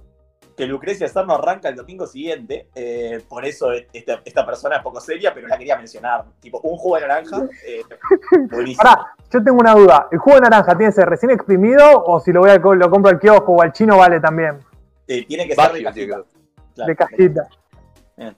[0.57, 2.67] que Lucrecia Serno arranca el domingo siguiente.
[2.75, 6.25] eh, por eso esta, esta persona es poco seria, pero la quería mencionar.
[6.39, 7.47] Tipo, un jugo de naranja.
[7.65, 7.81] eh,
[8.51, 8.83] buenísimo.
[8.83, 10.07] Pará, yo tengo una duda.
[10.11, 12.89] ¿El jugo de naranja tiene que ser recién exprimido o si lo, voy a, lo
[12.89, 14.59] compro al kiosco o al chino vale también?
[15.07, 16.23] Eh, tiene que ser de cajita.
[16.75, 16.87] Claro.
[16.87, 17.47] De cajita.
[18.17, 18.35] Bien.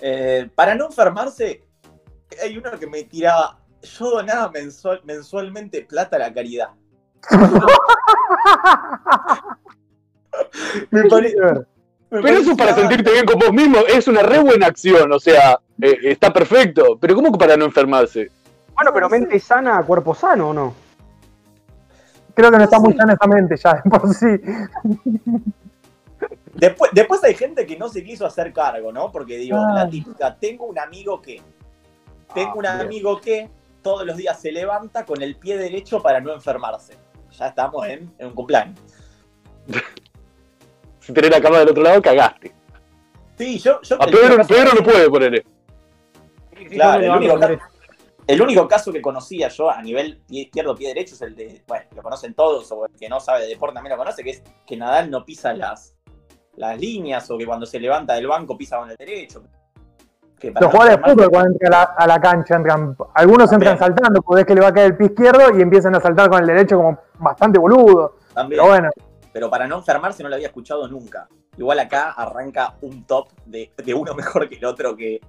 [0.00, 1.64] Eh, para no enfermarse,
[2.42, 3.58] hay uno que me tiraba.
[3.82, 6.68] Yo donaba mensual- mensualmente plata a la caridad.
[10.90, 11.34] me pare-
[12.10, 15.10] me Pero eso parecía- para sentirte bien con vos mismo es una re buena acción,
[15.12, 16.98] o sea, eh, está perfecto.
[17.00, 18.30] Pero ¿cómo para no enfermarse?
[18.74, 20.74] Bueno, pero mente sana, cuerpo sano, ¿o no?
[22.34, 24.26] Creo que no está muy sana esa mente ya, por sí.
[26.54, 29.10] Después, después hay gente que no se quiso hacer cargo, ¿no?
[29.10, 29.72] Porque digo, Ah.
[29.74, 31.40] la típica, tengo un amigo que.
[32.34, 32.86] Tengo un Ah, bien.
[32.86, 33.50] amigo que
[33.82, 36.96] todos los días se levanta con el pie derecho para no enfermarse.
[37.38, 38.78] Ya estamos en, en un cumpleaños.
[41.00, 42.54] Si tenés la cama del otro lado, cagaste.
[43.36, 43.80] Sí, yo.
[43.82, 45.44] yo A el único Pedro, no puede ponerle.
[46.70, 47.02] Claro,
[48.28, 51.34] el único, el caso que conocía yo a nivel pie izquierdo, pie derecho es el
[51.34, 54.22] de, bueno, lo conocen todos, o el que no sabe de deporte también lo conoce,
[54.22, 55.91] que es que Nadal no pisa las,
[56.56, 59.42] las líneas, o que cuando se levanta del banco pisa con el derecho.
[60.42, 63.72] Los jugadores de fútbol cuando entran a la, a la cancha entran, algunos También.
[63.72, 66.00] entran saltando, porque ves que le va a caer el pie izquierdo y empiezan a
[66.00, 68.16] saltar con el derecho como bastante boludo.
[68.34, 68.58] también.
[68.60, 68.90] Pero bueno,
[69.32, 71.28] pero para no enfermarse no lo había escuchado nunca.
[71.56, 75.20] Igual acá arranca un top de, de uno mejor que el otro que,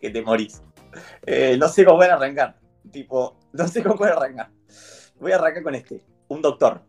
[0.00, 0.62] que te morís.
[1.24, 2.56] Eh, no sé cómo van a arrancar.
[2.90, 4.48] Tipo, no sé cómo voy a arrancar.
[5.20, 6.02] Voy a arrancar con este.
[6.28, 6.80] Un doctor.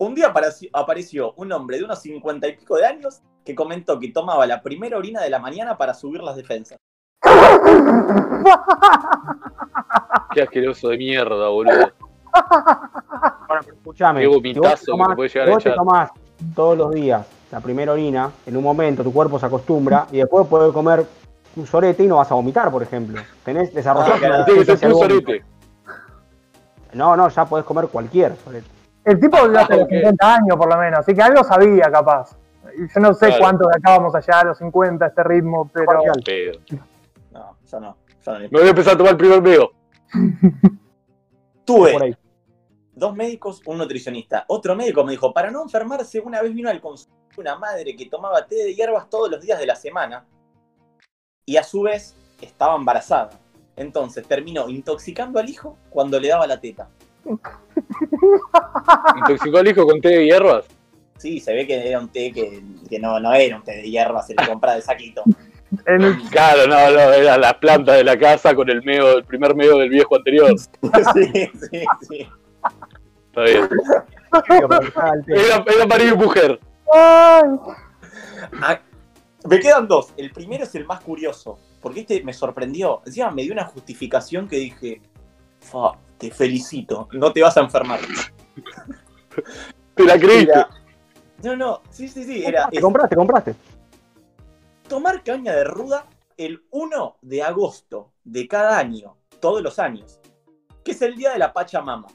[0.00, 0.32] Un día
[0.72, 4.62] apareció, un hombre de unos cincuenta y pico de años que comentó que tomaba la
[4.62, 6.78] primera orina de la mañana para subir las defensas.
[10.32, 11.74] Qué asqueroso de mierda, boludo.
[11.74, 11.92] Bueno,
[13.46, 14.22] pero escuchame.
[14.22, 15.74] Qué vomitazo que te puede llegar a te echar.
[15.74, 16.10] tomás
[16.54, 20.46] todos los días la primera orina, en un momento tu cuerpo se acostumbra y después
[20.48, 21.04] puedes comer
[21.56, 23.20] un sorete y no vas a vomitar, por ejemplo.
[23.44, 24.64] Tenés desarrollado Ah, una
[24.94, 25.44] un sorete.
[26.94, 28.79] No, no, ya podés comer cualquier sorete.
[29.04, 29.90] El tipo vivió hasta los ok.
[29.90, 32.36] 50 años por lo menos, así que algo sabía capaz.
[32.94, 33.40] Yo no sé Claro.
[33.42, 35.92] cuánto de acá vamos allá a los 50, este ritmo, pero.
[37.32, 37.96] No, yo no.
[38.24, 39.70] Yo no Me voy a empezar a tomar el primer meo.
[41.64, 42.16] Tuve
[42.92, 44.44] dos médicos, un nutricionista.
[44.48, 48.06] Otro médico me dijo, para no enfermarse, una vez vino al consultorio una madre que
[48.06, 50.26] tomaba té de hierbas todos los días de la semana
[51.44, 53.30] y a su vez estaba embarazada.
[53.76, 56.88] Entonces terminó intoxicando al hijo cuando le daba la teta.
[59.16, 60.64] Intoxicó al hijo con té de hierbas.
[61.18, 63.90] Sí, se ve que era un té que, que no, no era un té de
[63.90, 65.22] hierbas, se le compra de saquito.
[65.86, 69.24] en el- Claro, no, no, era la planta de la casa con el meo, el
[69.24, 70.52] primer meo del viejo anterior.
[70.58, 72.28] sí, sí, sí.
[73.28, 73.68] Está bien.
[75.28, 76.60] Era, era marido y mujer.
[76.92, 77.42] ¡Ay!
[78.62, 78.80] Ah,
[79.44, 80.12] me quedan dos.
[80.16, 83.02] El primero es el más curioso, porque este me sorprendió.
[83.06, 85.00] Encima me dio una justificación que dije,
[85.60, 87.98] "Fa, te felicito, no te vas a enfermar.
[89.94, 90.52] Te la creíste.
[90.52, 90.68] Era-
[91.42, 93.54] no, no, sí, sí, sí, era Te compraste, compraste.
[94.88, 96.06] tomar caña de ruda
[96.36, 100.20] el 1 de agosto de cada año, todos los años,
[100.84, 102.08] que es el día de la Pachamama.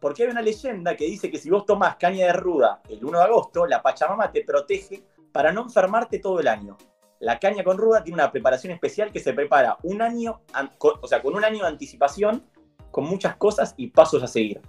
[0.00, 3.18] Porque hay una leyenda que dice que si vos tomás caña de ruda el 1
[3.18, 5.02] de agosto, la Pachamama te protege
[5.32, 6.76] para no enfermarte todo el año.
[7.18, 10.40] La caña con ruda tiene una preparación especial que se prepara un año,
[10.80, 12.44] o sea, con un año de anticipación,
[12.90, 14.60] con muchas cosas y pasos a seguir.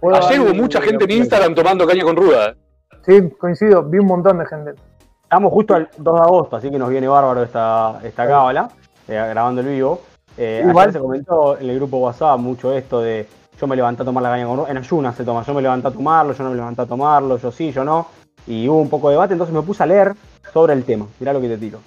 [0.00, 1.10] ¿Puedo Ayer hubo mucha gente en?
[1.12, 2.50] Instagram tomando caña con ruda.
[2.50, 2.54] ¿eh?
[3.06, 4.74] Sí, coincido, vi un montón de gente.
[5.22, 8.68] Estamos justo al 2 de agosto, así que nos viene bárbaro esta, esta cábala,
[9.08, 10.00] eh, grabando el vivo.
[10.36, 13.26] Eh, Igual- ayer se comentó en el grupo WhatsApp mucho esto de
[13.58, 15.88] yo me levanté a tomar la caña con en ayunas se toma, yo me levanté
[15.88, 18.06] a tomarlo, yo no me levanté a tomarlo, yo sí, yo no.
[18.46, 20.12] Y hubo un poco de debate, entonces me puse a leer
[20.52, 21.06] sobre el tema.
[21.18, 21.78] Mirá lo que te tiro.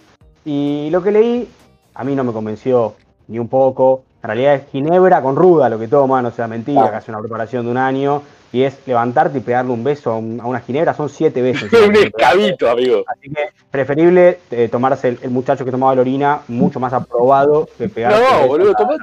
[0.46, 1.48] Y lo que leí,
[1.94, 2.96] a mí no me convenció
[3.28, 4.04] ni un poco.
[4.28, 6.92] En realidad es ginebra con ruda lo que toman, o sea, mentira, Claro.
[6.92, 8.22] que hace una preparación de un año.
[8.52, 11.72] Y es levantarte y pegarle un beso a, un- a una ginebra, son siete veces.
[11.88, 13.04] un escabito, amigo.
[13.08, 17.70] Así que preferible eh, tomarse el, el muchacho que tomaba la orina mucho más aprobado
[17.78, 18.98] que pegarse No, boludo, caño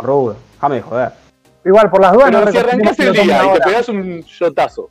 [0.00, 0.34] con ruda.
[0.54, 1.12] Déjame de joder.
[1.64, 3.64] Igual, por las dudas, Pero no si arrancás el día y te ahora.
[3.64, 4.90] pegás un shotazo.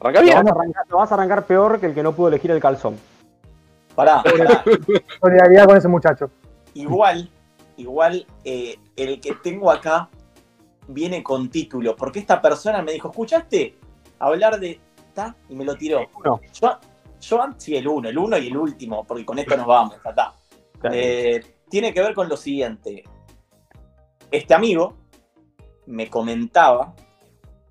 [0.00, 0.36] Arranca Lo bien.
[0.36, 2.60] vas, a arrancar, lo vas a arrancar peor que el que no pudo elegir el
[2.60, 2.96] calzón.
[3.94, 4.62] Pará, pará.
[5.20, 6.30] Solidaridad con ese muchacho.
[6.74, 7.30] igual,
[7.76, 10.08] igual, eh, el que tengo acá
[10.88, 13.76] viene con título, porque esta persona me dijo, ¿escuchaste
[14.18, 14.80] hablar de
[15.14, 15.36] ta?
[15.48, 16.08] Y me lo tiró.
[16.24, 16.40] No.
[16.52, 16.78] Yo,
[17.20, 20.00] yo antes, sí, el uno, el uno y el último, porque con esto nos vamos,
[20.02, 20.34] ta, ta.
[20.92, 23.02] Eh, tiene que ver con lo siguiente.
[24.30, 24.96] Este amigo
[25.86, 26.94] me comentaba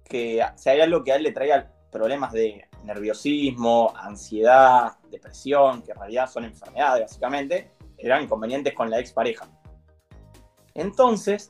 [0.03, 5.91] que si hay algo que a él le traía problemas de nerviosismo, ansiedad, depresión, que
[5.91, 9.47] en realidad son enfermedades básicamente, eran inconvenientes con la expareja.
[10.75, 11.49] Entonces,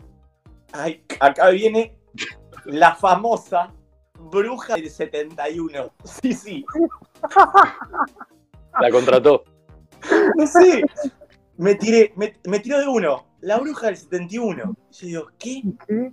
[0.72, 1.98] ay, acá viene
[2.66, 3.74] la famosa
[4.20, 5.92] bruja del 71.
[6.04, 6.66] Sí, sí.
[8.80, 9.44] La contrató.
[10.36, 10.84] No sé.
[11.58, 13.26] Me tiré, me, me tiró de uno.
[13.42, 14.76] La bruja del 71.
[14.92, 15.64] Yo digo, ¿qué?
[15.88, 16.12] ¿Qué?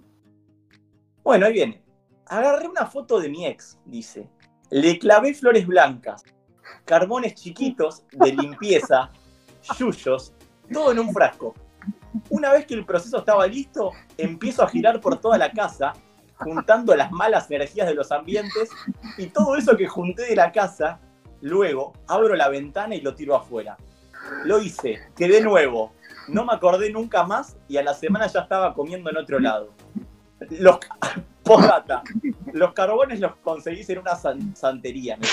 [1.22, 1.82] Bueno, ahí viene.
[2.26, 4.28] Agarré una foto de mi ex, dice.
[4.70, 6.24] Le clavé flores blancas,
[6.84, 9.10] carbones chiquitos de limpieza,
[9.78, 10.34] yuyos,
[10.72, 11.54] todo en un frasco.
[12.30, 15.92] Una vez que el proceso estaba listo, empiezo a girar por toda la casa,
[16.36, 18.70] juntando las malas energías de los ambientes
[19.18, 20.98] y todo eso que junté de la casa,
[21.40, 23.76] luego abro la ventana y lo tiro afuera.
[24.44, 25.92] Lo hice, quedé nuevo,
[26.28, 29.70] no me acordé nunca más y a la semana ya estaba comiendo en otro lado.
[30.50, 30.78] Los,
[31.42, 32.02] postdata,
[32.52, 35.26] los carbones los conseguís en una san- santería, me.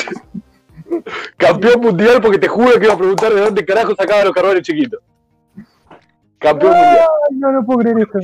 [1.37, 4.61] Campeón mundial porque te juro que iba a preguntar de dónde carajo sacaba los carbones
[4.63, 4.99] chiquitos.
[6.39, 7.07] Campeón mundial.
[7.31, 8.19] No, no puedo creer esto.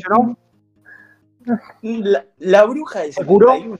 [1.81, 3.49] La, la bruja del ¿Se curó?
[3.53, 3.79] 71.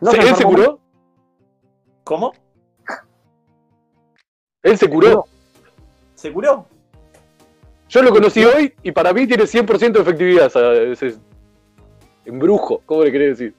[0.00, 0.78] ¿No ¿Se- ¿Él se curó?
[2.04, 2.32] ¿Cómo?
[4.62, 5.24] ¿Él se curó?
[6.14, 6.66] ¿Se curó?
[7.88, 11.18] Yo lo conocí hoy y para mí tiene 100% de efectividad ese, ese
[12.26, 12.82] embrujo.
[12.84, 13.54] ¿Cómo le querés decir?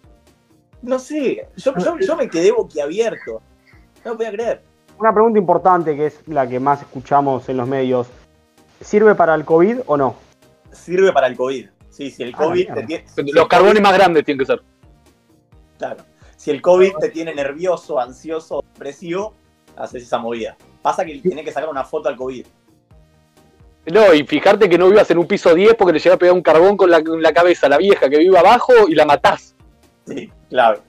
[0.82, 3.42] No sé, yo, yo, yo me quedé boquiabierto.
[4.06, 4.62] No lo podía creer.
[5.00, 8.08] Una pregunta importante que es la que más escuchamos en los medios.
[8.82, 10.16] ¿Sirve para el COVID o no?
[10.72, 11.68] Sirve para el COVID.
[11.90, 13.06] Sí, si el Ah, COVID te tiene.
[13.08, 14.62] si Los el carbones más grandes tienen que ser.
[15.78, 16.04] Claro.
[16.38, 19.34] Si el COVID te tiene nervioso, ansioso, depresivo,
[19.76, 20.56] haces esa movida.
[20.82, 22.46] Pasa que tenés que sacar una foto al COVID.
[23.88, 26.36] No, y fijarte que no vivas en un piso 10 porque le llega a pegar
[26.36, 29.06] un carbón con la, con la cabeza a la vieja que vive abajo y la
[29.06, 29.56] matás.
[30.06, 30.80] Sí, clave.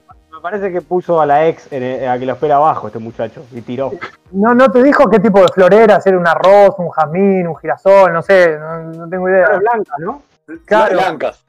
[0.41, 2.97] Me parece que puso a la ex en el- a que lo espera abajo este
[2.97, 3.91] muchacho y tiró.
[4.31, 8.11] No, no te dijo qué tipo de florera, hacer un arroz, un jazmín, un girasol,
[8.11, 9.45] no sé, no, no tengo idea.
[9.45, 10.23] Flores blancas, ¿no?
[10.65, 11.45] Claro, Blancas.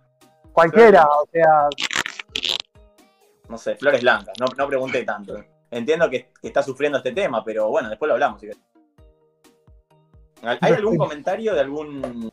[0.53, 1.69] cualquiera, o sea,
[3.49, 4.35] No sé, flores blancas.
[4.39, 5.43] No, no pregunté tanto.
[5.71, 8.43] Entiendo que, que está sufriendo este tema, pero bueno, después lo hablamos.
[8.43, 8.63] si querés.
[10.61, 12.31] ¿Hay algún comentario de algún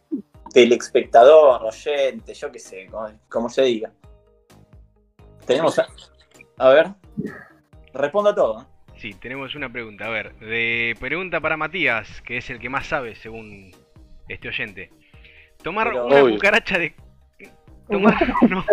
[0.51, 3.91] telespectador, oyente, yo qué sé, como, como se diga?
[5.45, 5.79] Tenemos.
[6.59, 6.87] A, ver.
[7.93, 8.65] Respondo a todo.
[8.97, 10.05] Sí, tenemos una pregunta.
[10.05, 13.71] A ver, de pregunta para Matías, que es el que más sabe según
[14.27, 14.91] este oyente.
[15.63, 16.35] Tomar Pero- una Obvio.
[16.35, 16.93] cucaracha de.
[17.89, 18.15] Tomar.
[18.43, 18.65] No, no,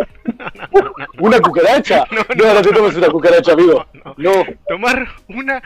[0.83, 0.93] no.
[1.21, 2.05] ¿Una cucaracha?
[2.11, 3.87] No, No, no te tomes una cucaracha, amigo.
[3.95, 4.33] No, No.
[4.69, 5.63] Tomar una,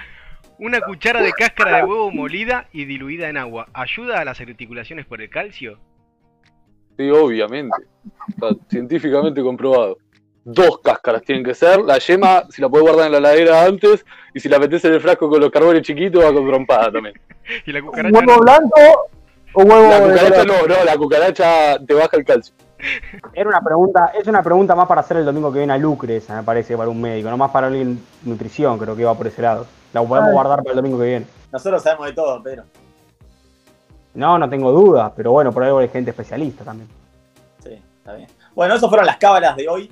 [0.58, 3.66] una cuchara de cáscara de huevo molida y diluida en agua.
[3.72, 5.78] ¿Ayuda a las articulaciones por el calcio?
[6.96, 7.76] Sí, obviamente.
[8.28, 9.96] Está científicamente comprobado.
[10.52, 11.80] Dos cáscaras tienen que ser.
[11.80, 14.04] La yema, si la puedes guardar en la ladera antes,
[14.34, 17.14] y si la metes en el frasco con los carbones chiquitos, va con trompada también.
[17.66, 18.38] Y la cucaracha huevo no.
[18.38, 19.10] blanco
[19.54, 22.54] o huevo La cucaracha no, no, la cucaracha te baja el calcio.
[23.34, 26.16] Era una pregunta, es una pregunta más para hacer el domingo que viene a Lucre,
[26.16, 29.26] esa me parece, para un médico, no más para alguien nutrición, creo que va por
[29.26, 29.66] ese lado.
[29.92, 30.34] La podemos Ay.
[30.34, 31.26] guardar para el domingo que viene.
[31.52, 32.64] Nosotros sabemos de todo, Pedro.
[34.14, 36.88] No, no tengo dudas, pero bueno, por ahí hay gente especialista también.
[37.62, 38.28] Sí, está bien.
[38.54, 39.90] Bueno, esas fueron las cábalas de hoy.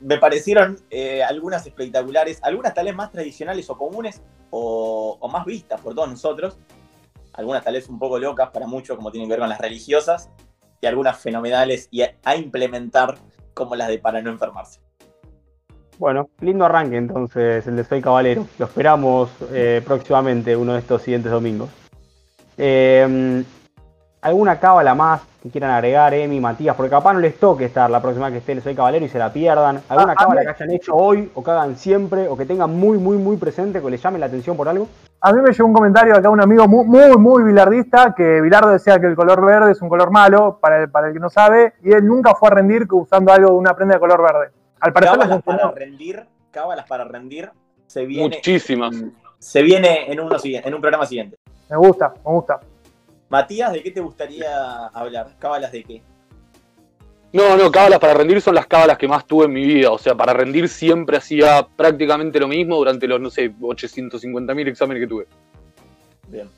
[0.00, 5.80] Me parecieron eh, algunas espectaculares, algunas tal vez más tradicionales o comunes o, más vistas
[5.80, 6.58] por todos nosotros.
[7.34, 10.30] Algunas tal vez un poco locas para muchos, como tienen que ver con las religiosas,
[10.80, 13.18] y algunas fenomenales y a, a implementar
[13.54, 14.80] como las de para no enfermarse.
[15.98, 18.46] Bueno, lindo arranque entonces el de Soy Caballero.
[18.58, 21.68] Lo esperamos eh, próximamente, uno de estos siguientes domingos.
[22.56, 23.44] Eh,
[24.20, 26.74] ¿Alguna cábala más que quieran agregar, Emi, Matías?
[26.74, 29.08] Porque capaz no les toque estar la próxima vez que esté el Soy Caballero y
[29.08, 29.80] se la pierdan.
[29.88, 32.98] ¿Alguna Ah, cábala que hayan hecho hoy o que hagan siempre o que tengan muy,
[32.98, 34.88] muy, muy presente, que les llame la atención por algo?
[35.20, 38.40] A mí me llegó un comentario de acá un amigo muy, muy, muy bilardista, que
[38.40, 41.20] Bilardo decía que el color verde es un color malo, para el, para el que
[41.20, 44.20] no sabe, y él nunca fue a rendir usando algo de una prenda de color
[44.22, 44.50] verde.
[44.80, 47.50] Al parecer Cábalas para rendir, cábalas para rendir,
[47.86, 48.96] se viene, Muchísimas.
[49.38, 51.36] se viene en, uno, sigui- en un programa siguiente.
[51.70, 52.60] Me gusta, me gusta.
[53.28, 55.34] Matías, ¿de qué te gustaría hablar?
[55.38, 56.02] ¿Cábalas de qué?
[57.30, 59.90] No, no, cábalas para rendir son las cábalas que más tuve en mi vida.
[59.90, 65.02] O sea, para rendir siempre hacía prácticamente lo mismo durante los, no sé, 850.000 exámenes
[65.02, 65.26] que tuve.
[66.28, 66.48] Bien.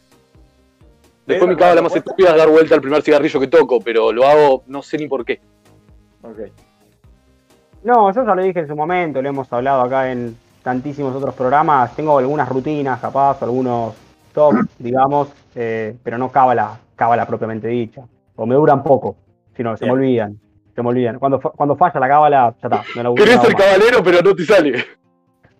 [1.26, 4.12] Después mi cábala ¿alguna más estúpida es dar vuelta al primer cigarrillo que toco, pero
[4.12, 5.40] lo hago no sé ni por qué.
[6.22, 6.38] Ok.
[7.82, 11.34] No, yo ya lo dije en su momento, lo hemos hablado acá en tantísimos otros
[11.34, 11.94] programas.
[11.96, 13.94] Tengo algunas rutinas, capaz, algunos
[14.34, 18.02] top, digamos, eh, pero no cábala, cábala propiamente dicha.
[18.36, 19.16] O me duran poco,
[19.56, 20.38] sino se me olvidan.
[20.74, 21.18] Se me olvidan.
[21.18, 22.84] Cuando, cuando falla la cábala, ya está.
[22.96, 24.84] No la, Querés ser caballero, pero no te sale.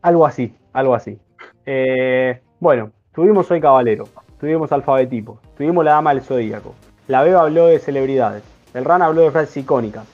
[0.02, 1.18] Algo así, algo así.
[1.66, 4.08] Eh, bueno, tuvimos hoy Caballero,
[4.38, 6.74] tuvimos Alfabetipo, tuvimos La Dama del Zodíaco.
[7.06, 8.42] La Beba habló de celebridades,
[8.72, 10.06] el Ran habló de frases icónicas.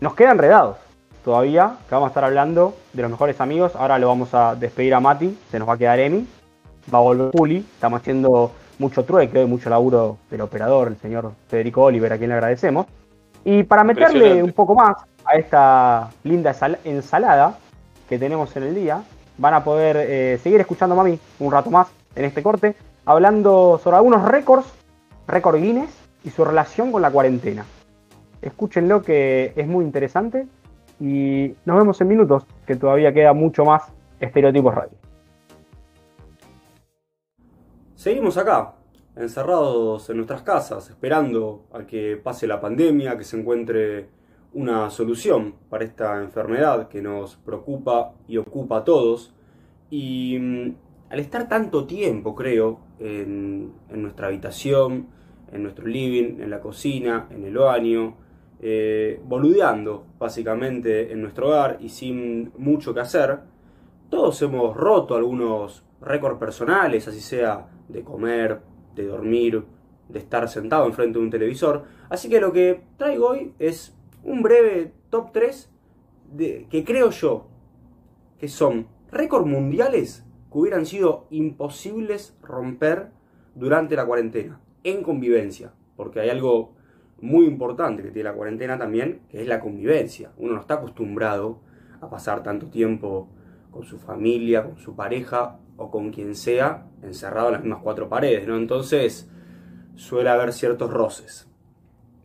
[0.00, 0.76] Nos quedan enredados
[1.24, 3.76] todavía, que vamos a estar hablando de los mejores amigos.
[3.76, 6.26] Ahora lo vamos a despedir a Mati, se nos va a quedar Emi,
[6.92, 11.82] va a volver Puli, estamos haciendo mucho trueque, mucho laburo del operador, el señor Federico
[11.82, 12.86] Oliver, a quien le agradecemos.
[13.44, 17.58] Y para meterle un poco más a esta linda ensalada
[18.08, 19.02] que tenemos en el día,
[19.36, 22.74] van a poder eh, seguir escuchando a mí un rato más en este corte,
[23.04, 24.66] hablando sobre algunos récords,
[25.26, 25.90] récord Guinness
[26.24, 27.64] y su relación con la cuarentena.
[28.42, 30.46] Escúchenlo que es muy interesante
[31.00, 33.82] y nos vemos en minutos, que todavía queda mucho más
[34.20, 35.07] Estereotipos Radio.
[37.98, 38.76] Seguimos acá,
[39.16, 44.08] encerrados en nuestras casas, esperando a que pase la pandemia, que se encuentre
[44.52, 49.34] una solución para esta enfermedad que nos preocupa y ocupa a todos.
[49.90, 50.74] Y mm,
[51.10, 55.08] al estar tanto tiempo, creo, en, nuestra habitación,
[55.50, 58.14] en nuestro living, en la cocina, en el baño,
[58.60, 63.40] eh, boludeando básicamente en nuestro hogar y sin mucho que hacer,
[64.08, 68.60] todos hemos roto algunos récords personales, así sea de comer,
[68.94, 69.64] de dormir,
[70.08, 71.84] de estar sentado enfrente de un televisor.
[72.08, 75.70] Así que lo que traigo hoy es un breve top 3
[76.32, 77.46] de, que creo yo
[78.38, 83.10] que son récords mundiales que hubieran sido imposibles romper
[83.54, 86.74] durante la cuarentena, en convivencia, porque hay algo
[87.20, 90.32] muy importante que tiene la cuarentena también, que es la convivencia.
[90.38, 91.60] Uno no está acostumbrado
[92.00, 93.28] a pasar tanto tiempo
[93.70, 98.08] con su familia, con su pareja o con quien sea, encerrado en las mismas cuatro
[98.08, 98.56] paredes, ¿no?
[98.56, 99.30] Entonces
[99.94, 101.48] suele haber ciertos roces.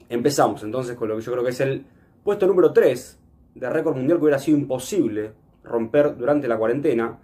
[0.09, 1.85] Empezamos entonces con lo que yo creo que es el
[2.23, 3.19] puesto número 3
[3.55, 7.19] de récord mundial que hubiera sido imposible romper durante la cuarentena.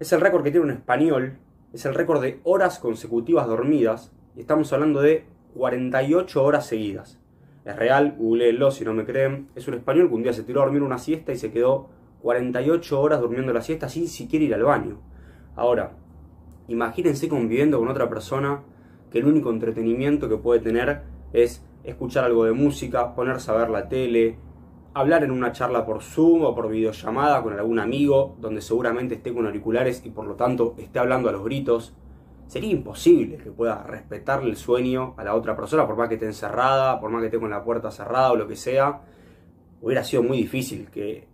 [0.00, 1.38] Es el récord que tiene un español,
[1.72, 7.20] es el récord de horas consecutivas dormidas, y estamos hablando de 48 horas seguidas.
[7.64, 9.48] Es real, googleenlo si no me creen.
[9.54, 11.88] Es un español que un día se tiró a dormir una siesta y se quedó
[12.22, 15.13] 48 horas durmiendo la siesta sin siquiera ir al baño.
[15.56, 15.92] Ahora,
[16.68, 18.62] imagínense conviviendo con otra persona
[19.10, 21.02] que el único entretenimiento que puede tener
[21.32, 24.38] es escuchar algo de música, ponerse a ver la tele,
[24.94, 29.32] hablar en una charla por Zoom o por videollamada con algún amigo, donde seguramente esté
[29.32, 31.94] con auriculares y por lo tanto esté hablando a los gritos
[32.46, 36.26] sería imposible que pueda respetarle el sueño a la otra persona, por más que esté
[36.26, 39.02] encerrada, por más que esté con la puerta cerrada o lo que sea.
[39.80, 41.26] Hubiera sido muy difícil que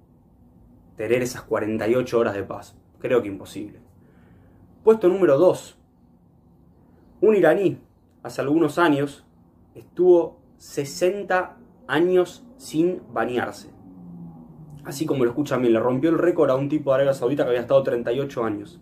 [0.96, 2.76] tener esas 48 horas de paz.
[2.98, 3.89] Creo que imposible.
[4.90, 5.78] Puesto número 2.
[7.20, 7.78] Un iraní,
[8.24, 9.24] hace algunos años,
[9.76, 13.70] estuvo 60 años sin bañarse.
[14.82, 17.44] Así como lo escuchan bien, le rompió el récord a un tipo de Arabia Saudita
[17.44, 18.80] que había estado 38 años.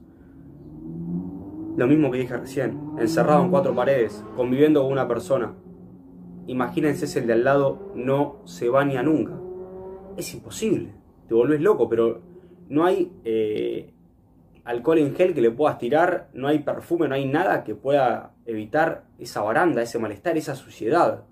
[1.77, 5.57] Lo mismo que dije recién, encerrado en cuatro paredes, conviviendo con una persona.
[6.47, 9.39] Imagínense si el de al lado no se baña nunca.
[10.17, 10.95] Es imposible,
[11.29, 12.23] te volvés loco, pero
[12.71, 13.93] no hay eh,
[14.69, 18.35] alcohol en gel que le puedas tirar, no hay perfume, no hay nada que pueda
[18.45, 21.25] evitar esa baranda, ese malestar, esa suciedad.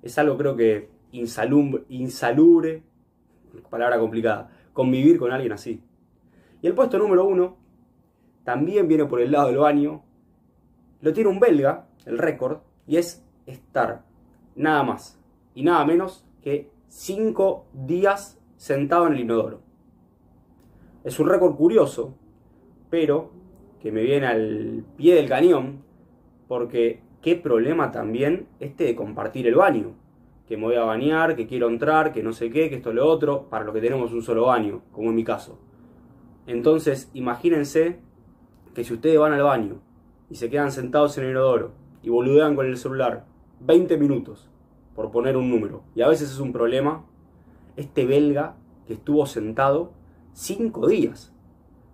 [0.00, 2.82] Es algo creo que insalubre, insalubre,
[3.68, 5.84] palabra complicada, convivir con alguien así.
[6.62, 7.58] Y el puesto número uno
[8.44, 10.02] también viene por el lado del baño.
[11.02, 14.04] Lo tiene un belga, el récord, y es estar
[14.56, 15.20] nada más
[15.54, 19.60] y nada menos que 5 días sentado en el inodoro.
[21.04, 22.16] Es un récord curioso,
[22.90, 23.30] pero
[23.80, 25.82] que me viene al pie del cañón,
[26.48, 29.94] porque qué problema también este de compartir el baño.
[30.46, 33.06] Que me voy a bañar, que quiero entrar, que no sé qué, que esto lo
[33.06, 35.60] otro, para lo que tenemos un solo baño, como en mi caso.
[36.46, 38.00] Entonces, imagínense
[38.74, 39.80] que si ustedes van al baño
[40.28, 41.72] y se quedan sentados en el inodoro
[42.02, 43.26] y boludean con el celular
[43.60, 44.50] 20 minutos,
[44.96, 47.06] por poner un número, y a veces es un problema,
[47.76, 48.56] este belga
[48.86, 49.92] que estuvo sentado
[50.32, 51.32] 5 días.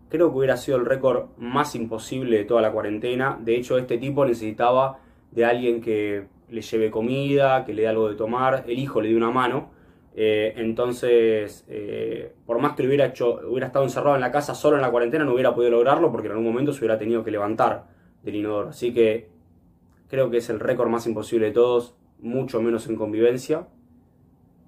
[0.08, 3.38] Creo que hubiera sido el récord más imposible de toda la cuarentena.
[3.40, 4.98] De hecho, este tipo necesitaba
[5.30, 8.64] de alguien que le lleve comida, que le dé algo de tomar.
[8.66, 9.76] El hijo le dio una mano
[10.18, 14.76] eh, entonces, eh, por más que hubiera hecho, hubiera estado encerrado en la casa solo
[14.76, 17.30] en la cuarentena, no hubiera podido lograrlo porque en algún momento se hubiera tenido que
[17.30, 17.84] levantar
[18.22, 18.70] del inodoro.
[18.70, 19.28] Así que
[20.08, 23.68] creo que es el récord más imposible de todos, mucho menos en convivencia.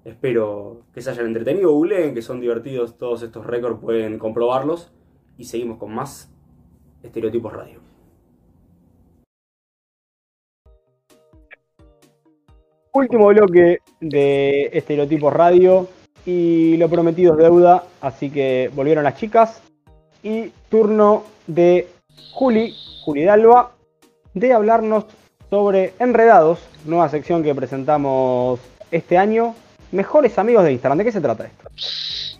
[0.05, 4.93] Espero que se hayan entretenido, googleen que son divertidos todos estos récords, pueden comprobarlos.
[5.39, 6.29] Y seguimos con más
[7.01, 7.79] Estereotipos Radio.
[12.91, 15.87] Último bloque de Estereotipos Radio
[16.25, 19.61] y lo prometido es deuda, así que volvieron las chicas
[20.23, 21.87] Y turno de
[22.33, 22.75] Juli,
[23.05, 23.71] Juli Dalba,
[24.33, 25.05] de hablarnos
[25.49, 28.59] sobre Enredados, nueva sección que presentamos
[28.91, 29.55] este año.
[29.93, 30.97] Mejores amigos de Instagram.
[30.97, 31.69] ¿De qué se trata esto?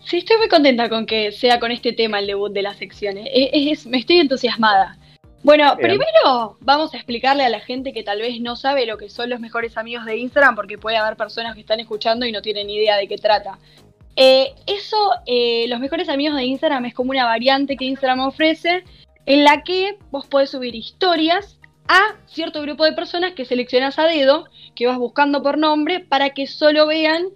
[0.10, 3.28] Sí, estoy muy contenta con que sea con este tema el debut de las secciones.
[3.32, 4.98] Es- es- me estoy entusiasmada.
[5.44, 5.90] Bueno, Bien.
[5.90, 9.30] primero vamos a explicarle a la gente que tal vez no sabe lo que son
[9.30, 12.70] los mejores amigos de Instagram, porque puede haber personas que están escuchando y no tienen
[12.72, 13.60] idea de qué trata.
[14.16, 18.84] Eh, eso, eh, los mejores amigos de Instagram es como una variante que Instagram ofrece
[19.28, 24.06] en la que vos podés subir historias a cierto grupo de personas que seleccionas a
[24.06, 24.46] dedo,
[24.76, 27.28] que vas buscando por nombre, para que solo vean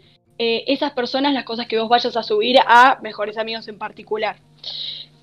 [0.44, 4.36] eh, esas personas las cosas que vos vayas a subir a mejores amigos en particular.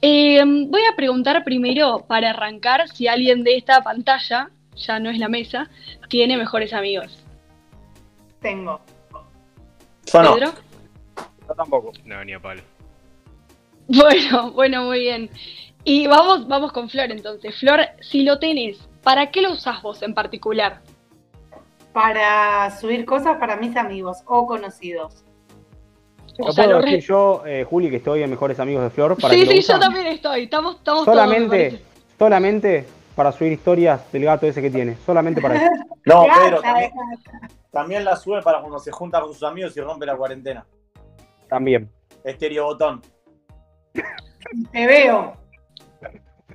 [0.01, 5.19] Eh, voy a preguntar primero, para arrancar, si alguien de esta pantalla, ya no es
[5.19, 5.69] la mesa,
[6.09, 7.23] tiene mejores amigos.
[8.41, 8.81] Tengo.
[10.11, 10.35] Yo no.
[10.35, 10.53] ¿Pedro?
[11.47, 11.93] Yo tampoco.
[12.07, 12.63] No, ni a palo.
[13.89, 15.31] Bueno, bueno, muy bien.
[15.85, 17.55] Y vamos, vamos con Flor entonces.
[17.59, 20.81] Flor, si lo tenés, ¿para qué lo usás vos en particular?
[21.93, 25.25] Para subir cosas para mis amigos o conocidos.
[26.39, 28.85] Lo O sea, puedo lo re- decir yo, eh, Juli, que estoy en Mejores Amigos
[28.85, 29.17] de Flor.
[29.21, 29.77] Para Sí, sí, usan.
[29.77, 30.45] yo también estoy.
[30.45, 31.85] Estamos, estamos todos, me Solamente, parece.
[32.19, 32.87] solamente
[33.17, 34.97] para subir historias del gato ese que tiene.
[35.05, 35.67] Solamente para eso.
[36.07, 36.91] No, Pedro, también,
[37.71, 40.65] también la sube para cuando se junta con sus amigos y rompe la cuarentena.
[41.49, 41.91] También.
[42.25, 43.03] Estéreo botón.
[44.73, 45.35] Te veo.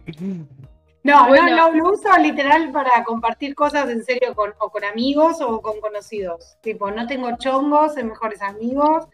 [1.05, 1.49] No, Bueno.
[1.55, 5.61] no, no, lo uso literal para compartir cosas en serio con, o con amigos o
[5.61, 6.57] con conocidos.
[6.61, 9.05] Tipo, no tengo chongos en mejores amigos.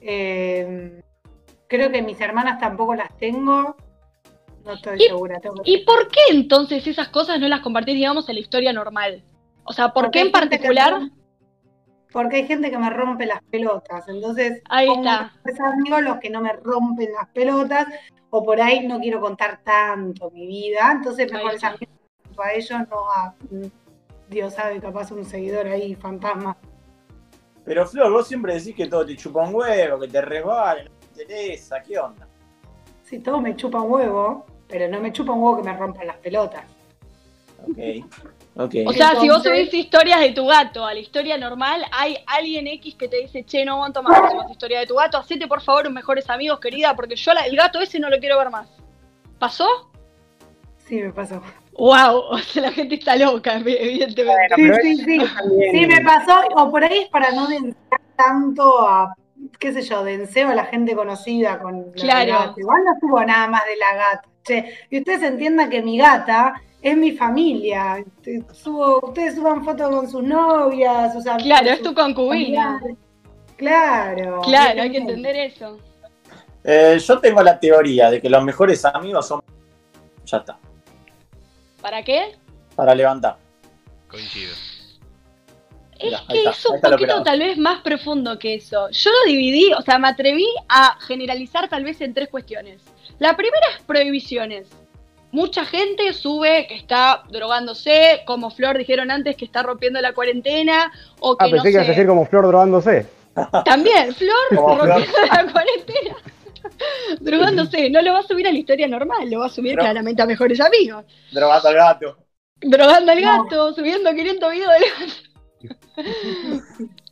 [0.00, 1.02] Eh,
[1.66, 3.76] creo que mis hermanas tampoco las tengo.
[4.64, 5.38] No estoy ¿Y- segura.
[5.40, 8.72] tengo que ¿Y por qué entonces esas cosas no las compartís, digamos, en la historia
[8.72, 9.22] normal?
[9.64, 10.98] O sea, ¿por Porque qué en particular?
[12.12, 14.08] Porque hay gente que me rompe las pelotas.
[14.08, 15.32] Entonces, Ahí pongo está.
[15.72, 17.86] amigos los que no me rompen las pelotas.
[18.30, 20.92] O por ahí no quiero contar tanto mi vida.
[20.92, 21.68] Entonces, está.
[21.68, 21.94] amigos
[22.38, 23.34] a ellos, no a.
[24.28, 26.56] Dios sabe, capaz un seguidor ahí, fantasma.
[27.64, 30.90] Pero Flor, vos siempre decís que todo te chupa un huevo, que te resbala, no
[30.90, 32.26] te interesa, ¿qué onda?
[33.02, 36.06] Sí, todo me chupa un huevo, pero no me chupa un huevo que me rompan
[36.06, 36.64] las pelotas.
[37.62, 38.04] Ok.
[38.56, 38.74] Ok.
[38.86, 42.66] O sea, si vos subís historias de tu gato a la historia normal, hay alguien
[42.66, 45.46] X que te dice, che, no aguanto más que subas historia de tu gato, hacete
[45.46, 48.36] por favor un mejores amigos, querida, porque yo la- el gato ese no lo quiero
[48.38, 48.68] ver más.
[49.38, 49.66] ¿Pasó?
[50.78, 51.40] Sí, me pasó.
[51.74, 54.54] Wow, o sea, la gente está loca, evidentemente.
[54.82, 55.68] Sí, sí, es- sí.
[55.72, 59.14] Sí, me pasó, o por ahí es para no densear tanto a,
[59.60, 62.32] qué sé yo, denseo a la gente conocida con la Claro.
[62.32, 62.54] gata.
[62.60, 64.28] Igual no subo nada más de la gata.
[64.48, 68.02] Che, y ustedes entiendan que mi gata es mi familia.
[68.22, 71.44] Te subo- ustedes suban fotos con sus novias, sus amigos.
[71.44, 72.78] Claro, es tu concubina.
[72.78, 72.98] familiares.
[73.56, 74.40] Claro.
[74.42, 75.78] Claro, hay que entender eso.
[76.64, 79.42] Eh, yo tengo la teoría de que los mejores amigos son.
[80.24, 80.58] Ya está.
[81.82, 82.36] ¿Para qué?
[82.74, 83.36] Para levantar.
[84.08, 84.52] Coincido.
[85.98, 88.88] Es Mirá, que está, es un poquito tal vez más profundo que eso.
[88.90, 92.80] Yo lo dividí, o sea, me atreví a generalizar tal vez en tres cuestiones.
[93.18, 94.68] La primera es prohibiciones.
[95.30, 100.90] Mucha gente sube que está drogándose, como Flor dijeron antes que está rompiendo la cuarentena,
[101.20, 103.06] o que Ah, pensé no que ibas a decir como Flor drogándose.
[103.64, 104.34] También, Flor
[104.78, 106.16] rompiendo la cuarentena.
[107.20, 109.82] drogándose, no lo va a subir a la historia normal, lo va a subir Pero-
[109.84, 111.04] claramente a mejores amigos.
[111.32, 112.16] Drogando al gato.
[112.60, 113.44] Drogando al No.
[113.44, 115.74] gato, subiendo 500 videos del gato.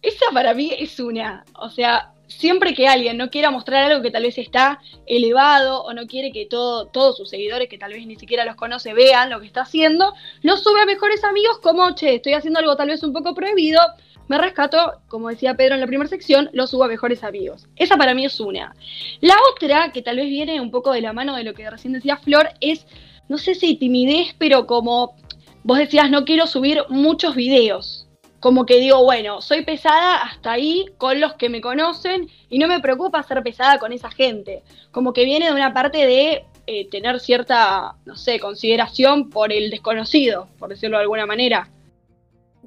[0.02, 1.44] Esa para mí es una.
[1.58, 5.92] O sea, siempre que alguien no quiera mostrar algo que tal vez está elevado o
[5.92, 9.30] no quiere que todo, todos sus seguidores, que tal vez ni siquiera los conoce, vean
[9.30, 12.88] lo que está haciendo, lo sube a mejores amigos como, che, estoy haciendo algo tal
[12.88, 13.80] vez un poco prohibido,
[14.28, 17.68] me rescato, como decía Pedro en la primera sección, lo subo a mejores amigos.
[17.76, 18.74] Esa para mí es una.
[19.20, 21.92] La otra, que tal vez viene un poco de la mano de lo que recién
[21.92, 22.86] decía Flor, es,
[23.28, 25.14] no sé si timidez, pero como
[25.62, 28.05] vos decías, no quiero subir muchos videos.
[28.40, 32.68] Como que digo, bueno, soy pesada hasta ahí con los que me conocen y no
[32.68, 34.62] me preocupa ser pesada con esa gente.
[34.92, 39.70] Como que viene de una parte de eh, tener cierta, no sé, consideración por el
[39.70, 41.70] desconocido, por decirlo de alguna manera.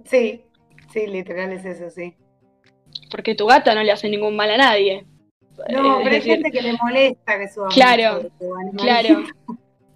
[0.06, 0.42] Sí,
[0.92, 2.16] sí, literal es eso, sí.
[3.12, 5.06] Porque tu gata no le hace ningún mal a nadie.
[5.70, 8.78] No, Eh, pero es hay decir, gente que le molesta que suba Claro, mucho.
[8.78, 9.24] Claro,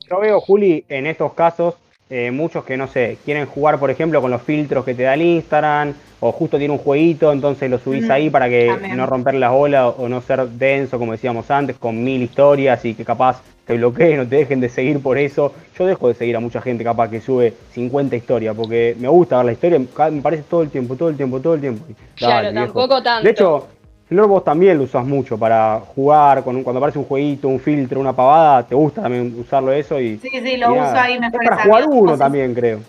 [0.10, 1.76] Yo veo, Juli, en estos casos,
[2.10, 5.14] eh, muchos que no sé, quieren jugar, por ejemplo, con los filtros que te da
[5.16, 8.96] el Instagram, o justo tiene un jueguito, entonces lo subís Mm, ahí para que también.
[8.98, 12.94] no romper las olas o no ser denso, como decíamos antes, con mil historias y
[12.94, 15.54] que capaz te bloqueen o te dejen de seguir por eso.
[15.78, 19.38] Yo dejo de seguir a mucha gente capaz que sube 50 historias, porque me gusta
[19.38, 19.80] ver la historia,
[20.12, 21.86] me parece todo el tiempo, todo el tiempo, todo el tiempo.
[22.16, 22.66] Claro, dale, viejo.
[22.74, 23.24] tampoco tanto.
[23.24, 23.68] De hecho,
[24.14, 27.60] Flor, vos también lo usás mucho para jugar, con un- cuando aparece un jueguito, un
[27.60, 30.20] filtro, una pavada, te gusta también usarlo eso y...
[30.20, 32.80] Sí, sí, lo y uso ahí Es mejores para jugar uno O también, creo.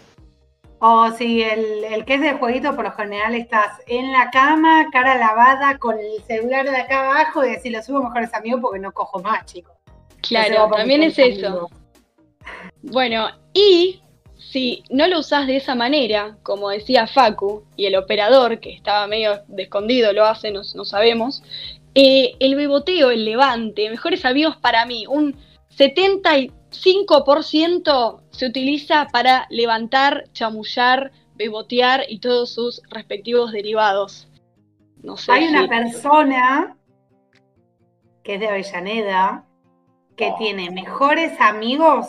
[0.81, 4.91] O si el, el que es de jueguito, por lo general estás en la cama,
[4.93, 8.61] cara lavada, con el celular de acá abajo y decir, lo subo a mejores amigos
[8.61, 9.73] porque no cojo más, chicos.
[10.21, 11.71] Claro, también es eso.
[12.83, 14.03] Bueno, y
[14.55, 19.09] si no lo usás de esa manera, como decía Facu, y el operador, que estaba
[19.09, 21.43] medio de escondido, lo hace, no, no sabemos,
[21.97, 25.37] eh, el beboteo, el levante, mejores amigos para mí, un
[25.77, 34.29] 75% se utiliza para levantar, chamullar, bebotear y todos sus respectivos derivados.
[35.03, 35.33] No sé.
[35.33, 36.77] Hay una persona
[38.23, 39.47] que es de Avellaneda
[40.15, 42.07] que tiene mejores amigos.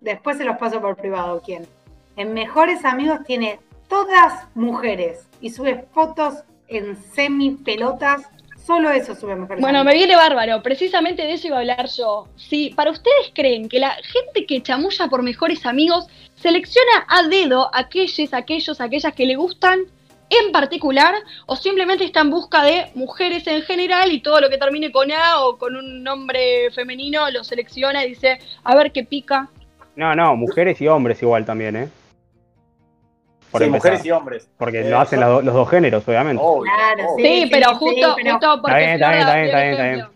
[0.00, 1.68] Después se los paso por privado, ¿quién?
[2.16, 3.58] En mejores amigos tiene
[3.88, 8.22] todas mujeres y sube fotos en semi pelotas.
[8.64, 10.06] Solo eso sube mejores Bueno, me amigos.
[10.06, 10.62] viene bárbaro.
[10.62, 12.28] Precisamente de eso iba a hablar yo.
[12.36, 16.06] Si para ustedes creen que la gente que chamulla por mejores amigos
[16.36, 19.80] selecciona a dedo aquellos, aquellos, aquellas que le gustan
[20.30, 21.14] en particular,
[21.44, 25.12] o simplemente está en busca de mujeres en general y todo lo que termine con
[25.12, 29.50] A o con un nombre femenino lo selecciona y dice, a ver qué pica.
[29.94, 31.88] No, no, mujeres y hombres igual también, ¿eh?
[33.52, 33.90] Por Sí, empezar.
[33.92, 34.50] mujeres y hombres.
[34.56, 36.42] Porque Eh, lo hacen los, do- los dos géneros, obviamente.
[36.44, 37.24] Obvio, Claro, obvio.
[37.26, 39.82] Sí, sí, pero sí, justo, pero- justo porque Está bien, está bien, está bien, está
[39.84, 40.06] bien.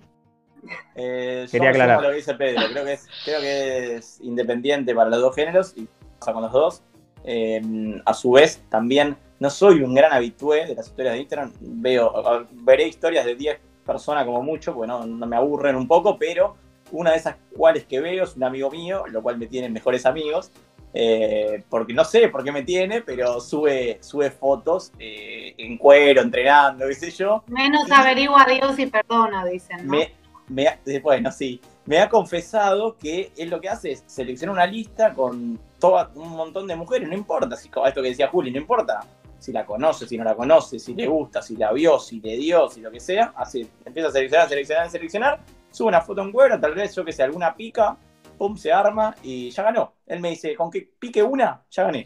[0.97, 1.91] Eh, Quería aclarar.
[1.97, 2.63] asumo lo que dice Pedro.
[2.73, 5.87] Creo que, es, creo que es independiente para los dos géneros y
[6.19, 6.83] pasa con los dos.
[7.25, 7.61] Eh,
[8.05, 11.53] a su vez, también no soy un gran habitué de las historias de Instagram.
[11.61, 16.19] Veo, veré historias de 10 personas como mucho, porque no, no me aburren un poco,
[16.19, 16.57] pero
[16.93, 20.07] una de esas cuales que veo es un amigo mío, lo cual me tiene mejores
[20.07, 20.51] amigos.
[20.99, 26.23] Eh, porque no sé por qué me tiene, pero sube, sube fotos eh, en cuero,
[26.23, 27.45] entrenando, qué sé yo.
[27.49, 29.87] Menos averigua a Dios y perdona, dicen.
[29.87, 29.93] ¿no?
[29.93, 30.13] Me,
[30.49, 31.61] me ha- eh, bueno, sí.
[31.85, 36.31] Me ha confesado que él lo que hace es seleccionar una lista con toda, un
[36.31, 39.01] montón de mujeres, no importa, si, esto que decía Juli, no importa
[39.39, 42.37] si la conoce, si no la conoce, si le gusta, si la vio, si le
[42.39, 45.41] dio, si lo que sea, hace, empieza a seleccionar, seleccionar, seleccionar,
[45.71, 47.97] sube una foto en cuero, tal vez yo que sé, alguna pica,
[48.37, 49.95] pum, se arma y ya ganó.
[50.07, 52.05] Él me dice, con que pique una, ya gané.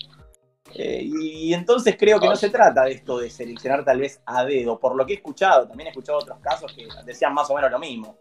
[0.74, 4.44] Eh, y entonces creo que no se trata de esto de seleccionar tal vez a
[4.44, 7.54] dedo, por lo que he escuchado, también he escuchado otros casos que decían más o
[7.54, 8.16] menos lo mismo.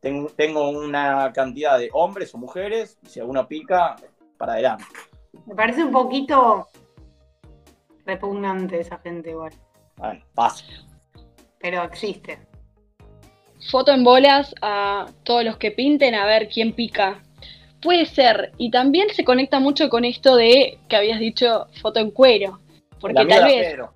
[0.00, 3.94] Tengo, tengo una cantidad de hombres o mujeres, y si alguno pica,
[4.36, 4.84] para adelante.
[5.46, 6.66] Me parece un poquito
[8.04, 9.52] repugnante esa gente igual.
[9.96, 10.64] Bueno, pasa.
[11.60, 12.40] Pero existe.
[13.70, 17.22] foto en bolas a todos los que pinten a ver quién pica.
[17.82, 22.10] Puede ser, y también se conecta mucho con esto de que habías dicho foto en
[22.12, 22.60] cuero.
[23.00, 23.68] Porque El tal vez.
[23.72, 23.92] Pedro.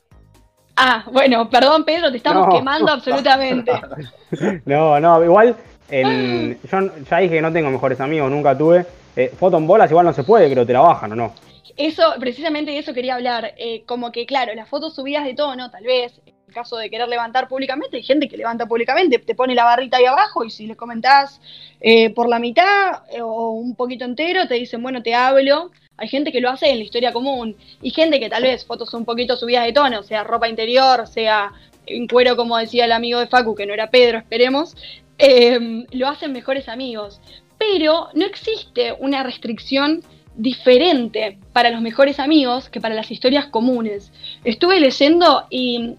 [0.77, 2.53] Ah, bueno, perdón Pedro, te estamos No.
[2.57, 3.73] quemando absolutamente.
[4.67, 5.57] No, no, igual
[5.89, 8.85] en- yo ya dije que no tengo mejores amigos, nunca tuve.
[9.15, 11.33] Eh, foto en bolas igual no se puede, creo, te la bajan o no.
[11.77, 13.55] Eso, precisamente de eso quería hablar.
[13.57, 17.07] eh, como que, claro, las fotos subidas de tono, tal vez, el caso de querer
[17.07, 20.67] levantar públicamente, hay gente que levanta públicamente, te pone la barrita ahí abajo y si
[20.67, 21.39] les comentás
[21.83, 25.71] eh, por la mitad eh, o un poquito entero, te dicen, bueno, te hablo.
[25.99, 28.93] Hay gente que lo hace en la historia común y gente que tal vez fotos
[28.95, 31.53] un poquito subidas de tono, sea ropa interior, sea
[31.87, 34.77] en cuero, como decía el amigo de Facu, que no era Pedro, esperemos,
[35.19, 37.21] eh, lo hacen mejores amigos.
[37.59, 40.03] Pero no existe una restricción
[40.37, 44.13] diferente para los mejores amigos que para las historias comunes.
[44.45, 45.97] Estuve leyendo y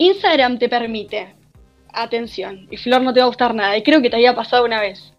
[0.00, 1.34] Instagram te permite,
[1.92, 4.64] atención, y Flor no te va a gustar nada, y creo que te había pasado
[4.64, 5.12] una vez.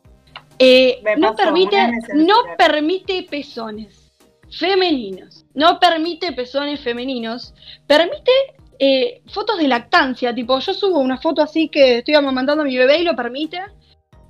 [0.57, 1.77] Eh, no pasó, permite,
[2.15, 4.11] no permite pezones
[4.49, 7.53] femeninos, no permite pezones femeninos,
[7.85, 8.31] permite
[8.79, 12.75] eh, fotos de lactancia, tipo yo subo una foto así que estoy amamantando a mi
[12.75, 13.61] bebé y lo permite,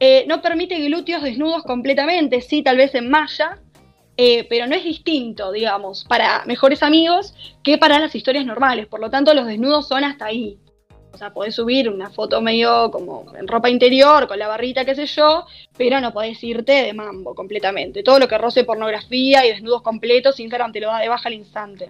[0.01, 3.61] eh, no permite glúteos desnudos completamente, sí, tal vez en malla,
[4.17, 7.33] eh, pero no es distinto, digamos, para mejores amigos
[7.63, 8.87] que para las historias normales.
[8.87, 10.59] Por lo tanto, los desnudos son hasta ahí.
[11.13, 14.95] O sea, podés subir una foto medio como en ropa interior, con la barrita, qué
[14.95, 15.45] sé yo,
[15.77, 18.01] pero no podés irte de mambo completamente.
[18.03, 21.35] Todo lo que roce pornografía y desnudos completos, Instagram te lo da de baja al
[21.35, 21.89] instante.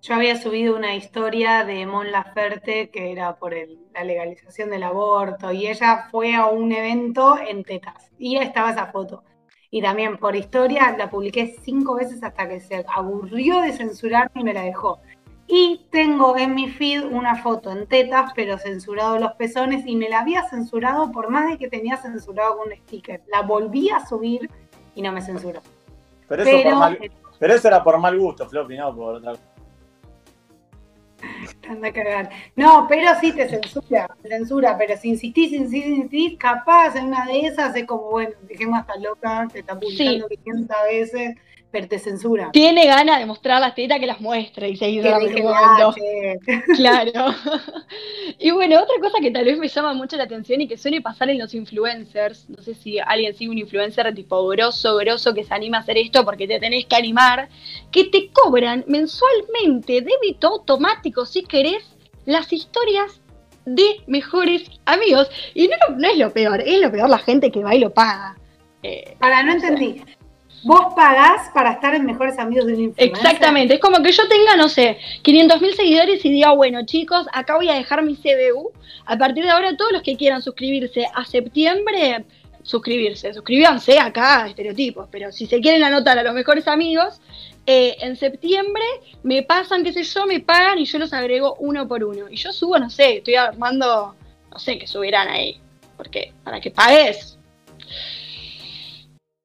[0.00, 3.54] Yo había subido una historia de Mon Laferte que era por
[3.92, 8.86] la legalización del aborto y ella fue a un evento en tetas y estaba esa
[8.86, 9.24] foto.
[9.70, 14.44] Y también por historia la publiqué cinco veces hasta que se aburrió de censurarme y
[14.44, 14.98] me la dejó.
[15.46, 20.08] Y tengo en mi feed una foto en tetas, pero censurado los pezones y me
[20.08, 23.22] la había censurado por más de que tenía censurado con un sticker.
[23.28, 24.50] La volví a subir
[24.94, 25.60] y no me censuró.
[26.28, 26.98] Pero eso, por mal-
[27.38, 29.42] pero eso era por mal gusto, Floppy, no por otra cosa.
[31.68, 32.30] Anda a cagar.
[32.56, 37.40] No, pero sí te censura, censura, pero si insistís, insistís, insistís, capaz en una de
[37.46, 41.36] esas es como, bueno, dejemos hasta loca, te está publicando 500 veces,
[41.70, 42.50] pero te censura.
[42.52, 46.62] Tiene ganas de mostrar las tetas que las muestre y seguir che.
[46.76, 47.34] Claro.
[48.38, 51.02] y bueno, otra cosa que tal vez me llama mucho la atención y que suele
[51.02, 55.44] pasar en los influencers, no sé si alguien sigue un influencer tipo grosso, grosso que
[55.44, 57.48] se anima a hacer esto porque te tenés que animar,
[57.90, 61.84] que te cobran mensualmente débito automático si querés
[62.24, 63.20] las historias
[63.66, 65.30] de mejores amigos.
[65.54, 67.92] Y no, no es lo peor, es lo peor la gente que va y lo
[67.92, 68.36] paga.
[68.82, 70.02] Eh, Para, no entendí.
[70.62, 73.16] Vos pagás para estar en mejores amigos de un influencer.
[73.16, 77.26] Exactamente, es como que yo tenga, no sé, 500 mil seguidores y diga, bueno chicos,
[77.32, 78.72] acá voy a dejar mi CBU.
[79.06, 82.24] A partir de ahora, todos los que quieran suscribirse a septiembre,
[82.62, 87.20] suscribirse, suscríbanse acá a Estereotipos, pero si se quieren anotar a los mejores amigos,
[87.70, 88.82] eh, en septiembre
[89.22, 92.28] me pasan, qué sé yo, me pagan y yo los agrego uno por uno.
[92.30, 94.14] Y yo subo, no sé, estoy armando,
[94.50, 95.60] no sé, que subirán ahí,
[95.96, 97.38] porque para que pagues.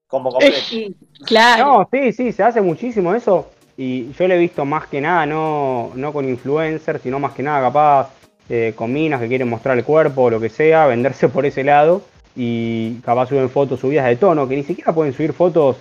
[0.08, 0.96] Como completo.
[1.26, 1.66] Claro.
[1.66, 3.50] No, sí, sí, se hace muchísimo eso.
[3.76, 7.42] Y yo lo he visto más que nada, no, no con influencers, sino más que
[7.42, 8.10] nada capaz
[8.50, 11.64] eh, con minas que quieren mostrar el cuerpo o lo que sea, venderse por ese
[11.64, 12.02] lado.
[12.36, 15.78] Y capaz suben fotos subidas de tono, que ni siquiera pueden subir fotos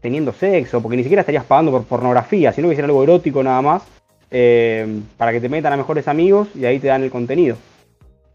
[0.00, 3.60] teniendo sexo, porque ni siquiera estarías pagando por pornografía, sino que hicieran algo erótico nada
[3.62, 3.82] más,
[4.30, 7.56] eh, para que te metan a mejores amigos y ahí te dan el contenido.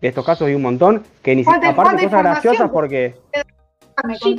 [0.02, 3.16] De estos casos hay un montón, que ni ¿Cuánta- siquiera, aparte cosas graciosas porque...
[4.20, 4.36] Sí.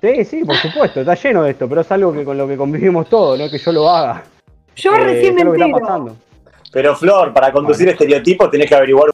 [0.00, 2.56] Sí, sí, por supuesto, está lleno de esto, pero es algo que con lo que
[2.56, 4.24] convivimos todos, no es que yo lo haga.
[4.76, 5.78] Yo Eh, recién me entero.
[5.78, 6.16] pasando.
[6.72, 9.10] Pero Flor, para conducir estereotipos tenés que averiguar.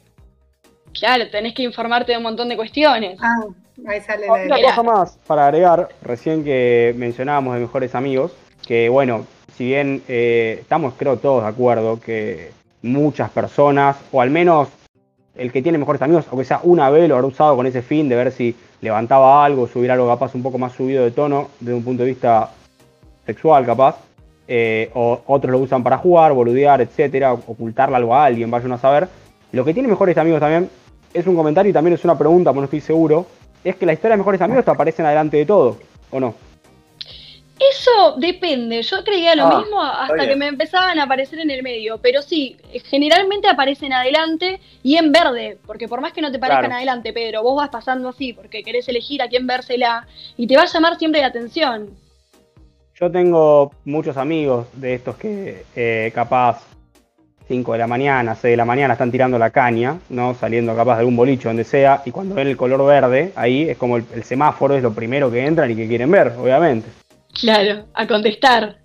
[0.99, 3.19] claro, tenés que informarte de un montón de cuestiones.
[3.21, 3.45] Ah,
[3.89, 4.69] ahí sale la Mira.
[4.71, 8.33] cosa más para agregar, recién que mencionábamos de mejores amigos,
[8.67, 9.27] que bueno,
[9.57, 12.53] si bien eh, estamos creo todos de acuerdo que
[12.83, 14.69] muchas personas, o al menos
[15.37, 18.09] el que tiene mejores amigos, aunque sea una vez lo habrá usado con ese fin
[18.09, 21.75] de ver si levantaba algo, subir algo capaz un poco más subido de tono desde
[21.75, 22.51] un punto de vista
[23.25, 23.97] sexual capaz,
[24.49, 28.79] eh, o otros lo usan para jugar, boludear, etcétera, ocultarle algo a alguien, vayan a
[28.79, 29.09] saber.
[29.53, 30.71] Lo que tiene mejores amigos también
[31.13, 33.27] es un comentario y también es una pregunta, pero no estoy seguro,
[33.65, 35.77] es que la historia de mejores amigos te aparecen adelante de todo,
[36.11, 36.35] ¿o no?
[37.59, 41.63] Eso depende, yo creía lo Ah, mismo hasta que me empezaban a aparecer en el
[41.63, 46.39] medio, pero sí, generalmente aparecen adelante y en verde, porque por más que no te
[46.39, 46.77] parezcan Claro.
[46.77, 50.07] adelante, Pedro, vos vas pasando así porque querés elegir a quién vérsela
[50.37, 51.91] y te va a llamar siempre la atención.
[52.95, 56.63] Yo tengo muchos amigos de estos que eh, capaz
[57.49, 60.35] 5 de la mañana, 6 de la mañana están tirando la caña, ¿no?
[60.35, 63.79] Saliendo capaz de algún bolicho, donde sea, y cuando ven el color verde, ahí es
[63.79, 66.89] como el, el semáforo, es lo primero que entran y que quieren ver, obviamente.
[67.41, 68.79] Claro, a contestar.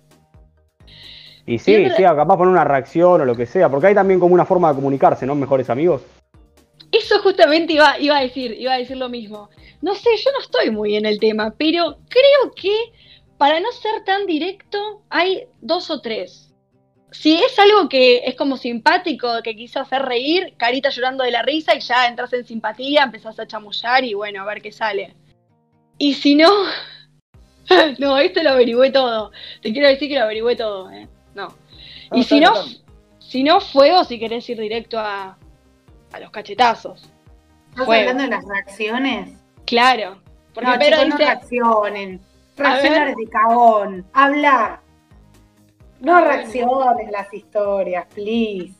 [1.46, 4.20] Y sí, Siempre- sí, capaz poner una reacción o lo que sea, porque hay también
[4.20, 5.34] como una forma de comunicarse, ¿no?
[5.34, 6.02] Mejores amigos.
[6.92, 9.48] Eso justamente iba, iba a decir, iba a decir lo mismo.
[9.80, 12.92] No sé, yo no estoy muy en el tema, pero creo que
[13.38, 16.54] para no ser tan directo, hay dos o tres.
[17.10, 21.42] Si es algo que es como simpático, que quiso hacer reír, carita llorando de la
[21.42, 25.16] risa y ya entras en simpatía, empezás a chamullar y bueno, a ver qué sale.
[25.98, 26.50] Y si no,
[27.98, 29.30] no, esto lo averigüé todo.
[29.60, 31.08] Te quiero decir que lo averigüé todo, ¿eh?
[31.34, 31.48] No.
[32.10, 32.52] No, y si no,
[33.18, 35.36] si no, fuego si querés ir directo a,
[36.12, 37.10] a los cachetazos.
[37.70, 38.10] ¿Estás Fuego.
[38.10, 39.30] hablando de las reacciones?
[39.64, 40.20] Claro.
[40.52, 42.20] Porque no, Pedro chicos, no reaccionen.
[42.56, 44.06] Reaccionar de cagón.
[44.12, 44.82] Habla.
[46.00, 48.74] No reacciones las historias, please.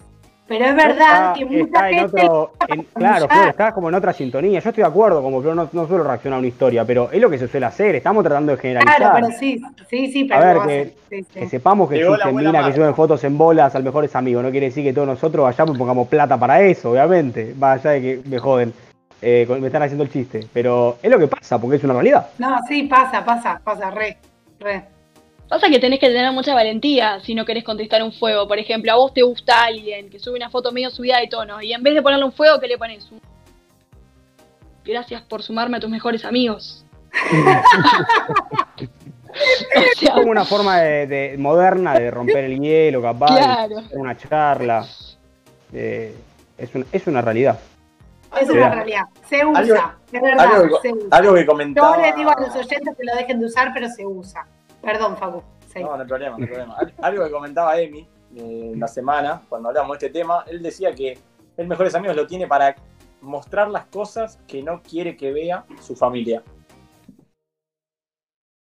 [0.48, 2.22] Pero es verdad Está- que mucha está en gente...
[2.28, 3.28] otro, en- claro.
[3.28, 4.60] Flor, está como en otra sintonía.
[4.60, 7.20] Yo estoy de acuerdo, como Flor, no, no suelo reaccionar a una historia, pero es
[7.20, 7.94] lo que se suele hacer.
[7.94, 8.96] Estamos tratando de generalizar.
[8.96, 11.40] Claro, pero sí, sí, sí, pero A ver, que- hacen, sí, sí.
[11.40, 14.42] Que sepamos que Llegó existen minas que suben fotos en bolas al mejores amigos.
[14.42, 17.54] No quiere decir que todos nosotros vayamos y pongamos plata para eso, obviamente.
[17.58, 18.72] Más allá de que me joden,
[19.22, 20.40] eh, con- me están haciendo el chiste.
[20.52, 22.26] Pero es lo que pasa, porque es una realidad.
[22.38, 24.18] No, sí, pasa, pasa, pasa, re,
[24.58, 24.82] re.
[25.52, 28.48] Pasa que tenés que tener mucha valentía si no querés contestar un fuego.
[28.48, 31.60] Por ejemplo, a vos te gusta alguien que sube una foto medio subida de tono
[31.60, 33.10] y en vez de ponerle un fuego, ¿qué le pones?
[33.12, 33.20] Un-
[34.84, 36.84] Gracias por sumarme a tus mejores amigos.
[38.82, 43.78] o sea, como una forma de, de- moderna de romper el hielo, capaz, Claro.
[43.78, 44.86] hacer una charla.
[45.72, 46.14] Eh,
[46.58, 47.58] es, un- es una realidad.
[48.40, 49.04] Es una realidad.
[49.28, 49.74] Se usa, Algo-
[50.12, 51.08] es verdad, Algo se que, usa.
[51.18, 51.96] algo que Yo comentaba.
[51.98, 54.46] les digo a los oyentes que lo dejen de usar, pero se usa.
[54.82, 55.42] Perdón, Facu.
[55.72, 55.80] sí.
[55.80, 56.76] No, no hay problema, no hay problema.
[56.78, 58.00] Al- Algo que comentaba Emi
[58.36, 61.18] eh, en la semana, cuando hablamos de este tema, él decía que
[61.56, 62.74] el Mejores Amigos lo tiene para
[63.20, 66.42] mostrar las cosas que no quiere que vea su familia.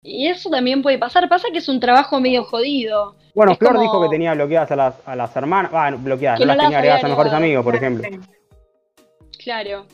[0.02, 1.28] Y eso también puede pasar.
[1.28, 3.16] Pasa que es un trabajo medio jodido.
[3.36, 5.72] Bueno, Es Flor como- dijo que tenía bloqueadas a las, a las hermanas.
[5.74, 8.08] Ah, bloqueadas, Que no no las tenía agregadas a mejores amigos, por ejemplo.
[9.44, 9.86] Claro.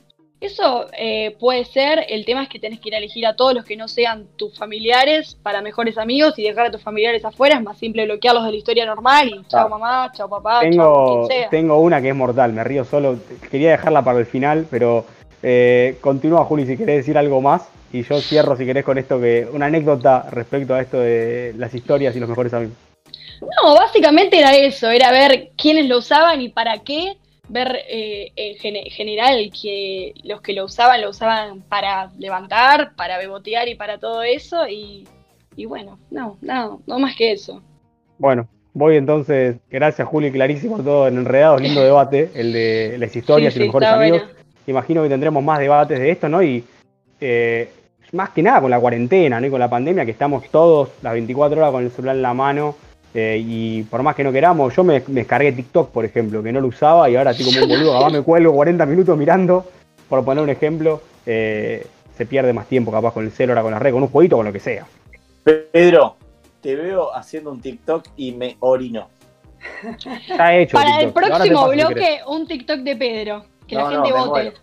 [0.43, 3.53] Eso eh, puede ser, el tema es que tenés que ir a elegir a todos
[3.53, 7.55] los que no sean tus familiares para mejores amigos y dejar a tus familiares afuera,
[7.55, 11.27] es más simple bloquearlos de la historia normal y chao mamá, chao papá, chao Tengo,
[11.27, 11.49] quien sea.
[11.49, 13.19] tengo una que es mortal, me río solo.
[13.49, 15.05] Quería dejarla para el final, pero
[15.41, 17.69] eh, continúa, Juli, si querés decir algo más.
[17.93, 19.47] Y yo cierro, si querés, con esto que.
[19.49, 22.75] Una anécdota respecto a esto de las historias y los mejores amigos.
[23.39, 27.17] No, básicamente era eso, era ver quiénes lo usaban y para qué,
[27.49, 33.17] ver eh, en gene- general que los que lo usaban lo usaban para levantar, para
[33.17, 35.07] bebotear y para todo eso y,
[35.55, 37.61] y bueno, no, no, no más que eso.
[38.17, 39.57] Bueno, voy entonces.
[39.69, 41.61] Gracias, Juli, clarísimo todo en Enredados.
[41.61, 44.21] Lindo debate, el de las historias Sí, y los mejores amigos.
[44.65, 46.41] Imagino que tendremos más debates de esto, ¿no?
[46.41, 46.63] Y
[47.19, 47.69] eh,
[48.13, 49.47] más que nada con la cuarentena, ¿no?
[49.47, 52.33] Y con la pandemia, que estamos todos las 24 horas con el celular en la
[52.33, 52.75] mano.
[53.13, 56.51] Eh, y por más que no queramos, yo me, me descargué TikTok, por ejemplo, que
[56.51, 59.65] no lo usaba y ahora estoy como un boludo, capaz me cuelgo 40 minutos mirando,
[60.09, 61.85] por poner un ejemplo, eh,
[62.17, 64.45] se pierde más tiempo capaz con el celular, con la red, con un jueguito, con
[64.45, 64.85] lo que sea.
[65.43, 66.15] Pedro,
[66.61, 69.09] te veo haciendo un TikTok y me orino.
[70.29, 70.77] Está hecho.
[70.77, 71.07] Para el.
[71.07, 74.53] Ahora próximo bloque, un TikTok de Pedro, que No, la gente vote.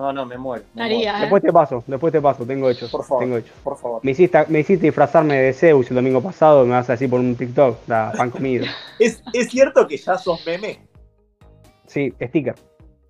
[0.00, 0.64] No, no, me muero.
[0.74, 1.16] me Haría, muero.
[1.18, 1.20] ¿eh?
[1.20, 2.90] Después te paso, después te paso, tengo hechos.
[2.90, 3.22] Por favor.
[3.22, 3.52] Tengo hechos.
[3.62, 4.00] Por favor.
[4.02, 7.20] Me hiciste, me hiciste disfrazarme de Zeus el domingo pasado, me vas a decir por
[7.20, 8.64] un TikTok, la pan comido.
[8.98, 10.80] ¿Es, es cierto que ya sos meme.
[11.86, 12.54] Sí, sticker,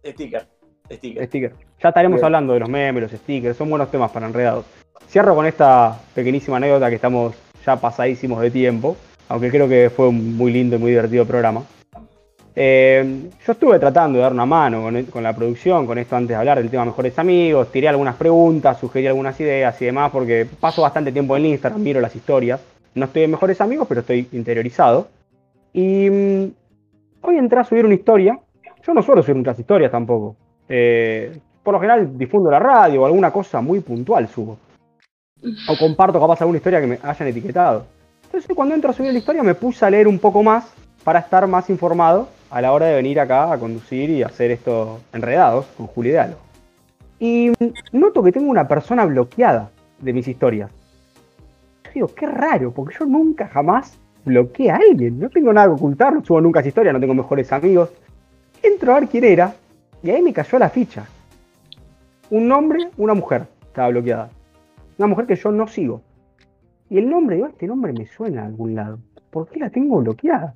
[0.05, 0.49] Sticker.
[0.91, 1.27] Sticker.
[1.27, 1.55] sticker.
[1.81, 2.25] Ya estaremos Bien.
[2.25, 4.65] hablando de los memes, los stickers, son buenos temas para enredados.
[5.09, 7.35] Cierro con esta pequeñísima anécdota que estamos
[7.65, 8.97] ya pasadísimos de tiempo,
[9.29, 11.63] aunque creo que fue un muy lindo y muy divertido programa.
[12.63, 16.29] Eh, yo estuve tratando de dar una mano con, con la producción, con esto antes
[16.29, 20.47] de hablar del tema Mejores Amigos, tiré algunas preguntas, sugerí algunas ideas y demás, porque
[20.61, 22.61] paso bastante tiempo en Instagram, miro las historias.
[22.95, 25.09] No estoy en Mejores Amigos, pero estoy interiorizado.
[25.73, 26.51] Y mm,
[27.23, 28.39] hoy entré a subir una historia.
[28.87, 30.37] Yo no suelo subir muchas historias tampoco.
[30.69, 31.33] Eh,
[31.63, 34.59] por lo general difundo la radio o alguna cosa muy puntual subo.
[35.67, 37.87] O comparto capaz alguna historia que me hayan etiquetado.
[38.25, 41.21] Entonces cuando entro a subir la historia me puse a leer un poco más para
[41.21, 45.67] estar más informado a la hora de venir acá a conducir y hacer esto enredados
[45.77, 46.37] con Juli Dalo.
[47.19, 47.53] Y
[47.93, 49.71] noto que tengo una persona bloqueada
[50.01, 50.71] de mis historias.
[51.85, 55.19] Yo digo, qué raro, porque yo nunca jamás bloqueé a alguien.
[55.19, 57.91] No tengo nada que ocultar, no subo nunca esa historia, no tengo mejores amigos.
[58.63, 59.55] Entro a ver quién era
[60.03, 61.05] y ahí me cayó la ficha.
[62.31, 64.31] Un hombre, una mujer estaba bloqueada.
[64.99, 66.03] Una mujer que yo no sigo.
[66.89, 68.99] Y el nombre, digo, este nombre me suena a algún lado.
[69.31, 70.55] ¿Por qué la tengo bloqueada?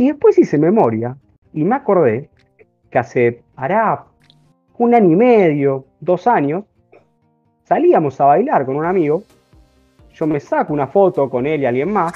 [0.00, 1.14] Y después hice memoria
[1.52, 2.30] y me acordé
[2.90, 4.06] que hace, hará
[4.78, 6.64] un año y medio, dos años,
[7.64, 9.24] salíamos a bailar con un amigo.
[10.14, 12.14] Yo me saco una foto con él y alguien más,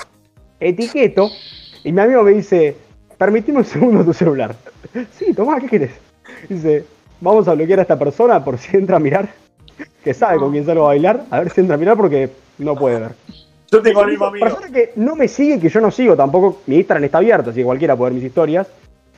[0.59, 1.29] etiqueto,
[1.85, 2.75] y mi amigo me dice,
[3.19, 4.57] permitime un segundo tu celular.
[5.11, 6.01] sí, tomá, ¿qué querés?
[6.49, 6.87] Dice,
[7.21, 9.29] vamos a bloquear a esta persona por si entra a mirar,
[10.03, 12.77] que sabe con quién salgo a bailar, a ver si entra a mirar porque no
[12.77, 13.13] puede ver.
[13.75, 14.45] Yo tengo el mismo amigo.
[14.47, 17.61] Persona que no me sigue, que yo no sigo tampoco, mi Instagram está abierto, así
[17.61, 18.67] que cualquiera puede ver mis historias.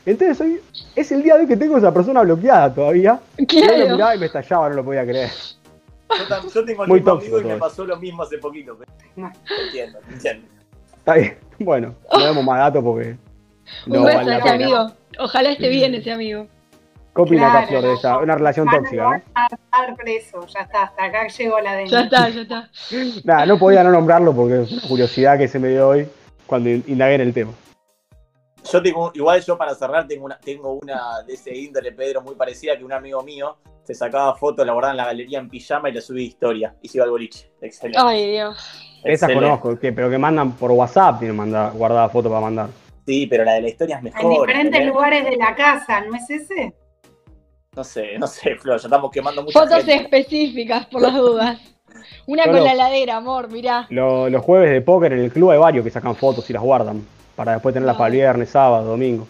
[0.05, 0.61] Entonces hoy
[0.95, 3.21] es el día de hoy que tengo a esa persona bloqueada todavía.
[3.39, 5.31] Y hoy lo miraba y me estallaba, no lo podía creer.
[6.09, 8.77] Yo, yo tengo el Muy mismo amigo y me pasó lo mismo hace poquito.
[8.79, 9.31] pero-
[9.67, 10.47] Entiendo, entiendo.
[10.99, 11.37] Está bien.
[11.59, 13.17] Bueno, no demos más datos porque
[13.87, 14.65] no Un beso vale a la ese pena.
[14.67, 14.93] amigo.
[15.19, 16.47] Ojalá esté bien ese amigo.
[17.17, 18.19] ¿Qué opina acá, Claro, Flor, de esa?
[18.19, 19.23] Una relación tóxica, ¿no?
[19.35, 22.71] a estar preso, ya está, hasta acá llegó la de Ya está, ya está.
[23.25, 26.07] Nada, no podía no nombrarlo porque es una curiosidad que se me dio hoy
[26.47, 27.53] cuando indagué en el tema.
[28.71, 32.35] Yo tengo, igual yo para cerrar tengo una, tengo una de ese índole, Pedro, muy
[32.35, 35.89] parecida que un amigo mío se sacaba fotos, la guardaba en la galería en pijama
[35.89, 36.75] y la subí a historia.
[36.83, 37.51] Y se iba al boliche.
[37.63, 37.99] Excelente.
[38.03, 38.57] Ay, Dios.
[39.05, 39.45] Esas Excelente.
[39.45, 42.69] conozco, que, pero que mandan por WhatsApp, tienen manda, guardada foto para mandar.
[43.07, 44.21] Sí, pero la de la historia es mejor.
[44.21, 46.75] En diferentes lugares de la casa, ¿no es ese?
[47.77, 49.95] No sé, no sé, Flor, ya estamos quemando mucha Fotos gente.
[49.97, 51.59] específicas por las dudas.
[52.27, 53.87] Una con la heladera, amor, mirá.
[53.91, 56.63] Lo- los jueves de póker en el club hay varios que sacan fotos y las
[56.63, 57.03] guardan
[57.35, 57.99] para después tenerlas No.
[57.99, 59.27] para el viernes, sábado, domingo.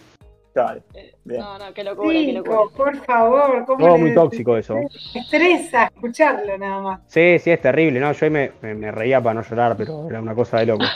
[0.53, 0.81] Claro,
[1.23, 1.39] bien.
[1.41, 2.57] No, no, qué locura, qué locura.
[2.75, 4.75] Por favor, ¿cómo Todo le- muy tóxico eso.
[5.13, 6.99] Me estresa escucharlo nada más.
[7.07, 8.11] Sí, sí, es terrible, ¿no?
[8.13, 10.85] Yo ahí me, me- me reía para no llorar, pero era una cosa de loco.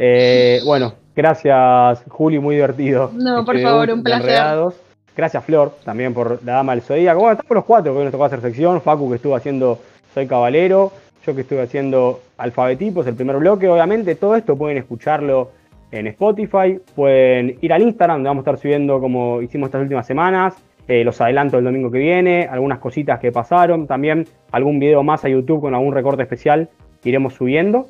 [0.00, 3.10] Eh, bueno, gracias Juli, muy divertido.
[3.14, 4.28] No, por Este favor, un placer.
[4.28, 4.74] Enredados.
[5.18, 7.18] Gracias Flor, también por la dama del Zodíaco.
[7.18, 8.80] Bueno, estamos los cuatro que hoy nos tocó hacer sección.
[8.80, 9.80] Facu que estuvo haciendo
[10.14, 10.92] Soy Caballero,
[11.26, 13.68] yo que estuve haciendo Alfabetipos, el primer bloque.
[13.68, 15.50] Obviamente todo esto pueden escucharlo
[15.90, 20.06] en Spotify, pueden ir al Instagram, donde vamos a estar subiendo como hicimos estas últimas
[20.06, 20.54] semanas,
[20.86, 25.24] eh, los adelantos del domingo que viene, algunas cositas que pasaron, también algún video más
[25.24, 26.68] a YouTube con algún recorte especial
[27.02, 27.88] que iremos subiendo.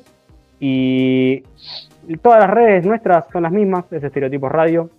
[0.59, 1.43] Y
[2.23, 4.89] todas las redes nuestras son las mismas, es Estereotipos Radio.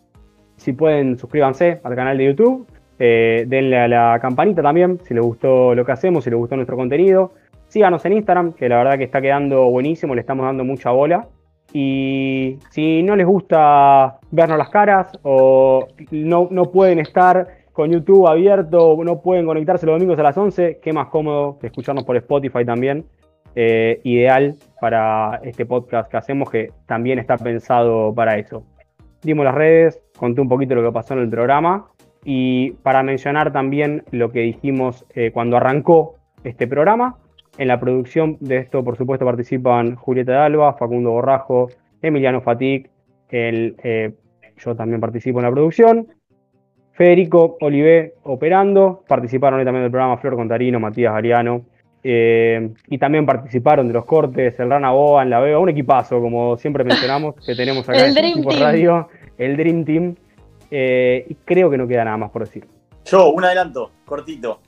[0.60, 2.66] Si pueden, suscríbanse al canal de YouTube.
[2.98, 6.54] Eh, denle a la campanita también si les gustó lo que hacemos, si les gustó
[6.54, 7.32] nuestro contenido.
[7.68, 11.28] Síganos en Instagram, que la verdad que está quedando buenísimo, le estamos dando mucha bola.
[11.72, 18.28] Y si no les gusta vernos las caras o no, no pueden estar con YouTube
[18.28, 22.18] abierto, no pueden conectarse los domingos a las 11, qué más cómodo que escucharnos por
[22.18, 23.06] Spotify también.
[23.56, 28.62] Eh, ideal para este podcast que hacemos, que también está pensado para eso.
[29.22, 31.88] Dimos las redes, conté un poquito lo que pasó en el programa
[32.24, 37.16] y para mencionar también lo que dijimos eh, cuando arrancó este programa,
[37.58, 41.68] en la producción de esto, por supuesto, participan Julieta de Alba, Facundo Borrajo,
[42.00, 42.90] Emiliano Fatic,
[43.28, 44.14] el, eh,
[44.56, 46.08] yo también participo en la producción,
[46.92, 51.62] Federico Olivé operando, participaron también del programa Flor Contarino, Matías Ariano,
[52.02, 56.20] eh, y también participaron de los cortes, el Rana Boa, en la Vega, un equipazo,
[56.20, 58.60] como siempre mencionamos, que tenemos acá El Dream Team.
[58.60, 59.08] Radio,
[59.38, 60.14] el Dream Team.
[60.70, 62.66] Eh, y creo que no queda nada más por decir.
[63.04, 64.60] Yo, un adelanto, cortito.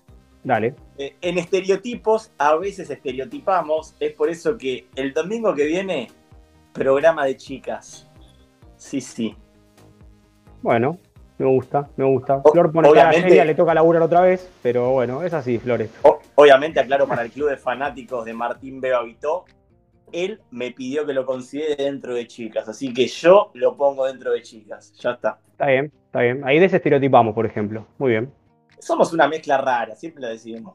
[0.44, 0.74] Dale.
[0.98, 6.08] Eh, en estereotipos a veces estereotipamos, es por eso que el domingo que viene,
[6.72, 8.10] programa de chicas.
[8.76, 9.36] Sí, sí.
[10.60, 10.98] Bueno,
[11.38, 12.40] me gusta, me gusta.
[12.42, 15.90] O- Flor pone cara seria, le toca laburar otra vez, pero bueno, es así, Flores.
[16.02, 19.44] O- obviamente, aclaro para el club de fanáticos de Martín Beba Vitó,
[20.12, 24.30] él me pidió que lo considere dentro de chicas, así que yo lo pongo dentro
[24.32, 24.92] de chicas.
[25.00, 25.38] Ya está.
[25.52, 26.42] Está bien, está bien.
[26.44, 27.86] Ahí desestereotipamos, por ejemplo.
[27.98, 28.30] Muy bien.
[28.78, 30.74] Somos una mezcla rara, siempre lo decimos.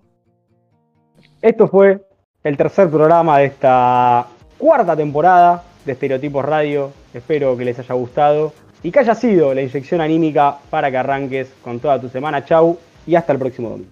[1.42, 2.02] Esto fue
[2.44, 4.26] el tercer programa de esta
[4.58, 6.92] cuarta temporada de Estereotipos Radio.
[7.14, 11.49] Espero que les haya gustado y que haya sido la inyección anímica para que arranques
[11.64, 12.45] con toda tu semana.
[12.45, 13.91] Chau y hasta el próximo domingo.